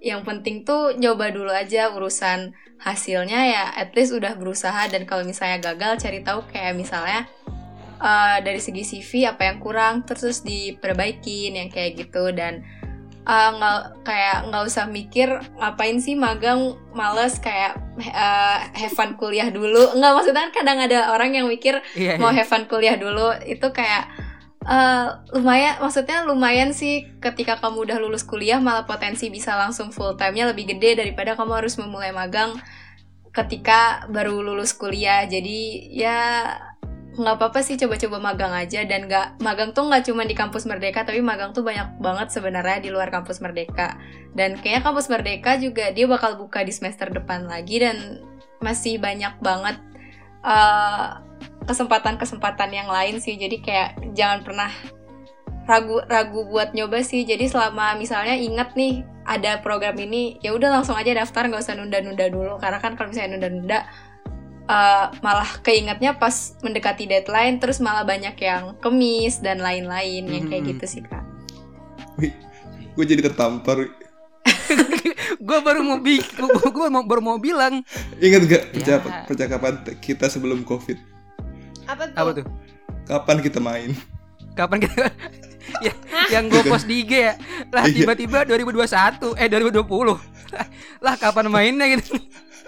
Yang 0.00 0.20
penting 0.24 0.56
tuh 0.64 0.96
nyoba 0.96 1.28
dulu 1.28 1.52
aja 1.52 1.92
urusan 1.92 2.56
hasilnya 2.80 3.40
ya 3.52 3.64
at 3.76 3.92
least 3.92 4.16
udah 4.16 4.34
berusaha. 4.40 4.88
Dan 4.88 5.04
kalau 5.04 5.28
misalnya 5.28 5.60
gagal 5.60 6.00
cari 6.00 6.24
tahu 6.24 6.48
kayak 6.48 6.72
misalnya 6.72 7.28
eh, 8.00 8.38
dari 8.40 8.60
segi 8.62 8.82
CV 8.86 9.28
apa 9.28 9.44
yang 9.44 9.60
kurang 9.60 10.08
terus, 10.08 10.40
terus 10.40 10.48
diperbaikin 10.48 11.60
yang 11.60 11.68
kayak 11.68 12.00
gitu. 12.00 12.32
Dan 12.32 12.64
eh, 13.26 13.50
nggak 13.56 14.04
kayak 14.04 14.38
nggak 14.48 14.64
usah 14.64 14.84
mikir 14.88 15.28
ngapain 15.60 15.98
sih 16.00 16.16
magang 16.16 16.76
males 16.96 17.36
kayak 17.40 17.76
eh, 18.00 18.58
have 18.76 18.94
fun 18.96 19.16
kuliah 19.20 19.48
dulu. 19.52 19.96
Nggak 19.96 20.12
maksudnya 20.16 20.42
kan 20.48 20.52
kadang 20.52 20.78
ada 20.80 21.12
orang 21.12 21.36
yang 21.36 21.46
mikir 21.48 21.80
iya 21.96 22.16
mau 22.16 22.32
iya. 22.32 22.42
have 22.42 22.50
fun 22.50 22.64
kuliah 22.70 22.96
dulu. 22.96 23.34
Itu 23.44 23.72
kayak 23.72 24.08
eh, 24.64 25.06
lumayan 25.36 25.80
maksudnya 25.80 26.24
lumayan 26.24 26.72
sih 26.72 27.08
ketika 27.20 27.60
kamu 27.60 27.88
udah 27.90 27.98
lulus 28.00 28.24
kuliah 28.24 28.60
malah 28.60 28.84
potensi 28.88 29.28
bisa 29.28 29.56
langsung 29.56 29.92
full 29.92 30.16
time-nya 30.16 30.52
lebih 30.52 30.76
gede 30.76 31.00
daripada 31.00 31.36
kamu 31.36 31.64
harus 31.64 31.76
memulai 31.80 32.12
magang 32.12 32.56
ketika 33.30 34.06
baru 34.10 34.42
lulus 34.42 34.74
kuliah. 34.74 35.24
Jadi 35.28 35.92
ya 35.94 36.18
nggak 37.10 37.36
apa-apa 37.42 37.60
sih 37.66 37.74
coba-coba 37.80 38.22
magang 38.22 38.54
aja. 38.54 38.86
Dan 38.86 39.10
nggak 39.10 39.42
magang 39.42 39.74
tuh 39.74 39.88
nggak 39.90 40.06
cuma 40.06 40.22
di 40.22 40.34
kampus 40.34 40.66
Merdeka 40.66 41.02
tapi 41.02 41.18
magang 41.24 41.50
tuh 41.50 41.66
banyak 41.66 41.98
banget 41.98 42.30
sebenarnya 42.30 42.78
di 42.82 42.90
luar 42.92 43.10
kampus 43.10 43.42
Merdeka. 43.42 43.98
Dan 44.34 44.58
kayaknya 44.60 44.82
kampus 44.86 45.06
Merdeka 45.10 45.58
juga 45.58 45.90
dia 45.90 46.06
bakal 46.06 46.38
buka 46.38 46.62
di 46.62 46.70
semester 46.70 47.10
depan 47.10 47.50
lagi 47.50 47.82
dan 47.82 48.22
masih 48.60 49.00
banyak 49.00 49.34
banget 49.40 49.76
eh, 50.44 51.08
kesempatan-kesempatan 51.66 52.70
yang 52.70 52.88
lain 52.88 53.18
sih. 53.18 53.34
Jadi 53.34 53.62
kayak 53.62 54.14
jangan 54.14 54.42
pernah 54.46 54.70
ragu-ragu 55.70 56.50
buat 56.50 56.74
nyoba 56.74 57.06
sih. 57.06 57.22
Jadi 57.22 57.46
selama 57.46 57.94
misalnya 57.94 58.34
ingat 58.34 58.74
nih 58.74 59.06
ada 59.22 59.62
program 59.62 59.94
ini 60.02 60.42
ya 60.42 60.50
udah 60.50 60.80
langsung 60.80 60.98
aja 60.98 61.14
daftar 61.14 61.46
nggak 61.46 61.62
usah 61.62 61.78
nunda-nunda 61.78 62.26
dulu. 62.26 62.58
Karena 62.58 62.82
kan 62.82 62.98
kalau 62.98 63.14
misalnya 63.14 63.38
nunda-nunda 63.38 63.78
eh, 64.70 65.04
malah 65.18 65.50
keingetnya 65.60 66.14
pas 66.14 66.32
mendekati 66.60 67.04
deadline 67.04 67.58
terus 67.58 67.82
malah 67.82 68.02
banyak 68.02 68.38
yang 68.38 68.78
kemis 68.78 69.38
dan 69.38 69.58
lain-lain 69.58 70.22
yang 70.24 70.46
kayak 70.46 70.62
Hmm. 70.62 70.70
gitu 70.72 70.84
sih 70.86 71.02
kak. 71.02 71.26
Gue 72.92 73.04
jadi 73.04 73.22
tertampar. 73.22 73.90
Gue 75.40 75.58
baru 75.60 75.80
mau 75.80 75.96
bi 75.96 76.20
gue 76.20 76.86
mau 76.88 77.02
baru 77.02 77.20
mau 77.20 77.38
bilang. 77.38 77.80
Ingat 78.18 78.42
gak 78.46 78.62
Ya. 78.76 78.98
percakapan, 79.24 79.72
kita 79.98 80.28
sebelum 80.28 80.62
covid? 80.62 81.00
Apa 81.88 82.06
tuh? 82.06 82.14
apa 82.14 82.30
tuh? 82.36 82.46
Kapan 83.02 83.36
kita 83.40 83.58
main? 83.58 83.90
Kapan 84.52 84.78
kita 84.78 85.08
ya, 85.86 85.92
yang 86.30 86.46
gue 86.46 86.60
post 86.62 86.84
di 86.84 87.02
IG 87.02 87.12
ya. 87.24 87.34
Lah 87.72 87.88
Iya. 87.88 88.04
tiba-tiba 88.04 88.44
2021 88.44 89.34
eh 89.34 89.48
2020 89.48 90.20
lah 91.04 91.14
kapan 91.16 91.46
mainnya 91.48 91.86
gitu? 91.88 92.20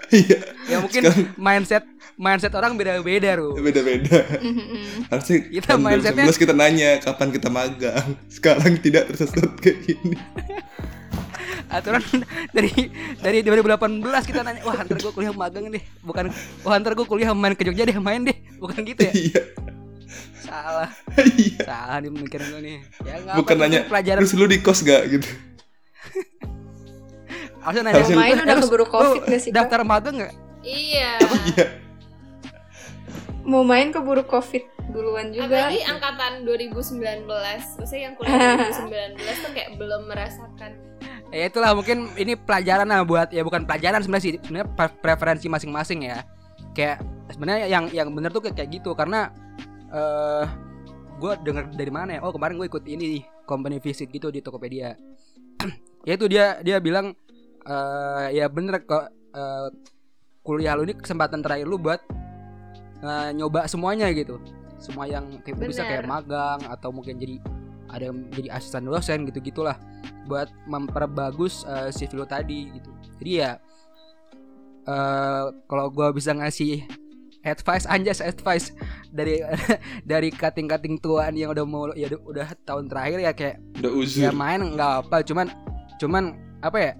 Iya. 0.09 0.37
Ya 0.65 0.77
mungkin 0.79 1.01
Sekarang 1.03 1.29
mindset 1.35 1.83
mindset 2.15 2.53
orang 2.53 2.73
beda-beda 2.73 3.35
Ru. 3.35 3.55
beda-beda. 3.55 4.21
Mhm. 4.37 5.09
harusnya 5.09 5.37
Kita 5.51 5.65
tahun 5.69 5.81
mindsetnya- 5.83 6.25
2019 6.25 6.37
kita 6.39 6.53
nanya 6.53 6.89
kapan 6.99 7.27
kita 7.29 7.49
magang? 7.49 8.07
Sekarang 8.35 8.73
tidak 8.77 9.09
tersesat 9.09 9.49
kayak 9.57 9.77
gini. 9.81 10.15
Aturan 11.69 12.05
dari 12.51 12.69
dari 13.17 13.41
2018 13.41 13.97
kita 14.23 14.41
nanya 14.41 14.61
wah 14.61 14.77
ntar 14.77 14.93
gue 14.95 15.09
kuliah 15.09 15.33
magang 15.33 15.67
deh. 15.67 15.81
Bukan 15.99 16.29
wah 16.61 16.75
ntar 16.75 16.93
gue 16.93 17.03
kuliah 17.03 17.31
main 17.31 17.53
ke 17.53 17.63
Jogja 17.63 17.83
deh 17.83 17.97
main 17.97 18.21
deh. 18.21 18.37
Bukan 18.57 18.77
gitu 18.83 19.01
ya? 19.01 19.11
Iya. 19.11 19.41
Salah. 20.39 20.89
Iya. 21.17 21.61
Salah 21.63 21.97
nih 21.97 22.11
mikirin 22.11 22.47
gue 22.47 22.61
nih. 22.61 22.77
Ya 23.01 23.15
bukan 23.33 23.55
nanya 23.57 23.79
pelajaran. 23.83 24.21
Terus 24.21 24.33
lu 24.33 24.45
di 24.45 24.59
kos 24.59 24.81
gak 24.81 25.01
gitu. 25.09 25.25
Harusnya 27.59 27.81
nanya 27.81 27.95
Harusnya- 27.97 28.15
"Eh, 28.15 28.21
Main 28.21 28.37
udah 28.39 28.55
keburu 28.59 28.85
covid 28.85 29.21
gak 29.23 29.39
sih, 29.39 29.49
daftar 29.49 29.81
magang 29.81 30.15
nggak? 30.19 30.33
Iya. 30.61 31.11
iya 31.49 31.65
mau 33.43 33.63
main 33.63 33.91
keburu 33.91 34.23
covid 34.23 34.63
duluan 34.91 35.31
juga 35.31 35.71
Apalagi 35.71 35.83
angkatan 35.87 36.31
2019. 36.43 37.27
Maksudnya 37.79 38.01
yang 38.03 38.13
kuliah 38.19 38.59
2019 38.59 39.43
tuh 39.43 39.51
kayak 39.55 39.69
belum 39.79 40.01
merasakan. 40.11 40.71
ya 41.33 41.49
itulah 41.49 41.73
mungkin 41.73 42.13
ini 42.13 42.37
pelajaran 42.37 42.85
lah 42.85 43.01
buat 43.01 43.33
ya 43.33 43.41
bukan 43.41 43.65
pelajaran 43.65 44.05
sebenarnya 44.05 44.25
sih 44.29 44.33
sebenarnya 44.37 44.69
pre- 44.77 44.97
preferensi 45.01 45.49
masing-masing 45.49 46.05
ya 46.05 46.21
kayak 46.77 47.01
sebenarnya 47.33 47.73
yang 47.73 47.89
yang 47.89 48.13
bener 48.13 48.29
tuh 48.29 48.45
kayak 48.45 48.69
gitu 48.69 48.93
karena 48.93 49.33
eh 49.89 50.45
gue 51.17 51.33
denger 51.41 51.73
dari 51.73 51.89
mana 51.89 52.09
ya 52.17 52.19
oh 52.21 52.29
kemarin 52.29 52.61
gue 52.61 52.69
ikut 52.69 52.85
ini 52.85 53.17
nih 53.17 53.23
company 53.49 53.81
visit 53.81 54.13
gitu 54.13 54.29
di 54.29 54.45
Tokopedia 54.45 54.93
ya 56.07 56.13
itu 56.13 56.29
dia 56.29 56.61
dia 56.61 56.77
bilang 56.77 57.17
eh 57.65 58.27
ya 58.37 58.45
bener 58.45 58.85
kok 58.85 59.09
eh, 59.33 59.67
kuliah 60.45 60.77
lu 60.77 60.85
ini 60.85 60.93
kesempatan 60.93 61.41
terakhir 61.41 61.65
lu 61.65 61.81
buat 61.81 61.97
nyoba 63.35 63.67
semuanya 63.67 64.07
gitu. 64.15 64.39
Semua 64.79 65.07
yang 65.07 65.39
kayak 65.43 65.59
bisa 65.63 65.83
Bener. 65.83 66.03
kayak 66.03 66.05
magang 66.07 66.59
atau 66.67 66.89
mungkin 66.91 67.19
jadi 67.19 67.39
ada 67.91 68.09
yang 68.09 68.25
jadi 68.31 68.49
asisten 68.55 68.87
dosen 68.87 69.27
gitu 69.27 69.39
gitulah. 69.43 69.77
Buat 70.27 70.51
memperbagus 70.65 71.67
eh, 71.67 71.91
CV 71.91 72.23
lu 72.23 72.25
tadi 72.27 72.71
gitu. 72.71 72.91
Jadi 73.19 73.31
ya 73.31 73.51
eh 74.83 75.45
kalau 75.71 75.87
gua 75.87 76.11
bisa 76.11 76.35
ngasih 76.35 76.83
advice 77.43 77.85
anjas 77.87 78.23
advice 78.23 78.71
dari 79.11 79.43
dari 80.11 80.31
kating-kating 80.31 80.97
tuaan 81.03 81.35
yang 81.35 81.51
udah 81.51 81.65
mau 81.67 81.91
ya 81.93 82.07
udah, 82.11 82.55
tahun 82.63 82.87
terakhir 82.87 83.19
ya 83.19 83.31
kayak 83.35 83.55
udah 83.83 83.91
ya 83.91 83.99
uzur 83.99 84.33
main 84.33 84.63
nggak 84.63 85.07
apa 85.07 85.17
cuman 85.27 85.47
cuman 85.99 86.23
apa 86.63 86.77
ya 86.79 86.93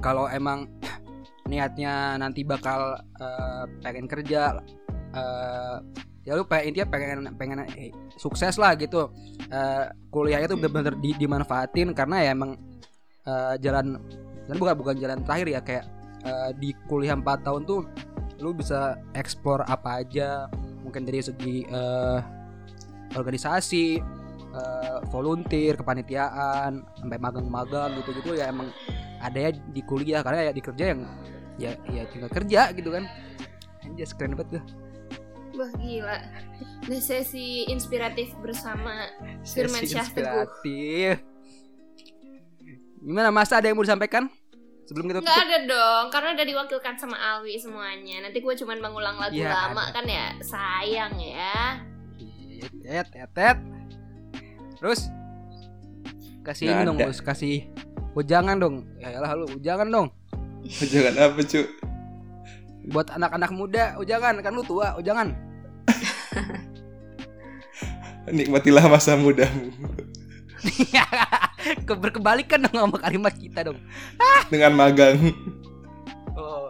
kalau 0.00 0.28
emang 0.28 0.68
niatnya 1.50 2.16
nanti 2.16 2.42
bakal 2.42 2.96
eh, 3.20 3.64
pengen 3.84 4.08
kerja 4.08 4.56
eh, 5.14 5.76
ya 6.26 6.34
lu 6.34 6.42
pengen 6.42 6.74
intinya 6.74 6.86
pengen 6.90 7.18
pengen 7.38 7.58
eh, 7.78 7.94
sukses 8.18 8.58
lah 8.58 8.74
gitu. 8.74 9.14
Eh, 9.46 9.84
kuliahnya 10.10 10.50
tuh 10.50 10.58
bener-bener 10.58 10.98
di- 10.98 11.14
dimanfaatin 11.14 11.94
karena 11.94 12.26
ya 12.26 12.30
emang 12.34 12.58
eh, 13.22 13.54
jalan 13.62 14.02
dan 14.50 14.56
bukan 14.58 14.74
bukan 14.74 14.96
jalan 14.98 15.22
terakhir 15.22 15.46
ya 15.46 15.60
kayak 15.62 15.84
eh, 16.26 16.50
di 16.58 16.74
kuliah 16.90 17.14
4 17.14 17.46
tahun 17.46 17.62
tuh 17.62 17.86
lu 18.42 18.50
bisa 18.52 18.98
explore 19.14 19.62
apa 19.70 20.02
aja. 20.02 20.50
Mungkin 20.82 21.06
dari 21.06 21.22
segi 21.22 21.62
eh, 21.62 22.18
organisasi 23.14 24.02
eh, 24.50 24.98
volunteer 25.14 25.78
kepanitiaan 25.78 26.82
sampai 26.98 27.18
magang-magang 27.22 28.02
gitu-gitu 28.02 28.34
ya 28.34 28.50
emang 28.50 28.66
ada 29.22 29.38
ya 29.38 29.50
di 29.54 29.82
kuliah. 29.86 30.26
Karena 30.26 30.50
ya 30.50 30.52
di 30.52 30.62
kerja 30.62 30.84
yang 30.90 31.00
ya 31.56 31.70
ya 31.94 32.02
tinggal 32.10 32.30
kerja 32.34 32.74
gitu 32.74 32.90
kan. 32.90 33.06
Anjir 33.86 34.10
keren 34.18 34.34
banget 34.34 34.58
tuh 34.58 34.85
Wah 35.56 35.72
gila. 35.80 36.16
Nah, 36.86 37.00
sesi 37.00 37.64
inspiratif 37.66 38.36
bersama 38.38 39.08
Firman 39.42 39.82
Sesi 39.82 39.96
Syah 39.96 40.08
Teguh. 40.12 41.16
gimana 43.00 43.30
masa 43.32 43.56
ada 43.56 43.70
yang 43.70 43.78
mau 43.78 43.86
disampaikan? 43.86 44.28
Sebelum 44.86 45.08
kita 45.08 45.18
Nggak 45.18 45.32
tutup? 45.32 45.46
ada 45.48 45.58
dong, 45.66 46.04
karena 46.14 46.28
udah 46.36 46.46
diwakilkan 46.46 46.94
sama 46.94 47.16
Alwi 47.18 47.58
semuanya. 47.58 48.22
Nanti 48.22 48.38
gue 48.38 48.54
cuman 48.54 48.78
mengulang 48.78 49.16
lagu 49.18 49.34
Iya, 49.34 49.50
lama 49.50 49.82
ada. 49.82 49.94
kan 49.94 50.04
ya, 50.06 50.26
sayang 50.44 51.14
ya. 51.18 51.82
tet 52.82 53.06
tet 53.10 53.30
tet. 53.34 53.56
Terus? 54.78 55.10
Kasih 56.44 56.70
ini 56.70 56.82
dong. 56.86 56.98
Gus 57.00 57.18
kasih 57.18 57.66
ujangan 58.14 58.56
dong. 58.60 58.74
Ya 59.02 59.18
lah 59.18 59.34
lu 59.34 59.50
ujangan 59.50 59.88
dong. 59.90 60.08
Jangan 60.66 61.14
apa 61.18 61.40
cu 61.42 61.62
buat 62.86 63.10
anak-anak 63.10 63.50
muda 63.50 63.84
ujangan. 63.98 64.38
Kan 64.38 64.54
lu 64.54 64.62
tua 64.62 64.94
ujangan 64.94 65.34
nikmatilah 68.30 68.84
masa 68.90 69.14
mudamu. 69.14 69.70
Ke- 71.86 72.00
berkebalikan 72.04 72.66
dong 72.66 72.76
sama 72.76 72.98
kalimat 72.98 73.34
kita 73.34 73.70
dong. 73.70 73.78
Dengan 74.50 74.72
magang. 74.74 75.18
Oh 76.36 76.68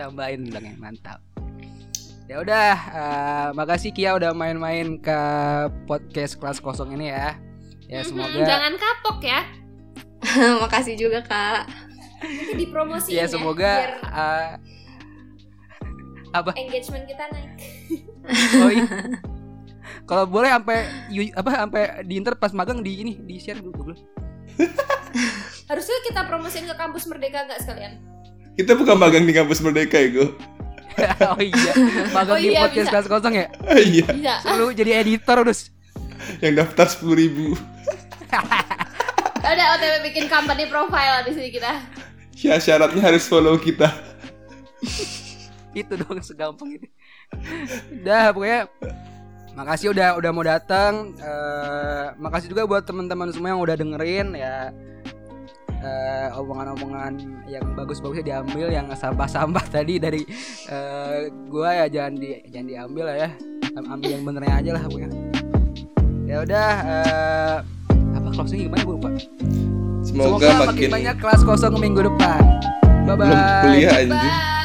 ditambahin 0.00 0.48
dong 0.48 0.64
ya 0.64 0.74
mantap. 0.80 1.20
Ya 2.24 2.40
udah 2.40 2.72
eh, 2.72 3.48
makasih 3.52 3.92
Kia 3.92 4.16
udah 4.16 4.32
main-main 4.32 4.96
ke 4.96 5.18
podcast 5.84 6.40
kelas 6.40 6.56
kosong 6.56 6.96
ini 6.96 7.12
ya. 7.12 7.36
Ya 7.84 8.00
semoga 8.00 8.40
Jangan 8.40 8.80
kapok 8.80 9.20
ya. 9.20 9.44
makasih 10.64 10.96
juga 10.96 11.20
kak. 11.20 11.68
Nanti 12.20 12.64
dipromosiin 12.64 13.12
ya 13.12 13.24
ya. 13.24 13.26
semoga 13.28 13.72
biar 13.76 13.92
eh, 14.00 14.50
Apa? 16.30 16.54
engagement 16.54 17.04
kita 17.06 17.24
naik. 17.30 17.50
Oh 18.62 18.70
iya. 18.70 18.86
Kalau 20.06 20.22
boleh 20.28 20.54
sampai 20.54 20.86
apa 21.34 21.50
sampai 21.50 21.82
di 22.06 22.14
inter 22.14 22.38
pas 22.38 22.54
magang 22.54 22.78
di 22.78 23.02
ini 23.02 23.18
di 23.18 23.42
share 23.42 23.58
dulu. 23.58 23.90
Harusnya 25.70 25.98
kita 26.06 26.30
promosiin 26.30 26.66
ke 26.70 26.76
kampus 26.78 27.10
Merdeka 27.10 27.42
nggak 27.46 27.60
sekalian? 27.62 27.98
Kita 28.54 28.78
bukan 28.78 28.94
magang 28.98 29.26
di 29.26 29.34
kampus 29.34 29.58
Merdeka 29.64 29.98
ya, 29.98 30.08
Go. 30.14 30.26
oh 31.34 31.40
iya. 31.42 31.72
Magang 32.14 32.38
Oh 32.38 32.42
di 32.42 32.54
iya, 32.54 32.66
podcast 32.66 32.86
bisa. 32.86 32.92
kelas 32.92 33.06
kosong 33.08 33.34
ya. 33.34 33.46
Ah, 33.66 33.80
iya, 33.80 34.06
Bisa. 34.10 34.34
Lu 34.54 34.70
jadi 34.70 34.90
editor 35.02 35.42
terus. 35.42 35.70
yang 36.44 36.54
daftar 36.54 36.86
sepuluh 36.86 37.16
ribu. 37.18 37.46
Udah 39.40 39.66
OTW 39.74 39.94
bikin 40.06 40.30
company 40.30 40.68
profile 40.70 41.24
abis 41.24 41.34
ini 41.34 41.50
kita. 41.50 41.82
Ya 42.38 42.60
syaratnya 42.60 43.02
harus 43.02 43.26
follow 43.26 43.56
kita. 43.56 43.90
Itu 45.70 45.92
dong 45.94 46.18
segampang 46.20 46.74
itu 46.74 46.86
udah 48.02 48.34
pokoknya 48.34 48.60
makasih 49.50 49.90
udah 49.90 50.14
udah 50.18 50.30
mau 50.30 50.42
datang 50.46 51.14
Eh, 51.18 52.06
makasih 52.18 52.50
juga 52.50 52.66
buat 52.66 52.82
teman-teman 52.86 53.30
semua 53.30 53.54
yang 53.54 53.62
udah 53.62 53.76
dengerin 53.78 54.34
ya. 54.34 54.70
Eh, 55.80 56.28
omongan-omongan 56.36 57.12
yang 57.48 57.64
bagus-bagusnya 57.72 58.20
diambil 58.20 58.68
yang 58.68 58.84
sampah-sampah 58.92 59.64
tadi 59.72 59.96
dari 59.96 60.22
eh, 60.68 61.32
gua 61.48 61.72
ya 61.72 61.86
jangan 61.88 62.20
di 62.20 62.36
jangan 62.52 62.66
diambil 62.68 63.04
lah 63.10 63.16
ya. 63.26 63.30
Am- 63.78 63.88
ambil 63.96 64.08
yang 64.12 64.22
benernya 64.26 64.54
aja 64.60 64.70
lah 64.76 64.82
pokoknya. 64.86 65.10
Ya 66.28 66.36
udah 66.44 66.68
eh, 66.84 67.56
apa 68.16 68.28
closing 68.36 68.68
gimana? 68.68 68.82
Gue 68.84 68.94
lupa. 69.00 69.10
Semoga, 70.04 70.46
makin, 70.66 70.68
makin 70.68 70.88
banyak 70.90 71.16
kelas 71.20 71.40
kosong 71.46 71.74
minggu 71.80 72.00
depan. 72.06 72.42
Bye 73.08 73.14
bye 73.16 73.24
belum 73.24 73.40
kuliah 73.64 73.92
anjir. 74.04 74.14
Bye. 74.14 74.59